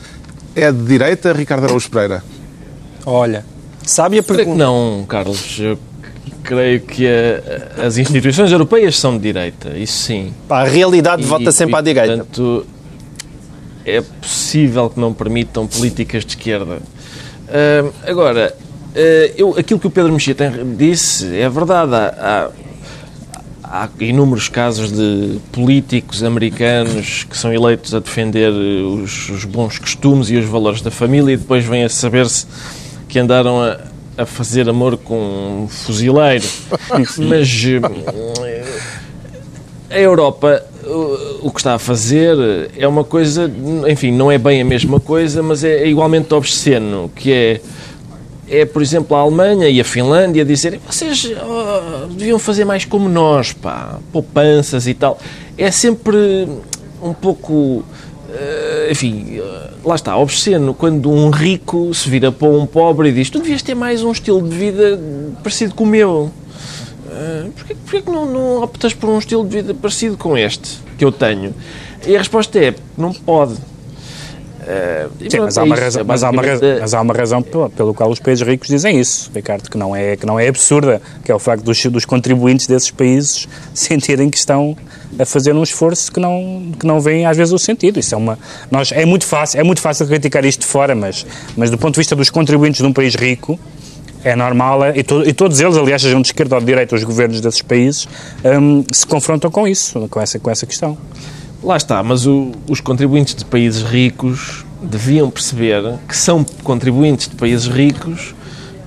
é 0.57 0.71
de 0.73 0.83
direita, 0.85 1.33
Ricardo 1.33 1.65
Araújo 1.65 1.89
Pereira? 1.91 2.23
Olha, 3.07 3.45
sabe 3.85 4.19
a 4.19 4.23
Creio 4.23 4.39
que 4.39 4.45
pergunta? 4.45 4.65
não, 4.65 5.05
Carlos. 5.09 5.59
Eu 5.61 5.79
creio 6.43 6.81
que 6.81 7.07
a- 7.07 7.85
as 7.87 7.97
instituições 7.97 8.51
europeias 8.53 8.99
são 8.99 9.17
de 9.17 9.23
direita, 9.23 9.77
isso 9.79 10.03
sim. 10.05 10.33
Pá, 10.49 10.61
a 10.63 10.65
realidade 10.65 11.23
E- 11.23 11.27
vota 11.27 11.51
sempre 11.53 11.75
e, 11.75 11.79
à 11.79 11.81
direita. 11.81 12.17
Portanto, 12.19 12.67
é 13.85 14.01
possível 14.01 14.89
que 14.91 14.99
não 14.99 15.13
permitam 15.13 15.67
políticas 15.67 16.25
de 16.25 16.31
esquerda. 16.33 16.79
Ahm, 17.55 17.93
agora, 18.05 18.53
ah, 18.97 19.33
eu, 19.37 19.57
aquilo 19.57 19.79
que 19.79 19.87
o 19.87 19.91
Pedro 19.91 20.13
Mexia 20.13 20.35
disse 20.77 21.37
é 21.37 21.49
verdade. 21.49 21.95
Há, 21.95 22.51
há, 23.63 23.85
há 23.85 23.89
inúmeros 24.01 24.49
casos 24.49 24.91
de 24.91 25.39
políticos 25.53 26.25
americanos 26.25 27.23
que 27.23 27.37
são 27.37 27.53
eleitos 27.53 27.95
a 27.95 28.01
defender 28.01 28.51
os, 28.51 29.29
os 29.31 29.45
bons 29.45 29.79
costumes 29.79 30.31
e 30.31 30.37
os 30.37 30.47
valores 30.47 30.81
da 30.81 30.91
família 30.91 31.35
e 31.35 31.37
depois 31.37 31.65
vêm 31.65 31.85
a 31.85 31.89
saber-se 31.89 32.45
que 33.09 33.21
andaram 33.21 33.63
a, 33.63 33.79
a 34.19 34.27
fazer 34.27 34.69
amor 34.69 34.97
com 34.97 35.63
um 35.65 35.69
fuzileiro. 35.69 36.45
Mas 37.19 37.65
eh, 37.65 38.44
a 39.91 39.99
Europa 39.99 40.63
o- 40.87 41.47
o 41.49 41.51
que 41.51 41.61
está 41.61 41.75
a 41.75 41.79
fazer 41.79 42.71
é 42.77 42.87
uma 42.87 43.05
coisa, 43.05 43.51
enfim, 43.89 44.11
não 44.13 44.31
é 44.31 44.39
bem 44.39 44.61
a 44.61 44.65
mesma 44.65 45.01
coisa, 45.01 45.43
mas 45.43 45.65
é 45.65 45.87
igualmente 45.87 46.33
obsceno, 46.35 47.11
que 47.15 47.33
é, 47.33 47.61
é 48.49 48.65
por 48.65 48.83
exemplo, 48.83 49.17
a 49.17 49.21
Alemanha 49.21 49.69
e 49.69 49.81
a 49.81 49.85
Finlândia 49.85 50.45
dizerem 50.45 50.81
vocês 50.87 51.31
oh, 51.43 52.07
deviam 52.09 52.39
fazer 52.39 52.65
mais 52.65 52.85
como 52.85 53.09
nós, 53.09 53.53
pá, 53.53 53.99
poupanças 54.13 54.87
e 54.87 54.95
tal. 54.95 55.19
É 55.57 55.71
sempre 55.71 56.49
um 57.03 57.13
pouco, 57.15 57.83
eh, 58.33 58.89
enfim, 58.91 59.39
eh, 59.39 59.71
lá 59.85 59.95
está, 59.95 60.17
obsceno, 60.17 60.75
quando 60.75 61.11
um 61.11 61.31
rico 61.31 61.93
se 61.95 62.09
vira 62.09 62.31
para 62.33 62.49
um 62.49 62.67
pobre 62.67 63.09
e 63.09 63.13
diz 63.13 63.31
tu 63.31 63.39
devias 63.39 63.63
ter 63.63 63.75
mais 63.75 64.03
um 64.03 64.13
estilo 64.13 64.47
de 64.47 64.55
vida 64.57 65.01
parecido 65.43 65.75
com 65.75 65.85
o 65.85 65.87
meu. 65.87 66.31
Uh, 67.15 67.51
porquê, 67.53 67.75
porquê 67.77 68.03
que 68.03 68.11
não, 68.11 68.27
não 68.27 68.63
optas 68.63 68.93
por 68.93 69.09
um 69.09 69.19
estilo 69.19 69.47
de 69.47 69.57
vida 69.63 69.73
parecido 69.75 70.17
com 70.17 70.37
este 70.37 70.81
que 70.99 71.05
eu 71.05 71.13
tenho? 71.13 71.55
E 72.07 72.17
a 72.17 72.19
resposta 72.19 72.59
é, 72.59 72.75
não 72.99 73.13
pode. 73.13 73.53
Uh, 73.55 75.11
Sim, 75.21 75.29
pronto, 75.29 75.45
mas 75.45 75.59
há, 75.59 75.63
uma 75.63 75.75
isso, 75.75 75.85
razão, 75.85 76.05
mas, 76.07 76.25
há 76.25 76.31
uma 76.31 76.43
basicamente 76.43 76.63
razão, 76.65 76.77
a- 76.77 76.81
mas 76.81 76.95
há 76.95 77.01
uma 77.03 77.15
razão 77.15 77.43
pelo, 77.43 77.71
pelo 77.71 77.95
qual 77.95 78.11
os 78.11 78.19
países 78.19 78.47
ricos 78.47 78.67
dizem 78.69 78.99
isso, 78.99 79.31
Ricardo, 79.35 79.69
que 79.71 79.77
não 79.77 79.95
é, 79.95 80.17
que 80.17 80.25
não 80.25 80.41
é 80.41 80.49
absurda, 80.49 81.03
que 81.23 81.31
é 81.31 81.35
o 81.35 81.39
facto 81.39 81.63
dos, 81.63 81.85
dos 81.87 82.05
contribuintes 82.07 82.67
desses 82.67 82.91
países 82.91 83.47
sentirem 83.75 84.31
que 84.31 84.39
estão 84.39 84.75
a 85.19 85.25
fazer 85.27 85.55
um 85.55 85.63
esforço 85.63 86.11
que 86.11 86.19
não, 86.19 86.73
que 86.81 86.87
não 86.87 86.99
vem 86.99 87.27
às 87.27 87.37
vezes 87.37 87.53
o 87.53 87.59
sentido. 87.59 88.01
Isso 88.01 88.15
é 88.15 88.19
uma. 88.19 88.39
Nós, 88.71 88.91
é, 88.91 89.05
muito 89.05 89.27
fácil, 89.27 89.61
é 89.61 89.63
muito 89.63 89.81
fácil 89.83 90.07
criticar 90.07 90.45
isto 90.47 90.61
de 90.61 90.67
fora, 90.67 90.95
mas, 90.95 91.27
mas 91.57 91.71
do 91.71 91.77
ponto 91.77 91.95
de 91.95 92.01
vista 92.01 92.17
dos 92.17 92.31
contribuintes 92.31 92.81
de 92.81 92.87
um 92.87 92.93
país 92.93 93.15
rico, 93.15 93.61
é 94.25 94.35
normal, 94.35 94.85
é- 94.85 94.99
e, 94.99 95.03
to- 95.03 95.23
e 95.29 95.33
todos 95.33 95.61
eles, 95.61 95.77
aliás, 95.77 96.01
sejam 96.03 96.21
de 96.23 96.29
esquerda 96.29 96.55
ou 96.57 96.61
de 96.61 96.67
direita, 96.67 96.95
os 96.95 97.05
governos 97.05 97.41
desses 97.41 97.63
países, 97.63 98.09
hum, 98.45 98.85
se 98.91 99.07
confrontam 99.07 99.51
com 99.51 99.69
isso, 99.69 100.07
com 100.11 100.21
essa, 100.21 100.39
com 100.39 100.51
essa 100.51 100.67
questão. 100.67 100.97
Lá 101.63 101.77
está, 101.77 102.03
mas 102.03 102.27
o- 102.27 102.53
os 102.69 102.81
contribuintes 102.81 103.35
de 103.35 103.45
países 103.45 103.83
ricos 103.83 104.65
deviam 104.83 105.31
perceber 105.31 105.83
que 106.09 106.17
são 106.17 106.45
contribuintes 106.63 107.29
de 107.29 107.37
países 107.37 107.67
ricos 107.67 108.35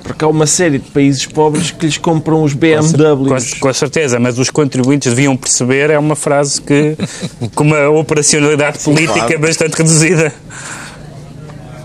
porque 0.03 0.23
há 0.23 0.27
uma 0.29 0.47
série 0.47 0.79
de 0.79 0.89
países 0.89 1.25
pobres 1.25 1.71
que 1.71 1.85
lhes 1.85 1.97
compram 1.97 2.41
os 2.41 2.53
BMWs. 2.53 3.55
Com, 3.55 3.59
com 3.59 3.73
certeza, 3.73 4.17
mas 4.17 4.39
os 4.39 4.49
contribuintes 4.49 5.11
deviam 5.13 5.35
perceber, 5.35 5.89
é 5.89 5.99
uma 5.99 6.15
frase 6.15 6.61
que, 6.61 6.95
com 7.53 7.65
uma 7.65 7.89
operacionalidade 7.89 8.79
política 8.79 9.19
claro. 9.25 9.39
bastante 9.39 9.73
reduzida. 9.75 10.31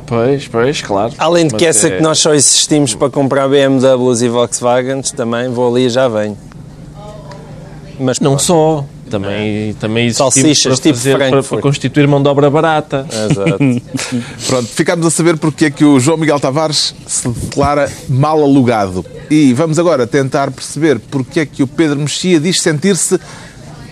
Pois, 0.06 0.46
pois, 0.48 0.82
claro. 0.82 1.12
Além 1.18 1.46
de 1.48 1.54
que 1.54 1.64
essa 1.64 1.88
é- 1.88 1.96
que 1.96 2.02
nós 2.02 2.18
só 2.18 2.34
existimos 2.34 2.94
para 2.94 3.08
comprar 3.10 3.48
BMWs 3.48 4.22
e 4.22 4.28
Volkswagens, 4.28 5.10
também 5.12 5.48
vou 5.48 5.70
ali 5.74 5.86
e 5.86 5.90
já 5.90 6.08
venho. 6.08 6.36
Mas 7.98 8.18
Não 8.20 8.32
pronto. 8.32 8.42
só. 8.42 8.84
Também, 9.10 9.74
também 9.74 10.06
existimos 10.06 10.34
Salsichas, 10.34 10.80
para, 10.80 10.92
tipo 10.92 11.18
para, 11.18 11.42
para 11.42 11.60
constituir 11.60 12.08
mão 12.08 12.22
de 12.22 12.28
obra 12.30 12.48
barata. 12.48 13.06
Exato. 13.30 13.58
Pronto, 14.48 14.68
ficámos 14.68 15.04
a 15.06 15.10
saber 15.10 15.36
porque 15.36 15.66
é 15.66 15.70
que 15.70 15.84
o 15.84 16.00
João 16.00 16.16
Miguel 16.16 16.40
Tavares 16.40 16.94
se 17.06 17.28
declara 17.28 17.92
mal 18.08 18.42
alugado. 18.42 19.04
E 19.30 19.52
vamos 19.52 19.78
agora 19.78 20.06
tentar 20.06 20.50
perceber 20.50 20.98
porque 21.10 21.40
é 21.40 21.46
que 21.46 21.62
o 21.62 21.66
Pedro 21.66 21.98
Mexia 21.98 22.40
diz 22.40 22.62
sentir-se 22.62 23.20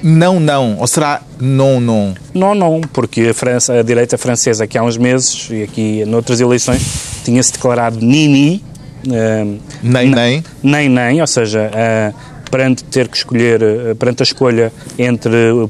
não, 0.02 0.40
não. 0.40 0.78
Ou 0.78 0.86
será 0.86 1.22
não, 1.40 1.80
não? 1.80 2.14
Não, 2.34 2.54
não, 2.54 2.80
porque 2.92 3.28
a, 3.28 3.34
França, 3.34 3.74
a 3.74 3.82
direita 3.82 4.16
francesa, 4.18 4.66
que 4.66 4.76
há 4.76 4.82
uns 4.82 4.96
meses, 4.96 5.48
e 5.50 5.62
aqui 5.62 6.04
noutras 6.04 6.40
eleições, 6.40 6.82
tinha-se 7.24 7.52
declarado 7.52 7.98
nini, 8.00 8.62
eh, 9.10 9.44
Nem, 9.82 10.10
nem. 10.10 10.44
nem, 10.62 10.88
nem, 10.88 11.20
ou 11.20 11.26
seja, 11.26 11.70
eh, 11.74 12.12
perante 12.50 12.84
ter 12.84 13.08
que 13.08 13.16
escolher, 13.16 13.62
eh, 13.62 13.94
perante 13.94 14.22
a 14.22 14.24
escolha 14.24 14.72
entre 14.98 15.52
o 15.52 15.68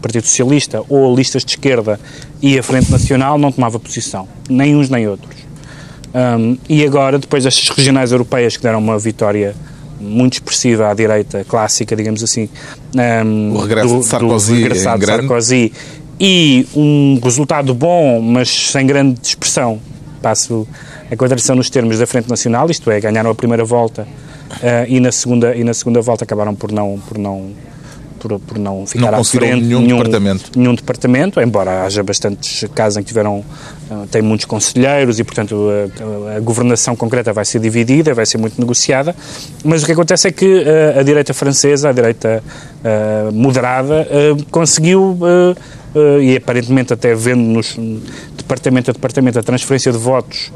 Partido 0.00 0.26
Socialista 0.26 0.82
ou 0.88 1.14
listas 1.14 1.44
de 1.44 1.52
esquerda 1.52 1.98
e 2.42 2.58
a 2.58 2.62
Frente 2.62 2.90
Nacional, 2.90 3.38
não 3.38 3.50
tomava 3.50 3.78
posição, 3.80 4.28
nem 4.48 4.76
uns 4.76 4.90
nem 4.90 5.08
outros. 5.08 5.34
Um, 6.14 6.56
e 6.68 6.84
agora, 6.84 7.18
depois 7.18 7.42
destas 7.42 7.68
regionais 7.70 8.12
europeias 8.12 8.56
que 8.56 8.62
deram 8.62 8.78
uma 8.78 8.96
vitória 8.98 9.56
muito 10.00 10.34
expressiva 10.34 10.88
à 10.88 10.94
direita 10.94 11.44
clássica, 11.44 11.94
digamos 11.94 12.22
assim, 12.22 12.48
um, 13.24 13.54
O 13.54 13.60
regresso 13.60 13.98
de 13.98 14.04
Sarkozy 14.04 14.54
regressado 14.54 15.02
em 15.02 15.06
grande. 15.06 15.22
Sarkozy 15.22 15.72
e 16.20 16.66
um 16.74 17.20
resultado 17.22 17.74
bom, 17.74 18.20
mas 18.20 18.48
sem 18.48 18.86
grande 18.86 19.20
expressão. 19.22 19.80
Passo 20.22 20.66
a 21.10 21.16
contradição 21.16 21.54
nos 21.54 21.68
termos 21.68 21.98
da 21.98 22.06
Frente 22.06 22.28
Nacional, 22.30 22.70
isto 22.70 22.90
é, 22.90 23.00
ganharam 23.00 23.30
a 23.30 23.34
primeira 23.34 23.64
volta 23.64 24.02
uh, 24.02 24.88
e, 24.88 24.98
na 25.00 25.12
segunda, 25.12 25.54
e 25.54 25.62
na 25.62 25.74
segunda 25.74 26.00
volta 26.00 26.24
acabaram 26.24 26.54
por 26.54 26.72
não, 26.72 26.98
por 27.06 27.18
não 27.18 27.52
por, 28.24 28.40
por 28.40 28.58
não 28.58 28.86
ficar 28.86 29.12
não 29.12 29.20
à 29.20 29.24
frente 29.24 29.62
nenhum, 29.62 29.82
nenhum, 29.82 29.98
departamento. 29.98 30.58
nenhum 30.58 30.74
departamento, 30.74 31.40
embora 31.42 31.84
haja 31.84 32.02
bastantes 32.02 32.64
casos 32.74 32.96
em 32.96 33.02
que 33.02 33.08
tiveram, 33.08 33.44
uh, 33.90 34.06
têm 34.10 34.22
muitos 34.22 34.46
conselheiros 34.46 35.18
e, 35.20 35.24
portanto, 35.24 35.68
a, 36.32 36.36
a, 36.36 36.40
governação 36.40 36.96
concreta 36.96 37.34
vai 37.34 37.44
ser 37.44 37.58
dividida, 37.58 38.14
vai 38.14 38.24
ser 38.24 38.38
muito 38.38 38.58
negociada, 38.58 39.14
mas 39.62 39.82
o 39.82 39.86
que 39.86 39.92
acontece 39.92 40.26
é 40.26 40.32
que 40.32 40.46
uh, 40.46 40.98
a 40.98 41.02
direita 41.02 41.34
francesa, 41.34 41.90
a 41.90 41.92
direita 41.92 42.42
uh, 42.42 43.32
moderada, 43.32 44.08
conseguiu, 44.50 45.18
e 46.20 46.36
aparentemente 46.36 46.92
até 46.92 47.14
vendo 47.14 47.42
nos 47.42 47.76
departamento 48.36 48.90
a 48.90 48.94
departamento 48.94 49.38
a 49.38 49.42
transferência 49.42 49.92
de 49.92 49.98
votos 49.98 50.50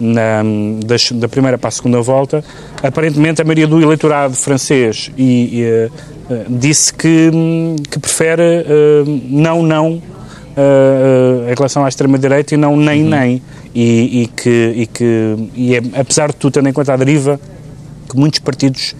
na, 0.00 0.42
das, 0.84 1.12
da 1.12 1.28
primeira 1.28 1.58
para 1.58 1.68
a 1.68 1.70
segunda 1.70 2.00
volta, 2.00 2.44
aparentemente 2.82 3.40
a 3.40 3.44
maioria 3.44 3.66
do 3.66 3.80
eleitorado 3.80 4.34
francês 4.34 5.10
e, 5.16 5.60
e, 5.60 6.32
uh, 6.32 6.44
disse 6.48 6.92
que, 6.92 7.30
que 7.90 7.98
prefere 7.98 8.42
uh, 8.42 9.20
não, 9.28 9.62
não 9.62 9.92
uh, 9.92 11.50
em 11.50 11.54
relação 11.54 11.84
à 11.84 11.88
extrema-direita 11.88 12.54
e 12.54 12.56
não 12.56 12.76
nem, 12.76 13.04
uhum. 13.04 13.10
nem. 13.10 13.42
E, 13.74 14.22
e, 14.22 14.26
que, 14.28 14.72
e 14.76 14.86
que 14.86 15.50
e 15.54 15.74
é, 15.74 15.82
apesar 15.98 16.28
de 16.28 16.36
tudo, 16.36 16.52
tendo 16.52 16.68
em 16.68 16.72
conta 16.72 16.92
a 16.92 16.96
deriva 16.96 17.40
que 18.08 18.16
muitos 18.16 18.38
partidos 18.38 18.94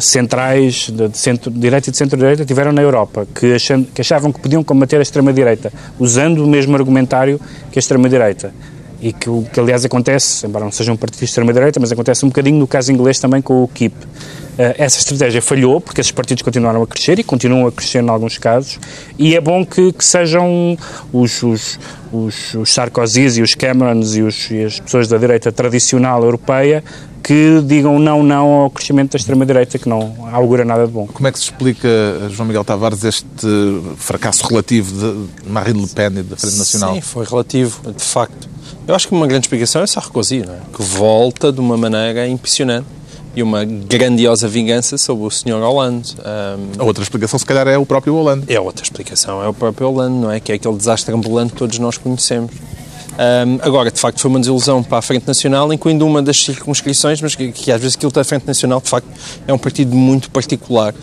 centrais 0.00 0.90
de, 0.90 1.08
de 1.08 1.16
centro-direita 1.16 1.88
e 1.88 1.92
de 1.92 1.96
centro-direita 1.96 2.44
tiveram 2.44 2.72
na 2.72 2.82
Europa, 2.82 3.26
que, 3.34 3.54
achando, 3.54 3.86
que 3.86 4.02
achavam 4.02 4.30
que 4.30 4.40
podiam 4.40 4.62
combater 4.62 4.98
a 4.98 5.02
extrema-direita 5.02 5.72
usando 5.98 6.44
o 6.44 6.46
mesmo 6.46 6.76
argumentário 6.76 7.40
que 7.72 7.78
a 7.78 7.80
extrema-direita 7.80 8.52
e 9.00 9.12
que, 9.12 9.28
que 9.52 9.60
aliás 9.60 9.84
acontece, 9.84 10.46
embora 10.46 10.64
não 10.64 10.72
seja 10.72 10.92
um 10.92 10.96
partido 10.96 11.18
de 11.18 11.24
extrema-direita, 11.26 11.78
mas 11.80 11.92
acontece 11.92 12.24
um 12.24 12.28
bocadinho 12.28 12.58
no 12.58 12.66
caso 12.66 12.92
inglês 12.92 13.18
também 13.18 13.42
com 13.42 13.62
o 13.62 13.68
KIP. 13.68 13.94
Uh, 13.94 14.72
essa 14.78 14.98
estratégia 14.98 15.42
falhou, 15.42 15.80
porque 15.80 16.00
esses 16.00 16.12
partidos 16.12 16.42
continuaram 16.42 16.82
a 16.82 16.86
crescer 16.86 17.18
e 17.18 17.22
continuam 17.22 17.66
a 17.66 17.72
crescer 17.72 18.02
em 18.02 18.08
alguns 18.08 18.38
casos, 18.38 18.78
e 19.18 19.34
é 19.34 19.40
bom 19.40 19.66
que, 19.66 19.92
que 19.92 20.04
sejam 20.04 20.78
os, 21.12 21.42
os, 21.42 21.78
os, 22.10 22.54
os 22.54 22.72
Sarkozys 22.72 23.36
e 23.36 23.42
os 23.42 23.54
Camerons 23.54 24.16
e, 24.16 24.22
os, 24.22 24.50
e 24.50 24.64
as 24.64 24.80
pessoas 24.80 25.08
da 25.08 25.18
direita 25.18 25.52
tradicional 25.52 26.22
europeia 26.22 26.82
que 27.26 27.60
digam 27.66 27.98
não, 27.98 28.22
não 28.22 28.46
ao 28.46 28.70
crescimento 28.70 29.12
da 29.12 29.16
extrema-direita, 29.16 29.80
que 29.80 29.88
não 29.88 30.28
augura 30.32 30.64
nada 30.64 30.86
de 30.86 30.92
bom. 30.92 31.08
Como 31.08 31.26
é 31.26 31.32
que 31.32 31.38
se 31.40 31.46
explica, 31.46 31.88
João 32.30 32.46
Miguel 32.46 32.64
Tavares, 32.64 33.02
este 33.02 33.48
fracasso 33.96 34.46
relativo 34.46 34.94
de 34.94 35.50
Marine 35.50 35.80
Le 35.80 35.88
Pen 35.88 36.06
e 36.18 36.22
da 36.22 36.36
Frente 36.36 36.56
Nacional? 36.56 36.94
Sim, 36.94 37.00
foi 37.00 37.26
relativo, 37.26 37.80
de 37.92 38.04
facto. 38.04 38.48
Eu 38.86 38.94
acho 38.94 39.08
que 39.08 39.14
uma 39.14 39.26
grande 39.26 39.46
explicação 39.46 39.82
é 39.82 39.86
Sarkozy, 39.86 40.44
não 40.46 40.54
é? 40.54 40.58
que 40.72 40.80
volta 40.80 41.50
de 41.50 41.58
uma 41.58 41.76
maneira 41.76 42.28
impressionante 42.28 42.86
e 43.34 43.42
uma 43.42 43.64
grandiosa 43.64 44.46
vingança 44.46 44.96
sobre 44.96 45.26
o 45.26 45.30
Sr. 45.30 45.60
Hollande. 45.60 46.14
Um, 46.18 46.80
a 46.80 46.84
outra 46.84 47.02
explicação, 47.02 47.36
se 47.36 47.44
calhar, 47.44 47.66
é 47.66 47.76
o 47.76 47.84
próprio 47.84 48.14
Hollande. 48.14 48.44
É 48.46 48.60
outra 48.60 48.84
explicação, 48.84 49.42
é 49.42 49.48
o 49.48 49.52
próprio 49.52 49.88
Hollande, 49.88 50.14
não 50.14 50.30
é? 50.30 50.38
Que 50.38 50.52
é 50.52 50.54
aquele 50.54 50.76
desastre 50.76 51.12
ambulante 51.12 51.52
que 51.52 51.58
todos 51.58 51.78
nós 51.80 51.98
conhecemos. 51.98 52.52
Um, 53.18 53.58
agora, 53.60 53.90
de 53.90 53.98
facto, 53.98 54.20
foi 54.20 54.30
uma 54.30 54.38
desilusão 54.38 54.82
para 54.82 54.98
a 54.98 55.02
Frente 55.02 55.26
Nacional, 55.26 55.72
incluindo 55.72 56.06
uma 56.06 56.22
das 56.22 56.36
circunscrições, 56.36 57.20
mas 57.20 57.34
que, 57.34 57.50
que 57.50 57.72
às 57.72 57.80
vezes 57.80 57.96
aquilo 57.96 58.12
da 58.12 58.22
Frente 58.22 58.46
Nacional, 58.46 58.80
de 58.80 58.88
facto, 58.88 59.08
é 59.48 59.52
um 59.52 59.58
partido 59.58 59.96
muito 59.96 60.30
particular 60.30 60.94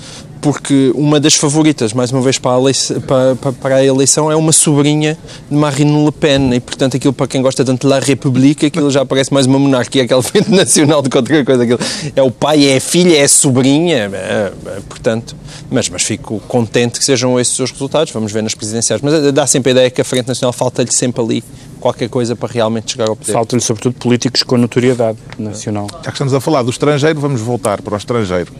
porque 0.43 0.91
uma 0.93 1.21
das 1.21 1.35
favoritas, 1.35 1.93
mais 1.93 2.11
uma 2.11 2.21
vez, 2.21 2.37
para 2.37 2.57
a, 2.57 2.59
eleição, 2.59 2.99
para, 3.01 3.35
para 3.53 3.75
a 3.75 3.85
eleição 3.85 4.29
é 4.29 4.35
uma 4.35 4.51
sobrinha 4.51 5.17
de 5.49 5.55
Marine 5.55 6.03
Le 6.03 6.11
Pen, 6.11 6.53
e 6.53 6.59
portanto 6.59 6.97
aquilo 6.97 7.13
para 7.13 7.27
quem 7.27 7.41
gosta 7.41 7.63
tanto 7.63 7.87
da 7.87 7.97
República, 7.97 8.67
aquilo 8.67 8.91
já 8.91 9.05
parece 9.05 9.33
mais 9.33 9.45
uma 9.45 9.57
monarquia, 9.57 10.03
aquela 10.03 10.21
frente 10.21 10.51
nacional 10.51 11.01
do 11.01 11.09
que 11.09 11.15
outra 11.15 11.45
coisa. 11.45 11.63
Aquilo 11.63 11.79
é 12.13 12.21
o 12.21 12.29
pai, 12.29 12.65
é 12.67 12.75
a 12.75 12.81
filha, 12.81 13.17
é 13.17 13.23
a 13.23 13.29
sobrinha, 13.29 14.11
é, 14.13 14.51
é, 14.65 14.79
portanto, 14.89 15.33
mas, 15.71 15.87
mas 15.87 16.03
fico 16.03 16.41
contente 16.45 16.99
que 16.99 17.05
sejam 17.05 17.39
esses 17.39 17.57
os 17.57 17.71
resultados, 17.71 18.11
vamos 18.11 18.33
ver 18.33 18.43
nas 18.43 18.53
presidenciais. 18.53 19.01
Mas 19.01 19.31
dá 19.31 19.47
sempre 19.47 19.69
a 19.69 19.71
ideia 19.71 19.89
que 19.89 20.01
a 20.01 20.03
Frente 20.05 20.27
Nacional 20.27 20.51
falta-lhe 20.51 20.91
sempre 20.91 21.23
ali 21.23 21.43
qualquer 21.79 22.09
coisa 22.09 22.35
para 22.35 22.51
realmente 22.51 22.91
chegar 22.91 23.07
ao 23.07 23.15
poder. 23.15 23.31
Falta-lhe, 23.31 23.61
sobretudo, 23.61 23.93
políticos 23.93 24.43
com 24.43 24.57
notoriedade 24.57 25.17
nacional. 25.39 25.87
Já 25.89 26.01
que 26.01 26.11
estamos 26.11 26.33
a 26.33 26.41
falar 26.41 26.63
do 26.63 26.69
estrangeiro, 26.69 27.17
vamos 27.17 27.39
voltar 27.39 27.81
para 27.81 27.93
o 27.93 27.97
estrangeiro 27.97 28.51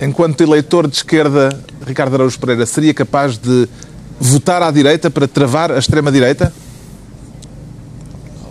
enquanto 0.00 0.40
eleitor 0.42 0.86
de 0.86 0.96
esquerda, 0.96 1.48
Ricardo 1.86 2.14
Araújo 2.14 2.38
Pereira 2.38 2.66
seria 2.66 2.94
capaz 2.94 3.36
de 3.38 3.68
votar 4.20 4.62
à 4.62 4.70
direita 4.70 5.10
para 5.10 5.26
travar 5.26 5.70
a 5.72 5.78
extrema-direita? 5.78 6.52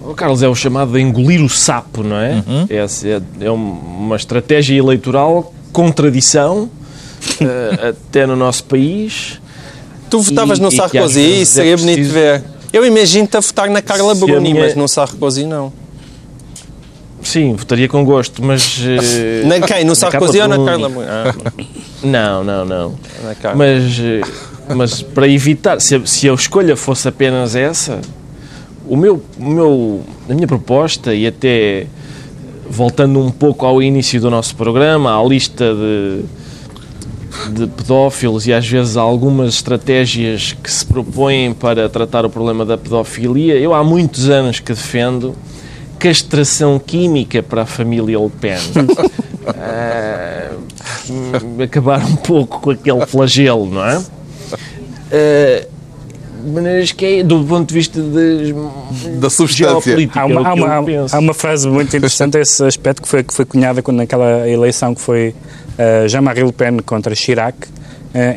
O 0.02 0.14
Carlos 0.14 0.42
é 0.42 0.48
o 0.48 0.56
chamado 0.56 0.94
de 0.94 1.02
engolir 1.02 1.44
o 1.44 1.50
sapo, 1.50 2.02
não 2.02 2.16
é? 2.16 2.44
Uhum. 2.48 2.66
É, 2.70 2.76
é, 2.78 3.46
é, 3.46 3.52
uma 3.52 4.16
estratégia 4.16 4.78
eleitoral 4.78 5.54
com 5.74 5.92
tradição, 5.92 6.70
uh, 7.42 7.90
até 8.08 8.26
no 8.26 8.36
nosso 8.36 8.64
país. 8.64 9.42
Tu 10.10 10.22
votavas 10.22 10.60
e, 10.60 10.62
no 10.62 10.72
Sarkozy, 10.72 11.42
isso 11.42 11.56
seria 11.56 11.74
é 11.74 11.78
bonito 11.78 11.96
preciso... 11.96 12.14
ver. 12.14 12.44
Eu 12.72 12.86
imagino-te 12.86 13.36
a 13.36 13.42
votar 13.42 13.70
na 13.70 13.82
Carla 13.82 14.16
Bruni, 14.16 14.54
minha... 14.54 14.66
mas 14.66 14.76
no 14.76 14.88
Sarkozy 14.88 15.46
não. 15.46 15.74
Sim, 17.28 17.56
votaria 17.56 17.90
com 17.90 18.06
gosto, 18.06 18.42
mas. 18.42 18.78
Uh, 18.80 19.46
na 19.46 19.60
quem? 19.60 19.84
No 19.84 19.94
Sarkozy 19.94 20.40
ou 20.40 20.48
na 20.48 20.64
Carla 20.64 20.90
ah. 21.06 21.34
Não, 22.02 22.42
não, 22.42 22.64
não. 22.64 22.96
Mas, 23.54 24.00
eh, 24.00 24.22
mas 24.74 25.02
para 25.02 25.28
evitar, 25.28 25.82
se 25.82 25.96
a, 25.96 26.06
se 26.06 26.30
a 26.30 26.34
escolha 26.34 26.78
fosse 26.78 27.08
apenas 27.08 27.54
essa, 27.54 28.00
o 28.88 28.96
meu, 28.96 29.22
o 29.38 29.44
meu, 29.44 30.02
a 30.30 30.34
minha 30.34 30.48
proposta, 30.48 31.14
e 31.14 31.28
até 31.28 31.88
voltando 32.70 33.20
um 33.20 33.32
pouco 33.32 33.66
ao 33.66 33.82
início 33.82 34.22
do 34.22 34.30
nosso 34.30 34.56
programa, 34.56 35.20
à 35.20 35.28
lista 35.28 35.66
de, 35.74 36.22
de 37.52 37.68
pedófilos 37.68 38.48
e 38.48 38.54
às 38.54 38.66
vezes 38.66 38.96
algumas 38.96 39.56
estratégias 39.56 40.56
que 40.64 40.72
se 40.72 40.86
propõem 40.86 41.52
para 41.54 41.90
tratar 41.90 42.26
o 42.26 42.30
problema 42.30 42.64
da 42.64 42.78
pedofilia, 42.78 43.56
eu 43.56 43.74
há 43.74 43.84
muitos 43.84 44.30
anos 44.30 44.62
que 44.62 44.72
defendo 44.72 45.36
castração 46.00 46.80
química 46.80 47.44
para 47.44 47.64
a 47.64 47.66
família 47.66 48.18
Le 48.18 48.30
Pen. 48.30 48.58
uh, 49.48 51.64
acabar 51.64 52.06
um 52.06 52.16
pouco 52.16 52.62
com 52.62 52.70
aquele 52.72 53.06
flagelo, 53.06 53.70
não 53.70 53.86
é? 53.86 53.98
Uh, 53.98 55.78
mas 56.46 56.92
que 56.92 57.06
é, 57.06 57.24
do 57.24 57.44
ponto 57.44 57.68
de 57.68 57.74
vista 57.74 58.02
de, 58.02 58.54
da 59.20 59.30
substância. 59.30 59.96
Há 60.16 60.26
uma, 60.26 60.48
há, 60.48 60.54
uma, 60.54 60.76
há 61.12 61.20
uma, 61.20 61.34
frase 61.34 61.68
muito 61.68 61.96
interessante 61.96 62.38
a 62.38 62.42
esse 62.42 62.64
aspecto 62.64 63.02
que 63.02 63.08
foi, 63.08 63.24
que 63.24 63.34
foi 63.34 63.46
cunhada 63.46 63.82
quando 63.82 63.98
naquela 63.98 64.48
eleição 64.48 64.96
que 64.96 65.02
foi 65.02 65.36
uh, 65.78 66.08
Jean-Marie 66.08 66.44
Le 66.44 66.52
Pen 66.52 66.78
contra 66.80 67.16
Chirac, 67.16 67.68
uh, 67.68 67.70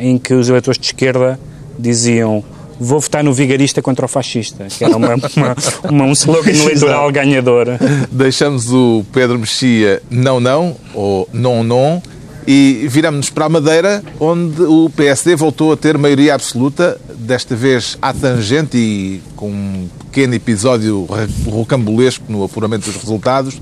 em 0.00 0.18
que 0.18 0.34
os 0.34 0.48
eleitores 0.48 0.78
de 0.78 0.86
esquerda 0.86 1.38
diziam 1.78 2.44
vou 2.80 2.98
votar 2.98 3.22
no 3.22 3.32
vigarista 3.32 3.82
contra 3.82 4.06
o 4.06 4.08
fascista, 4.08 4.66
que 4.66 4.82
era 4.82 4.96
uma, 4.96 5.14
uma, 5.14 5.56
uma 5.88 6.04
um 6.06 6.12
slogan 6.12 6.50
eleitoral 6.50 7.12
ganhador. 7.12 7.66
Deixamos 8.10 8.72
o 8.72 9.04
Pedro 9.12 9.38
Mexia 9.38 10.02
não, 10.10 10.40
não, 10.40 10.74
ou 10.94 11.28
não, 11.32 11.62
não, 11.62 12.02
e 12.46 12.86
viramos-nos 12.88 13.28
para 13.28 13.44
a 13.44 13.48
Madeira, 13.48 14.02
onde 14.18 14.62
o 14.62 14.90
PSD 14.96 15.36
voltou 15.36 15.72
a 15.72 15.76
ter 15.76 15.98
maioria 15.98 16.34
absoluta, 16.34 16.98
desta 17.14 17.54
vez 17.54 17.98
à 18.00 18.14
tangente 18.14 18.78
e 18.78 19.22
com 19.36 19.50
um 19.50 19.88
pequeno 20.06 20.34
episódio 20.34 21.06
rocambolesco 21.46 22.24
no 22.28 22.42
apuramento 22.42 22.86
dos 22.86 22.96
resultados. 22.96 23.60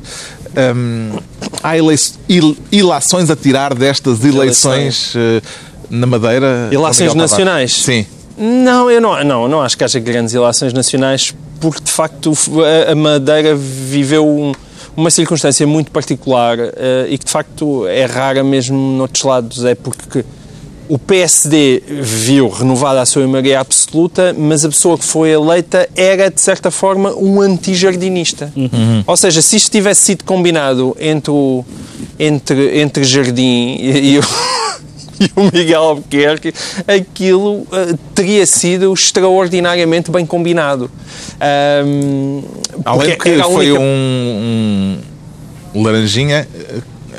Um, 0.56 1.18
há 1.62 1.74
ilações 1.76 3.30
a 3.30 3.36
tirar 3.36 3.74
destas 3.74 4.24
eleições. 4.24 5.14
Uh, 5.14 5.42
na 5.90 6.06
Madeira? 6.06 6.68
Ilações 6.70 7.14
nacionais? 7.14 7.72
Sim. 7.82 8.06
Não, 8.38 8.90
eu 8.90 9.00
não, 9.00 9.24
não, 9.24 9.48
não 9.48 9.60
acho 9.60 9.76
que 9.76 9.84
haja 9.84 9.98
grandes 9.98 10.32
ilações 10.32 10.72
nacionais, 10.72 11.34
porque 11.60 11.82
de 11.82 11.90
facto 11.90 12.32
a 12.90 12.94
Madeira 12.94 13.56
viveu 13.56 14.26
um, 14.26 14.52
uma 14.96 15.10
circunstância 15.10 15.66
muito 15.66 15.90
particular 15.90 16.58
uh, 16.58 16.72
e 17.08 17.18
que 17.18 17.24
de 17.24 17.30
facto 17.30 17.86
é 17.86 18.04
rara 18.04 18.44
mesmo 18.44 18.76
noutros 18.76 19.24
lados. 19.24 19.64
É 19.64 19.74
porque 19.74 20.24
o 20.88 20.98
PSD 20.98 21.82
viu 21.86 22.48
renovada 22.48 23.02
a 23.02 23.06
sua 23.06 23.26
maioria 23.26 23.60
absoluta, 23.60 24.34
mas 24.36 24.64
a 24.64 24.68
pessoa 24.68 24.96
que 24.96 25.04
foi 25.04 25.30
eleita 25.30 25.88
era, 25.94 26.30
de 26.30 26.40
certa 26.40 26.70
forma, 26.70 27.14
um 27.14 27.40
antijardinista. 27.40 28.50
Uhum. 28.56 29.04
Ou 29.06 29.16
seja, 29.16 29.42
se 29.42 29.56
isto 29.56 29.70
tivesse 29.70 30.00
sido 30.00 30.24
combinado 30.24 30.96
entre, 30.98 31.30
o, 31.30 31.64
entre, 32.18 32.80
entre 32.80 33.04
Jardim 33.04 33.76
e, 33.78 34.14
e 34.14 34.18
o 34.18 34.22
e 35.20 35.30
o 35.34 35.50
Miguel 35.52 35.82
Albuquerque, 35.82 36.52
aquilo 36.86 37.62
uh, 37.62 37.98
teria 38.14 38.46
sido 38.46 38.92
extraordinariamente 38.92 40.10
bem 40.10 40.24
combinado. 40.24 40.90
Um, 41.84 42.42
Além 42.84 43.16
que 43.16 43.42
foi 43.42 43.72
única... 43.72 43.80
um, 43.80 44.98
um, 45.74 45.82
laranjinha 45.82 46.46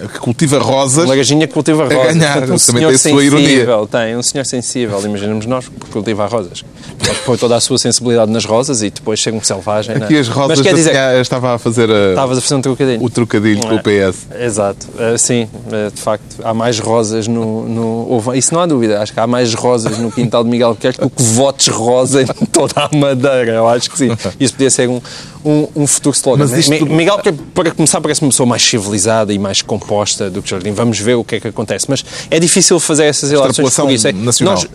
que 0.08 0.20
cultiva 0.20 0.58
rosas. 0.60 1.06
Uma 1.06 1.16
gajinha 1.16 1.48
que 1.48 1.54
cultiva 1.54 1.84
rosas. 1.84 2.14
ganhar, 2.14 2.34
Portanto, 2.40 2.44
um 2.44 2.58
também 2.58 2.60
senhor 2.60 2.88
tem 2.88 2.96
a 2.96 2.98
sua 3.16 3.24
ironia. 3.24 3.48
sensível, 3.50 3.88
tem, 3.88 4.16
um 4.18 4.24
senhor 4.24 4.46
sensível. 4.46 5.02
Imaginamos 5.06 5.46
nós 5.46 5.68
que 5.68 5.90
cultiva 5.92 6.26
rosas. 6.28 6.64
Ele 7.06 7.16
põe 7.26 7.38
toda 7.38 7.56
a 7.56 7.60
sua 7.60 7.78
sensibilidade 7.78 8.32
nas 8.32 8.46
rosas 8.46 8.82
e 8.82 8.90
depois 8.90 9.20
chega 9.20 9.36
um 9.38 9.44
selvagem. 9.44 9.96
não 9.96 10.02
é? 10.04 10.06
Aqui 10.06 10.18
as 10.18 10.28
rosas 10.28 10.58
Mas 10.60 10.68
quer 10.68 10.74
dizer, 10.76 10.94
estava 11.22 11.56
a 11.56 11.58
fazer 11.60 11.90
a- 11.90 12.10
estavas 12.10 12.38
a 12.38 12.42
fazer 12.42 12.56
um 12.56 12.62
trocadilho. 12.62 13.04
o 13.04 13.10
trocadilho 13.10 13.62
com 13.62 13.76
o 13.76 13.80
PS. 13.84 14.28
Exato, 14.40 14.88
Eh, 14.98 15.18
sim, 15.18 15.48
eh, 15.72 15.90
de 15.94 16.02
facto, 16.02 16.24
há 16.44 16.54
mais 16.54 16.80
rosas 16.80 17.28
no, 17.28 17.68
no. 17.68 18.34
Isso 18.36 18.54
não 18.54 18.62
há 18.62 18.66
dúvida, 18.66 19.02
acho 19.02 19.14
que 19.14 19.20
há 19.20 19.26
mais 19.28 19.54
rosas 19.54 19.98
no 19.98 20.12
quintal 20.12 20.44
de 20.44 20.50
Miguel 20.50 20.68
Albuquerque 20.70 21.00
do 21.00 21.10
que 21.10 21.22
votos 21.24 21.68
rosa 21.68 22.22
em 22.24 22.46
toda 22.48 22.74
a 22.82 22.90
Madeira, 22.96 23.54
eu 23.54 23.68
acho 23.68 23.90
que 23.90 23.98
sim. 23.98 24.10
Isso 24.40 24.54
podia 24.54 24.70
ser 24.70 24.90
um, 24.90 25.00
um, 25.46 25.68
um 25.76 25.88
futuro 25.88 26.16
slogan. 26.16 26.40
Mas 26.46 26.52
isto- 26.54 26.72
Mi- 26.72 26.82
Miguel 26.84 27.20
para 27.54 27.72
começar, 27.72 28.02
parece 28.02 28.22
uma 28.22 28.30
pessoa 28.30 28.46
mais 28.48 28.62
civilizada 28.62 29.34
e 29.34 29.40
mais 29.40 29.62
composta 29.90 30.30
do 30.30 30.44
Jardim. 30.46 30.72
Vamos 30.72 31.00
ver 31.00 31.16
o 31.16 31.24
que 31.24 31.36
é 31.36 31.40
que 31.40 31.48
acontece. 31.48 31.88
Mas 31.90 32.06
é 32.30 32.40
difícil 32.40 32.80
fazer 32.80 33.06
essas 33.06 33.32
relações 33.32 33.76
por 33.76 33.92
isso. 33.92 34.08
É, 34.08 34.12
nacional. 34.12 34.54
nós- 34.56 34.68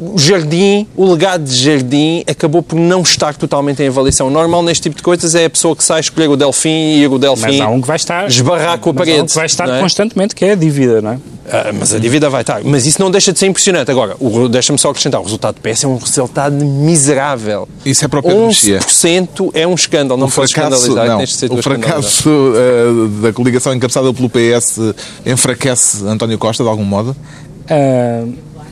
o 0.00 0.18
Jardim, 0.18 0.86
o 0.96 1.10
legado 1.12 1.44
de 1.44 1.54
Jardim 1.54 2.24
acabou 2.28 2.62
por 2.62 2.76
não 2.76 3.02
estar 3.02 3.34
totalmente 3.36 3.82
em 3.82 3.88
avaliação. 3.88 4.26
O 4.26 4.30
normal 4.30 4.62
neste 4.62 4.82
tipo 4.84 4.96
de 4.96 5.02
coisas 5.02 5.34
é 5.34 5.44
a 5.44 5.50
pessoa 5.50 5.76
que 5.76 5.84
sai 5.84 6.00
escolher 6.00 6.28
o 6.28 6.36
Delfim 6.36 6.68
e 6.70 7.02
ir 7.02 7.08
o 7.10 7.18
Delfim 7.18 7.42
Mas 7.42 7.60
há 7.60 7.68
um 7.68 7.80
que 7.80 7.86
vai 7.86 7.96
estar. 7.96 8.26
esbarrar 8.28 8.78
com 8.78 8.90
a 8.90 8.92
mas 8.92 9.00
há 9.08 9.12
um 9.12 9.14
parede. 9.14 9.28
que 9.28 9.34
vai 9.36 9.46
estar 9.46 9.68
é? 9.68 9.80
constantemente, 9.80 10.34
que 10.34 10.44
é 10.44 10.52
a 10.52 10.54
dívida, 10.54 11.00
não 11.00 11.12
é? 11.12 11.18
Ah, 11.50 11.70
mas 11.78 11.92
a 11.92 11.98
dívida 11.98 12.30
vai 12.30 12.40
estar. 12.42 12.62
Mas 12.64 12.86
isso 12.86 13.00
não 13.02 13.10
deixa 13.10 13.32
de 13.32 13.38
ser 13.38 13.46
impressionante. 13.46 13.90
Agora, 13.90 14.16
o- 14.20 14.48
deixa-me 14.48 14.78
só 14.78 14.90
acrescentar, 14.90 15.20
o 15.20 15.24
resultado 15.24 15.56
do 15.56 15.60
PS 15.60 15.84
é 15.84 15.88
um 15.88 15.96
resultado 15.98 16.54
miserável. 16.64 17.68
Isso 17.84 18.04
é 18.04 18.08
para 18.08 18.20
o 18.20 18.22
Pedro 18.22 18.46
Mexia. 18.46 18.78
11% 18.78 19.50
é 19.54 19.66
um 19.66 19.74
escândalo. 19.74 20.20
Não 20.20 20.28
O 20.28 20.30
podes 20.30 20.52
fracasso, 20.52 20.76
escandalizar, 20.88 21.18
não, 21.18 21.24
de 21.24 21.30
ser 21.32 21.48
tu 21.48 21.58
o 21.58 21.62
fracasso 21.62 22.28
eh, 22.56 23.22
da 23.22 23.32
coligação 23.32 23.74
encabeçada 23.74 24.12
pelo 24.14 24.28
PS 24.30 24.78
enfraquece 25.26 26.04
António 26.06 26.38
Costa 26.38 26.62
de 26.62 26.68
algum 26.68 26.84
modo? 26.84 27.16
Ah, 27.68 28.24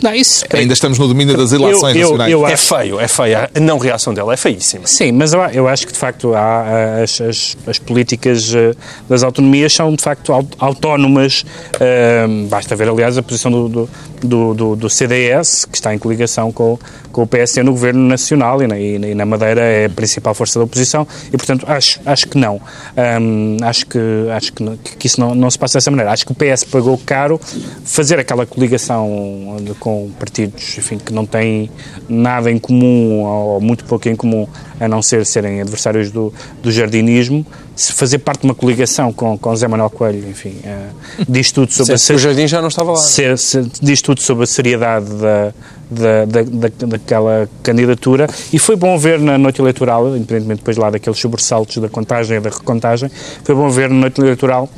não, 0.02 0.14
isso. 0.14 0.44
Ainda 0.52 0.72
estamos 0.72 0.98
no 0.98 1.06
domínio 1.08 1.36
das 1.36 1.52
eleições 1.52 1.94
eu- 1.96 2.02
nacionais. 2.02 2.32
eu 2.32 2.46
É 2.46 2.52
acho- 2.54 2.66
feio, 2.76 3.00
é 3.00 3.08
feio. 3.08 3.38
A 3.54 3.60
não 3.60 3.78
reação 3.78 4.12
dela 4.14 4.32
é 4.34 4.36
feíssima. 4.36 4.86
Sim, 4.86 5.12
mas 5.12 5.32
eu, 5.32 5.40
eu 5.52 5.68
acho 5.68 5.86
que 5.86 5.92
de 5.92 5.98
facto 5.98 6.34
há, 6.34 7.00
as, 7.02 7.20
as, 7.20 7.56
as 7.66 7.78
políticas 7.78 8.52
ah, 8.54 8.74
das 9.08 9.22
autonomias 9.22 9.72
são 9.72 9.94
de 9.94 10.02
facto 10.02 10.32
au- 10.32 10.46
autónomas. 10.58 11.44
Ah, 11.74 12.26
basta 12.48 12.74
ver, 12.76 12.88
aliás, 12.88 13.16
a 13.18 13.22
posição 13.22 13.50
do, 13.50 13.68
do, 13.68 13.90
do, 14.22 14.54
do- 14.54 14.76
do 14.76 14.90
CDS, 14.90 15.64
que 15.64 15.76
está 15.76 15.94
em 15.94 15.98
coligação 15.98 16.50
com, 16.52 16.78
com 17.12 17.22
o 17.22 17.26
PSD 17.26 17.62
no 17.62 17.72
Governo 17.72 18.00
Nacional 18.06 18.62
e 18.62 18.66
na, 18.66 18.78
e 18.78 19.14
na- 19.14 19.26
Madeira 19.26 19.60
é 19.60 19.84
a 19.86 19.90
principal 19.90 20.34
força 20.34 20.58
da 20.58 20.64
oposição 20.64 21.06
e, 21.28 21.36
portanto, 21.36 21.64
acho, 21.68 22.00
acho 22.04 22.26
que 22.28 22.36
não. 22.36 22.60
Ahm, 22.96 23.56
acho 23.62 23.86
que, 23.86 23.98
acho 24.34 24.52
que, 24.52 24.62
não- 24.62 24.76
que 24.76 25.06
isso 25.06 25.20
não, 25.20 25.34
não 25.34 25.50
se 25.50 25.58
passa 25.58 25.78
dessa 25.78 25.90
maneira. 25.90 26.10
Acho 26.12 26.26
que 26.26 26.32
o 26.32 26.34
PS 26.34 26.64
pagou 26.64 26.98
caro 27.06 27.40
fazer 27.84 28.18
aquela 28.18 28.44
coligação 28.46 29.56
de- 29.62 29.74
com 29.90 30.10
partidos 30.18 30.78
enfim, 30.78 30.98
que 30.98 31.12
não 31.12 31.26
têm 31.26 31.68
nada 32.08 32.50
em 32.50 32.58
comum 32.58 33.24
ou 33.24 33.60
muito 33.60 33.84
pouco 33.84 34.08
em 34.08 34.14
comum 34.14 34.46
a 34.78 34.86
não 34.88 35.02
ser 35.02 35.26
serem 35.26 35.60
adversários 35.60 36.10
do, 36.10 36.32
do 36.62 36.70
jardinismo, 36.70 37.44
se 37.76 37.92
fazer 37.92 38.18
parte 38.18 38.42
de 38.42 38.46
uma 38.46 38.54
coligação 38.54 39.12
com, 39.12 39.36
com 39.36 39.54
Zé 39.56 39.66
Manuel 39.68 39.90
Coelho, 39.90 40.26
enfim, 40.28 40.54
eh, 40.64 40.88
diz 41.28 41.50
tudo 41.52 41.70
sobre 41.72 41.94
a 41.94 41.98
Se 41.98 42.12
o 42.14 42.18
Jardim 42.18 42.46
já 42.46 42.60
não 42.60 42.68
estava 42.68 42.92
lá. 42.92 42.96
ser- 42.96 43.36
se- 43.38 43.68
diz 43.82 44.00
tudo 44.00 44.20
sobre 44.22 44.44
a 44.44 44.46
seriedade 44.46 45.06
da, 45.16 45.52
da, 45.90 46.24
da, 46.24 46.42
da- 46.42 46.86
daquela 46.86 47.48
candidatura 47.62 48.26
e 48.52 48.58
foi 48.58 48.76
bom 48.76 48.96
ver 48.98 49.18
na 49.18 49.36
noite 49.36 49.60
eleitoral, 49.60 50.16
independentemente 50.16 50.58
depois 50.60 50.76
lá 50.76 50.88
daqueles 50.90 51.18
sobressaltos 51.18 51.76
da 51.78 51.88
contagem 51.88 52.36
e 52.38 52.40
da 52.40 52.50
recontagem, 52.50 53.10
foi 53.44 53.54
bom 53.54 53.68
ver 53.68 53.88
na 53.90 53.96
noite 53.96 54.20
eleitoral 54.20 54.68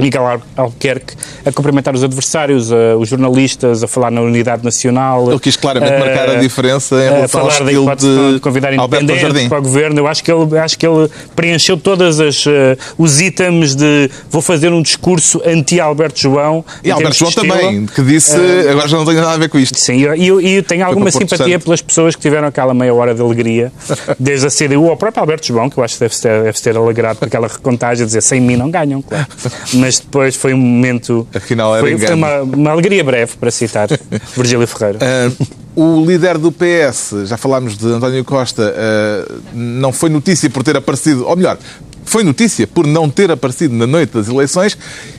Miguel 0.00 0.26
Al- 0.26 0.42
Albuquerque 0.56 1.14
a 1.44 1.52
cumprimentar 1.52 1.94
os 1.94 2.04
adversários, 2.04 2.70
eh, 2.70 2.94
os 2.98 3.08
jornalistas, 3.08 3.82
a 3.82 3.88
falar 3.88 4.10
na 4.10 4.20
unidade 4.20 4.64
nacional. 4.64 5.30
Ele 5.30 5.40
quis 5.40 5.56
claramente 5.56 5.92
eh, 5.94 5.98
marcar 5.98 6.30
a 6.30 6.34
diferença 6.36 6.94
em 6.96 7.08
a 7.08 7.10
relação 7.12 7.40
ao 7.42 7.48
estilo 7.48 7.82
hipótese 7.82 8.08
de 8.34 8.40
convidar 8.40 8.72
Jardim. 8.72 9.48
para 9.48 9.58
o 9.58 9.62
governo. 9.62 9.98
Eu 10.00 10.06
acho 10.06 10.22
que 10.22 10.30
ele, 10.32 10.58
acho 10.58 10.78
que 10.78 10.86
ele 10.86 11.08
preencheu 11.34 11.76
todas 11.76 12.20
as 12.20 12.44
eh, 12.46 12.76
os 12.98 13.20
itens 13.20 13.74
de 13.74 14.10
vou 14.30 14.42
fazer 14.42 14.72
um 14.72 14.82
discurso 14.82 15.40
anti-Alberto 15.44 16.20
João. 16.20 16.64
E 16.82 16.90
Alberto 16.90 17.16
João 17.16 17.30
de 17.30 17.36
também, 17.36 17.86
que 17.86 18.02
disse 18.02 18.36
agora 18.70 18.88
já 18.88 18.96
não 18.96 19.04
tenho 19.04 19.20
nada 19.20 19.34
a 19.34 19.38
ver 19.38 19.48
com 19.48 19.58
isto. 19.58 19.78
Sim, 19.78 19.94
e 19.94 20.02
eu, 20.02 20.14
eu, 20.14 20.40
eu 20.40 20.62
tenho 20.62 20.84
alguma 20.84 21.10
simpatia 21.10 21.58
pelas 21.58 21.80
pessoas 21.80 22.14
que 22.14 22.22
tiveram 22.22 22.48
aquela 22.48 22.74
meia 22.74 22.94
hora 22.94 23.14
de 23.14 23.20
alegria, 23.20 23.72
desde 24.18 24.46
a 24.46 24.50
CDU 24.50 24.88
ao 24.88 24.96
próprio 24.96 25.20
Alberto 25.22 25.46
João, 25.46 25.68
que 25.70 25.78
eu 25.78 25.84
acho 25.84 25.94
que 25.94 26.00
deve 26.00 26.14
ter, 26.16 26.42
deve 26.42 26.60
ter 26.60 26.76
alegrado 26.76 27.18
com 27.18 27.24
aquela 27.24 27.48
recontagem, 27.48 28.02
a 28.02 28.06
dizer 28.06 28.22
sem 28.22 28.40
mim 28.40 28.56
não 28.56 28.70
ganham, 28.70 29.02
claro. 29.02 29.26
Mas 29.74 29.89
depois 29.98 30.36
foi 30.36 30.54
um 30.54 30.58
momento. 30.58 31.26
Afinal 31.34 31.74
era 31.74 31.86
foi, 31.86 31.98
foi 31.98 32.14
uma, 32.14 32.42
uma 32.42 32.70
alegria 32.70 33.02
breve, 33.02 33.32
para 33.38 33.50
citar 33.50 33.88
Virgílio 34.36 34.66
Ferreira. 34.66 34.98
Ah, 35.02 35.44
o 35.74 36.04
líder 36.04 36.36
do 36.38 36.52
PS, 36.52 37.26
já 37.26 37.36
falámos 37.36 37.76
de 37.76 37.86
António 37.86 38.24
Costa, 38.24 38.74
ah, 38.76 39.32
não 39.52 39.92
foi 39.92 40.10
notícia 40.10 40.48
por 40.50 40.62
ter 40.62 40.76
aparecido, 40.76 41.26
ou 41.26 41.36
melhor, 41.36 41.58
foi 42.04 42.24
notícia 42.24 42.66
por 42.66 42.86
não 42.86 43.08
ter 43.08 43.30
aparecido 43.30 43.74
na 43.74 43.86
noite 43.86 44.14
das 44.14 44.26
eleições 44.28 44.76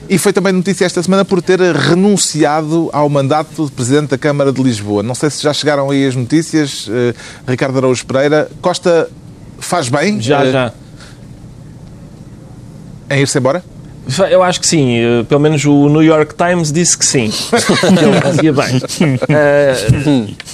e 0.09 0.17
foi 0.17 0.33
também 0.33 0.51
notícia 0.51 0.83
esta 0.83 1.01
semana 1.01 1.23
por 1.23 1.41
ter 1.41 1.59
renunciado 1.59 2.89
ao 2.91 3.07
mandato 3.07 3.65
de 3.65 3.71
Presidente 3.71 4.09
da 4.09 4.17
Câmara 4.17 4.51
de 4.51 4.61
Lisboa. 4.61 5.01
Não 5.01 5.15
sei 5.15 5.29
se 5.29 5.41
já 5.41 5.53
chegaram 5.53 5.89
aí 5.89 6.05
as 6.05 6.15
notícias, 6.15 6.89
ah, 6.89 7.49
Ricardo 7.49 7.77
Araújo 7.77 8.05
Pereira. 8.05 8.49
Costa 8.61 9.09
faz 9.57 9.89
bem 9.89 10.19
Já, 10.19 10.45
já. 10.45 10.73
em 13.09 13.21
ir-se 13.21 13.37
embora? 13.37 13.63
Eu 14.29 14.41
acho 14.43 14.59
que 14.59 14.67
sim. 14.67 14.97
Eh, 14.97 15.23
Pelo 15.23 15.39
menos 15.39 15.63
o 15.65 15.87
New 15.87 16.01
York 16.01 16.33
Times 16.35 16.71
disse 16.71 16.97
que 16.97 17.05
sim. 17.05 17.31
ele 18.01 18.21
fazia 18.21 18.53
bem. 18.53 18.81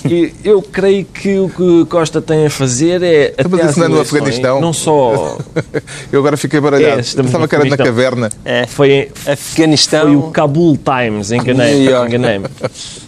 E 0.06 0.34
eu 0.44 0.62
creio 0.62 1.06
que 1.06 1.38
o 1.40 1.50
que 1.50 1.86
Costa 1.90 2.22
tem 2.22 2.46
a 2.46 2.50
fazer 2.50 3.02
é. 3.02 3.34
Mas 3.50 3.62
até 3.62 3.82
às 3.84 3.90
no 3.90 4.02
Afeganistão? 4.02 4.62
Não 4.62 4.74
só. 4.74 5.38
Eu 6.12 6.20
agora 6.20 6.38
fiquei 6.38 6.60
baralhado. 6.60 6.98
É, 6.98 7.02
estamos 7.02 7.32
no 7.32 7.48
que 7.48 7.56
era 7.56 7.66
na 7.66 7.78
caverna. 7.78 8.30
É. 8.46 8.66
Foi, 8.68 9.10
Afeganistão. 9.26 10.04
foi 10.04 10.16
o 10.16 10.24
Kabul 10.32 10.78
Times, 10.78 11.32
enganei-me. 11.32 12.46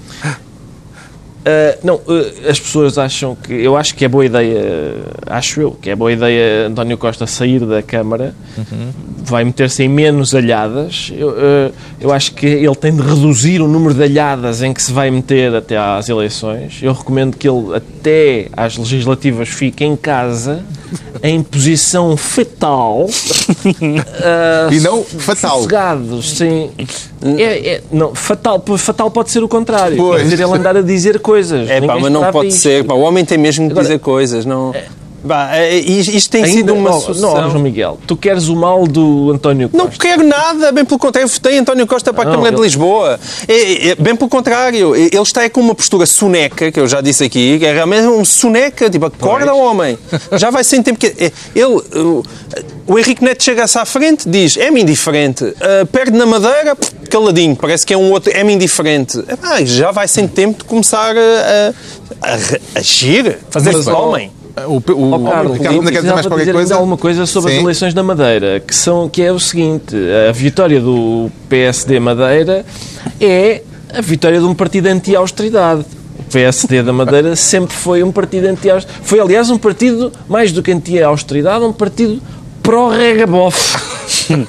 Enganei 1.49 1.79
não, 1.83 1.95
uh, 1.95 2.49
as 2.49 2.59
pessoas 2.59 2.97
acham 2.97 3.35
que. 3.35 3.53
Eu 3.53 3.75
acho 3.75 3.95
que 3.95 4.05
é 4.05 4.07
boa 4.07 4.25
ideia, 4.25 4.95
acho 5.27 5.61
eu, 5.61 5.71
que 5.71 5.89
é 5.89 5.95
boa 5.95 6.11
ideia 6.11 6.67
António 6.67 6.97
Costa 6.97 7.25
sair 7.27 7.65
da 7.65 7.81
Câmara, 7.81 8.33
vai 9.23 9.43
meter-se 9.43 9.83
em 9.83 9.87
menos 9.87 10.33
alhadas. 10.33 11.11
Eu, 11.15 11.29
uh, 11.29 11.73
eu 11.99 12.11
acho 12.11 12.33
que 12.33 12.45
ele 12.45 12.75
tem 12.75 12.95
de 12.95 13.01
reduzir 13.01 13.61
o 13.61 13.67
número 13.67 13.93
de 13.93 14.03
alhadas 14.03 14.61
em 14.61 14.73
que 14.73 14.81
se 14.81 14.91
vai 14.91 15.09
meter 15.11 15.53
até 15.53 15.77
às 15.77 16.09
eleições. 16.09 16.79
Eu 16.81 16.93
recomendo 16.93 17.35
que 17.35 17.47
ele, 17.47 17.75
até 17.75 18.47
às 18.55 18.77
legislativas, 18.77 19.49
fique 19.49 19.83
em 19.83 19.95
casa, 19.95 20.63
em 21.23 21.41
posição 21.43 22.15
fetal. 22.17 23.05
uh, 23.05 24.71
E 24.71 24.79
não 24.79 25.03
fatal. 25.03 25.57
Sossegados, 25.57 26.37
sim. 26.37 26.71
É, 27.37 27.73
é- 27.75 27.81
não, 27.91 28.13
fatal, 28.15 28.63
fatal 28.77 29.11
pode 29.11 29.31
ser 29.31 29.43
o 29.43 29.47
contrário. 29.47 29.97
Pois. 29.97 30.21
Quer 30.23 30.29
dizer, 30.29 30.43
ele 30.43 30.53
andar 30.53 30.77
a 30.77 30.81
dizer 30.81 31.19
coisas. 31.19 31.69
É 31.69 31.81
pá, 31.81 31.97
mas 31.99 32.11
não 32.11 32.31
pode 32.31 32.49
isto. 32.49 32.61
ser. 32.61 32.83
Pá, 32.85 32.93
o 32.93 33.01
homem 33.01 33.25
tem 33.25 33.37
mesmo 33.37 33.65
que 33.67 33.71
Agora- 33.71 33.85
dizer 33.87 33.99
coisas. 33.99 34.45
Não... 34.45 34.73
É, 34.73 34.85
isto 35.85 36.15
isto 36.15 36.29
tem 36.31 36.43
Ainda, 36.43 36.57
sido 36.57 36.73
uma 36.73 36.89
não, 36.91 36.99
sucessão. 37.01 37.35
não, 37.41 37.49
João 37.51 37.63
Miguel, 37.63 37.97
tu 38.07 38.15
queres 38.15 38.47
o 38.47 38.55
mal 38.55 38.85
do 38.87 39.31
António 39.31 39.69
Costa. 39.69 39.85
Não 39.85 39.91
quero 39.91 40.23
nada, 40.23 40.71
bem 40.71 40.85
pelo 40.85 40.99
contrário. 40.99 41.29
Votei 41.29 41.57
António 41.57 41.85
Costa 41.87 42.13
para 42.13 42.29
a 42.29 42.31
Câmara 42.31 42.51
de 42.51 42.55
ele- 42.57 42.63
Lisboa. 42.63 43.19
É, 43.47 43.89
é, 43.89 43.95
bem 43.95 44.15
pelo 44.15 44.29
contrário. 44.29 44.95
Ele 44.95 45.15
está 45.21 45.49
com 45.49 45.61
uma 45.61 45.75
postura 45.75 46.05
soneca, 46.05 46.71
que 46.71 46.79
eu 46.79 46.87
já 46.87 47.01
disse 47.01 47.23
aqui, 47.23 47.59
que 47.59 47.65
é 47.65 47.73
realmente 47.73 48.07
um 48.07 48.23
soneca, 48.23 48.89
tipo, 48.89 49.05
acorda 49.05 49.53
o 49.53 49.59
homem. 49.59 49.97
Já 50.33 50.49
vai 50.49 50.63
sem 50.63 50.81
tempo 50.83 50.99
que. 50.99 51.07
é, 51.07 51.31
Ele, 51.55 51.65
o, 51.65 52.23
o 52.87 52.97
Henrique 52.99 53.23
Neto 53.23 53.43
chega-se 53.43 53.77
à 53.77 53.85
frente, 53.85 54.27
diz: 54.29 54.57
é-me 54.57 54.81
indiferente. 54.81 55.53
Ah, 55.61 55.85
perde 55.91 56.17
na 56.17 56.25
madeira, 56.25 56.75
pff, 56.75 56.91
caladinho, 57.09 57.55
parece 57.55 57.85
que 57.85 57.93
é 57.93 57.97
um 57.97 58.11
outro, 58.11 58.31
é-me 58.35 58.53
indiferente. 58.53 59.17
Epá, 59.27 59.63
já 59.63 59.91
vai 59.91 60.07
sem 60.07 60.27
tempo 60.27 60.59
de 60.59 60.63
começar 60.65 61.15
a, 61.17 61.73
a, 62.21 62.33
a 62.75 62.79
agir, 62.79 63.39
fazer-se 63.49 63.89
homem. 63.89 64.31
O, 64.67 64.77
o, 64.93 65.11
Ó, 65.11 65.17
o 65.17 65.29
Carlos, 65.29 65.53
Ricardo 65.57 65.75
eu 65.75 65.79
ainda 65.79 65.91
quer 65.91 66.01
dizer 66.01 66.13
mais 66.13 66.25
qualquer 66.25 66.43
dizer 66.43 66.53
coisa? 66.53 66.75
alguma 66.75 66.97
coisa 66.97 67.25
sobre 67.25 67.51
Sim. 67.51 67.57
as 67.57 67.63
eleições 67.63 67.93
da 67.93 68.03
Madeira, 68.03 68.59
que, 68.59 68.75
são, 68.75 69.07
que 69.09 69.21
é 69.21 69.31
o 69.31 69.39
seguinte, 69.39 69.95
a 70.27 70.31
vitória 70.31 70.79
do 70.79 71.29
PSD 71.47 71.99
Madeira 71.99 72.65
é 73.19 73.61
a 73.93 74.01
vitória 74.01 74.39
de 74.39 74.45
um 74.45 74.53
partido 74.53 74.87
anti-austeridade. 74.87 75.85
O 76.19 76.23
PSD 76.31 76.83
da 76.83 76.93
Madeira 76.93 77.35
sempre 77.37 77.75
foi 77.75 78.03
um 78.03 78.11
partido 78.11 78.45
anti-austeridade. 78.45 79.07
Foi, 79.07 79.19
aliás, 79.19 79.49
um 79.49 79.57
partido, 79.57 80.11
mais 80.27 80.51
do 80.51 80.61
que 80.61 80.71
anti-austeridade, 80.71 81.63
um 81.65 81.73
partido 81.73 82.21
pró-regabof. 82.61 83.77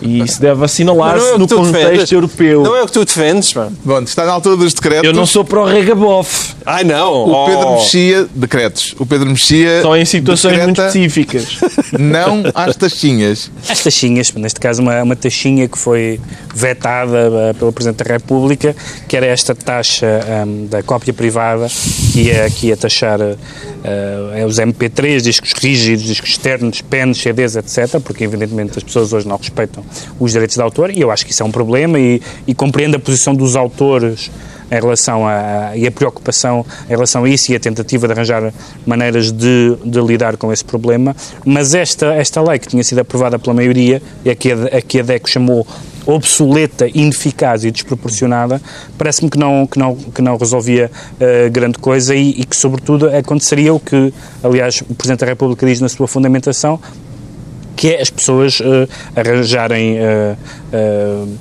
E 0.03 0.21
isso 0.21 0.41
deve 0.41 0.65
assinalar-se 0.65 1.35
é 1.35 1.39
no 1.39 1.47
contexto 1.49 1.73
defendes. 1.73 2.13
europeu. 2.13 2.63
Não 2.63 2.77
é 2.77 2.83
o 2.83 2.87
que 2.87 2.93
tu 2.93 3.05
defendes, 3.05 3.53
pá. 3.53 3.69
Bom, 3.85 4.01
está 4.01 4.25
na 4.25 4.33
altura 4.33 4.57
dos 4.57 4.75
decretos. 4.75 5.05
Eu 5.05 5.13
não 5.13 5.27
sou 5.27 5.45
para 5.45 5.61
o 5.61 5.65
regabof, 5.65 6.55
Ai, 6.67 6.85
não. 6.85 7.25
O 7.31 7.47
Pedro 7.47 7.61
Oh. 7.69 7.75
Mexia, 7.77 8.27
decretos. 8.35 8.95
O 8.99 9.07
Pedro 9.07 9.29
Mexia. 9.31 9.83
só 9.83 9.97
em 9.97 10.05
situações 10.05 10.59
muito 10.63 10.81
específicas. 10.81 11.59
Não 11.99 12.43
às 12.55 12.77
taxinhas. 12.77 13.51
As 13.69 13.81
taxinhas, 13.81 14.33
neste 14.33 14.61
caso 14.61 14.81
uma, 14.83 15.03
uma 15.03 15.17
taxinha 15.17 15.67
que 15.69 15.77
foi 15.79 16.21
vetada 16.55 17.19
eh, 17.51 17.53
pelo 17.55 17.73
Presidente 17.73 18.05
da 18.05 18.15
República, 18.15 18.75
que 19.09 19.17
era 19.17 19.27
esta 19.27 19.55
taxa 19.55 20.07
ehm, 20.29 20.67
da 20.67 20.83
cópia 20.83 21.13
privada, 21.13 21.67
que 22.11 22.23
ia, 22.23 22.51
que 22.51 22.67
ia 22.69 22.77
taxar 22.77 23.21
eh, 23.21 24.45
os 24.47 24.57
MP3, 24.57 25.21
discos 25.21 25.53
rígidos, 25.53 26.05
discos 26.05 26.31
externos, 26.31 26.81
pens, 26.81 27.19
CDs, 27.19 27.57
etc., 27.57 28.01
porque 28.01 28.25
evidentemente 28.25 28.77
as 28.77 28.83
pessoas 28.83 29.13
hoje 29.13 29.29
não 29.29 29.37
respeitam 29.37 29.85
os 30.19 30.33
direitos 30.33 30.57
de 30.57 30.63
autor, 30.63 30.91
e 30.91 31.01
eu 31.01 31.11
acho 31.11 31.25
que 31.25 31.33
isso 31.33 31.43
é 31.43 31.47
um 31.47 31.53
problema, 31.53 31.99
e, 31.99 32.21
e 32.47 32.55
compreendo 32.55 32.97
a 32.97 32.99
posição 32.99 33.35
dos 33.35 33.55
autores 33.57 34.31
em 34.71 34.75
relação 34.75 35.27
a, 35.27 35.77
e 35.77 35.87
a 35.87 35.91
preocupação 35.91 36.65
em 36.87 36.91
relação 36.91 37.25
a 37.25 37.29
isso 37.29 37.51
e 37.51 37.57
a 37.57 37.61
tentativa 37.61 38.07
de 38.07 38.13
arranjar 38.13 38.53
maneiras 38.87 39.33
de, 39.33 39.77
de 39.85 40.01
lidar 40.01 40.37
com 40.37 40.53
esse 40.53 40.65
problema, 40.65 41.15
mas 41.45 41.75
esta, 41.75 42.15
esta 42.15 42.41
lei 42.41 42.59
que 42.59 42.69
tinha 42.69 42.85
sido 42.85 43.01
aprovada 43.01 43.39
pela 43.39 43.55
maioria 43.55 44.01
e 44.25 44.31
a 44.31 44.37
que 44.37 44.53
a, 44.53 44.79
a, 44.79 44.83
que 44.83 45.01
a 45.01 45.03
DECO 45.03 45.29
chamou 45.29 45.67
obsoleta, 46.07 46.89
ineficaz 46.93 47.65
e 47.65 47.71
desproporcionada, 47.71 48.61
parece-me 48.97 49.31
que 49.31 49.39
não, 49.39 49.67
que, 49.67 49.79
não, 49.79 49.95
que 49.95 50.23
não 50.23 50.37
resolvia 50.37 50.91
uh, 51.15 51.51
grande 51.51 51.79
coisa 51.79 52.15
e, 52.15 52.31
e 52.31 52.45
que, 52.45 52.57
sobretudo, 52.57 53.09
aconteceria 53.09 53.73
o 53.73 53.81
que, 53.81 54.13
aliás, 54.43 54.83
o 54.83 54.95
Presidente 54.95 55.21
da 55.21 55.27
República 55.27 55.67
diz 55.67 55.81
na 55.81 55.89
sua 55.89 56.09
fundamentação, 56.09 56.81
que 57.77 57.95
é 57.95 58.01
as 58.03 58.11
pessoas 58.11 58.61
uh, 58.61 58.89
arranjarem 59.17 59.99
uh, 59.99 60.37
uh, 60.73 61.39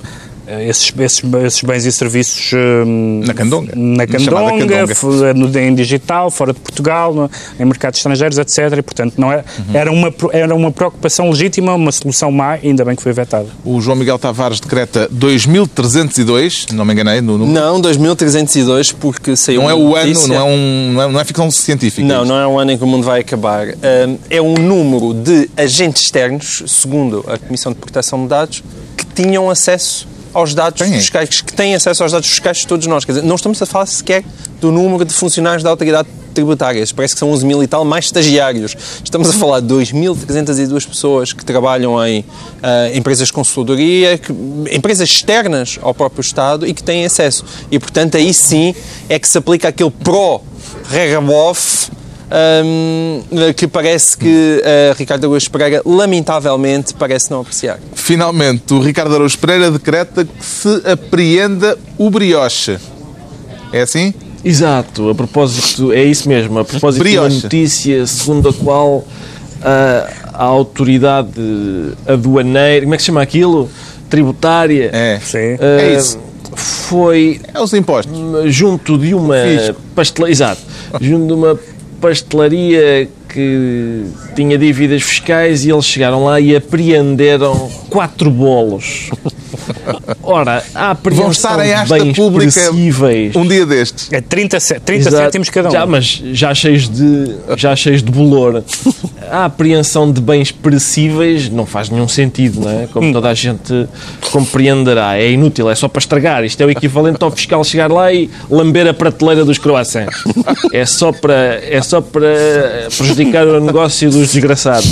esses, 0.58 0.92
esses, 0.98 1.22
esses, 1.44 1.62
bens 1.62 1.86
e 1.86 1.92
serviços 1.92 2.52
uh, 2.52 2.86
na 3.26 3.34
Candonga, 3.34 3.72
na 3.76 4.06
Candonga, 4.06 4.66
Candonga. 4.66 5.34
No, 5.34 5.58
em 5.58 5.74
digital, 5.74 6.30
fora 6.30 6.52
de 6.52 6.60
Portugal, 6.60 7.14
no, 7.14 7.30
em 7.58 7.64
mercados 7.64 7.98
estrangeiros, 7.98 8.38
etc. 8.38 8.78
E, 8.78 8.82
portanto, 8.82 9.14
não 9.16 9.32
é, 9.32 9.36
uhum. 9.36 9.74
era, 9.74 9.92
uma, 9.92 10.14
era 10.32 10.54
uma 10.54 10.70
preocupação 10.70 11.30
legítima, 11.30 11.74
uma 11.74 11.92
solução 11.92 12.30
má, 12.30 12.52
ainda 12.54 12.84
bem 12.84 12.96
que 12.96 13.02
foi 13.02 13.12
vetada. 13.12 13.46
O 13.64 13.80
João 13.80 13.96
Miguel 13.96 14.18
Tavares 14.18 14.60
decreta 14.60 15.08
2302, 15.10 16.66
não 16.72 16.84
me 16.84 16.92
enganei 16.92 17.20
no 17.20 17.38
número. 17.38 17.52
Não, 17.52 17.80
2302, 17.80 18.92
porque 18.92 19.36
saiu 19.36 19.62
Não 19.62 19.70
é 19.70 19.74
o 19.74 19.94
ano, 19.94 20.28
não 20.28 20.36
é, 20.36 20.42
um, 20.42 20.92
não, 20.92 21.02
é, 21.02 21.12
não 21.12 21.20
é 21.20 21.24
ficção 21.24 21.50
científica. 21.50 22.06
Não, 22.06 22.24
não 22.24 22.36
é 22.36 22.46
o 22.46 22.58
ano 22.58 22.72
em 22.72 22.78
que 22.78 22.84
o 22.84 22.86
mundo 22.86 23.04
vai 23.04 23.20
acabar. 23.20 23.68
É 24.28 24.42
um 24.42 24.54
número 24.54 25.14
de 25.14 25.48
agentes 25.56 26.02
externos, 26.02 26.62
segundo 26.66 27.24
a 27.28 27.38
Comissão 27.38 27.72
de 27.72 27.78
Proteção 27.78 28.22
de 28.22 28.28
Dados, 28.28 28.62
que 28.96 29.04
tinham 29.06 29.48
acesso 29.48 30.09
aos 30.32 30.54
dados 30.54 30.80
Tem. 30.80 30.92
fiscais, 30.92 31.40
que 31.40 31.52
têm 31.52 31.74
acesso 31.74 32.02
aos 32.02 32.12
dados 32.12 32.28
fiscais 32.28 32.58
de 32.58 32.66
todos 32.66 32.86
nós. 32.86 33.04
Quer 33.04 33.12
dizer, 33.12 33.26
não 33.26 33.36
estamos 33.36 33.60
a 33.60 33.66
falar 33.66 33.86
sequer 33.86 34.24
do 34.60 34.70
número 34.70 35.04
de 35.04 35.12
funcionários 35.12 35.62
da 35.62 35.70
autoridade 35.70 36.08
tributária. 36.34 36.84
Parece 36.94 37.14
que 37.14 37.18
são 37.18 37.30
11 37.30 37.46
mil 37.46 37.62
e 37.62 37.66
tal, 37.66 37.84
mais 37.84 38.06
estagiários. 38.06 38.76
Estamos 39.04 39.30
a 39.30 39.32
falar 39.32 39.60
de 39.60 39.66
2.302 39.66 40.88
pessoas 40.88 41.32
que 41.32 41.44
trabalham 41.44 42.04
em 42.06 42.20
uh, 42.20 42.24
empresas 42.94 43.28
de 43.28 43.32
consultoria, 43.32 44.18
que, 44.18 44.32
empresas 44.74 45.08
externas 45.08 45.78
ao 45.82 45.92
próprio 45.92 46.20
Estado 46.20 46.66
e 46.66 46.74
que 46.74 46.82
têm 46.82 47.04
acesso. 47.04 47.44
E, 47.70 47.78
portanto, 47.78 48.16
aí 48.16 48.32
sim 48.32 48.74
é 49.08 49.18
que 49.18 49.28
se 49.28 49.38
aplica 49.38 49.68
aquele 49.68 49.90
pró-regabof 49.90 51.90
um, 52.30 53.22
que 53.56 53.66
parece 53.66 54.16
que 54.16 54.62
uh, 54.62 54.96
Ricardo 54.96 55.24
Araújo 55.24 55.50
Pereira, 55.50 55.82
lamentavelmente, 55.84 56.94
parece 56.94 57.30
não 57.30 57.40
apreciar. 57.40 57.78
Finalmente, 57.94 58.72
o 58.72 58.80
Ricardo 58.80 59.14
Araújo 59.14 59.38
Pereira 59.38 59.70
decreta 59.70 60.24
que 60.24 60.44
se 60.44 60.82
apreenda 60.88 61.76
o 61.98 62.08
brioche. 62.08 62.78
É 63.72 63.82
assim? 63.82 64.14
Exato, 64.44 65.10
a 65.10 65.14
propósito, 65.14 65.92
é 65.92 66.02
isso 66.02 66.28
mesmo, 66.28 66.58
a 66.58 66.64
propósito 66.64 67.02
brioche. 67.02 67.28
de 67.28 67.34
uma 67.34 67.42
notícia 67.42 68.06
segundo 68.06 68.48
a 68.48 68.52
qual 68.52 69.04
a, 69.62 70.08
a 70.32 70.44
autoridade 70.44 71.30
aduaneira, 72.06 72.82
como 72.82 72.94
é 72.94 72.96
que 72.96 73.02
se 73.02 73.06
chama 73.06 73.22
aquilo? 73.22 73.68
Tributária. 74.08 74.90
É, 74.92 75.20
Sim. 75.22 75.54
Uh, 75.54 75.80
é 75.80 75.94
isso. 75.94 76.18
Foi 76.54 77.40
é 77.52 77.60
os 77.60 77.72
impostos. 77.74 78.12
junto 78.46 78.98
de 78.98 79.14
uma 79.14 79.36
pastelaria, 79.94 80.32
exato, 80.32 80.60
junto 81.00 81.26
de 81.26 81.32
uma 81.32 81.56
pastelaria 82.00 83.08
que 83.28 84.04
tinha 84.34 84.56
dívidas 84.58 85.02
fiscais 85.02 85.64
e 85.64 85.70
eles 85.70 85.84
chegaram 85.84 86.24
lá 86.24 86.40
e 86.40 86.56
apreenderam 86.56 87.70
quatro 87.88 88.30
bolos. 88.30 89.10
Ora, 90.22 90.62
a 90.74 90.90
apreensão 90.90 91.24
Vão 91.24 91.32
estar 91.32 91.58
em 91.60 91.64
de 91.64 91.72
esta 91.72 91.98
bens 91.98 92.16
pública 92.16 92.52
perecíveis... 92.52 93.36
um 93.36 93.46
dia 93.46 93.66
destes. 93.66 94.12
É 94.12 94.20
30, 94.20 94.58
30 94.58 94.92
Exato. 94.92 95.16
cêntimos 95.16 95.50
cada 95.50 95.68
um. 95.68 95.72
Já, 95.72 95.86
mas 95.86 96.22
já 96.32 96.54
cheios 96.54 96.88
de, 96.88 97.34
já 97.56 97.74
cheios 97.74 98.02
de 98.02 98.10
bolor. 98.10 98.62
A 99.30 99.44
apreensão 99.44 100.10
de 100.10 100.20
bens 100.20 100.50
perecíveis 100.50 101.48
não 101.48 101.64
faz 101.64 101.88
nenhum 101.88 102.08
sentido, 102.08 102.60
não 102.62 102.70
é? 102.70 102.88
Como 102.88 103.12
toda 103.12 103.28
a 103.28 103.34
gente 103.34 103.88
compreenderá. 104.32 105.16
É 105.16 105.30
inútil, 105.30 105.70
é 105.70 105.74
só 105.74 105.86
para 105.86 106.00
estragar. 106.00 106.44
Isto 106.44 106.60
é 106.62 106.66
o 106.66 106.70
equivalente 106.70 107.22
ao 107.22 107.30
fiscal 107.30 107.62
chegar 107.62 107.90
lá 107.90 108.12
e 108.12 108.28
lamber 108.50 108.88
a 108.88 108.94
prateleira 108.94 109.44
dos 109.44 109.58
croissants. 109.58 110.24
É 110.72 110.84
só 110.84 111.12
para, 111.12 111.60
é 111.62 111.80
só 111.80 112.00
para 112.00 112.88
prejudicar 112.96 113.46
o 113.46 113.60
negócio 113.60 114.10
dos 114.10 114.32
desgraçados. 114.32 114.90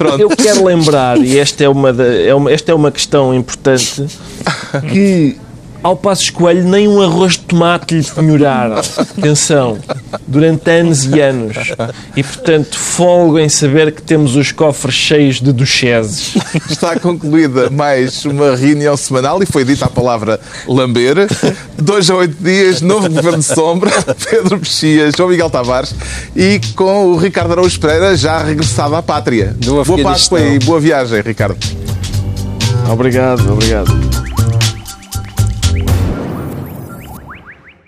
Pronto. 0.00 0.18
Eu 0.18 0.30
quero 0.30 0.64
lembrar, 0.64 1.18
e 1.18 1.38
esta 1.38 1.62
é 1.62 1.68
uma, 1.68 1.92
da, 1.92 2.06
é 2.06 2.34
uma, 2.34 2.50
esta 2.50 2.72
é 2.72 2.74
uma 2.74 2.90
questão 2.90 3.34
importante, 3.34 3.69
que 4.92 5.36
ao 5.82 5.96
Passos 5.96 6.28
Coelho 6.28 6.64
nem 6.64 6.86
um 6.86 7.00
arroz 7.00 7.32
de 7.32 7.38
tomate 7.38 7.94
lhe 7.94 8.04
penhoraram. 8.04 8.76
Atenção, 8.98 9.78
durante 10.26 10.70
anos 10.70 11.06
e 11.06 11.18
anos. 11.20 11.56
E, 12.14 12.22
portanto, 12.22 12.78
folgo 12.78 13.38
em 13.38 13.48
saber 13.48 13.90
que 13.92 14.02
temos 14.02 14.36
os 14.36 14.52
cofres 14.52 14.94
cheios 14.94 15.40
de 15.40 15.52
ducheses. 15.52 16.34
Está 16.68 16.98
concluída 17.00 17.70
mais 17.70 18.26
uma 18.26 18.54
reunião 18.54 18.94
semanal 18.96 19.42
e 19.42 19.46
foi 19.46 19.64
dita 19.64 19.86
a 19.86 19.88
palavra 19.88 20.38
lamber. 20.68 21.16
Dois 21.78 22.10
a 22.10 22.14
oito 22.16 22.36
dias, 22.42 22.82
novo 22.82 23.08
Governo 23.08 23.38
de 23.38 23.44
Sombra, 23.44 23.90
Pedro 24.28 24.58
Mexias, 24.58 25.14
João 25.16 25.30
Miguel 25.30 25.48
Tavares 25.48 25.94
e 26.36 26.60
com 26.76 27.06
o 27.06 27.16
Ricardo 27.16 27.52
Araújo 27.52 27.80
Pereira 27.80 28.14
já 28.16 28.42
regressado 28.42 28.94
à 28.96 29.02
pátria. 29.02 29.54
Do 29.56 29.82
boa 29.82 30.02
Páscoa 30.02 30.38
Afeganistão. 30.38 30.54
e 30.54 30.58
boa 30.58 30.78
viagem, 30.78 31.22
Ricardo. 31.22 31.56
Obrigado, 32.88 33.52
obrigado. 33.52 33.92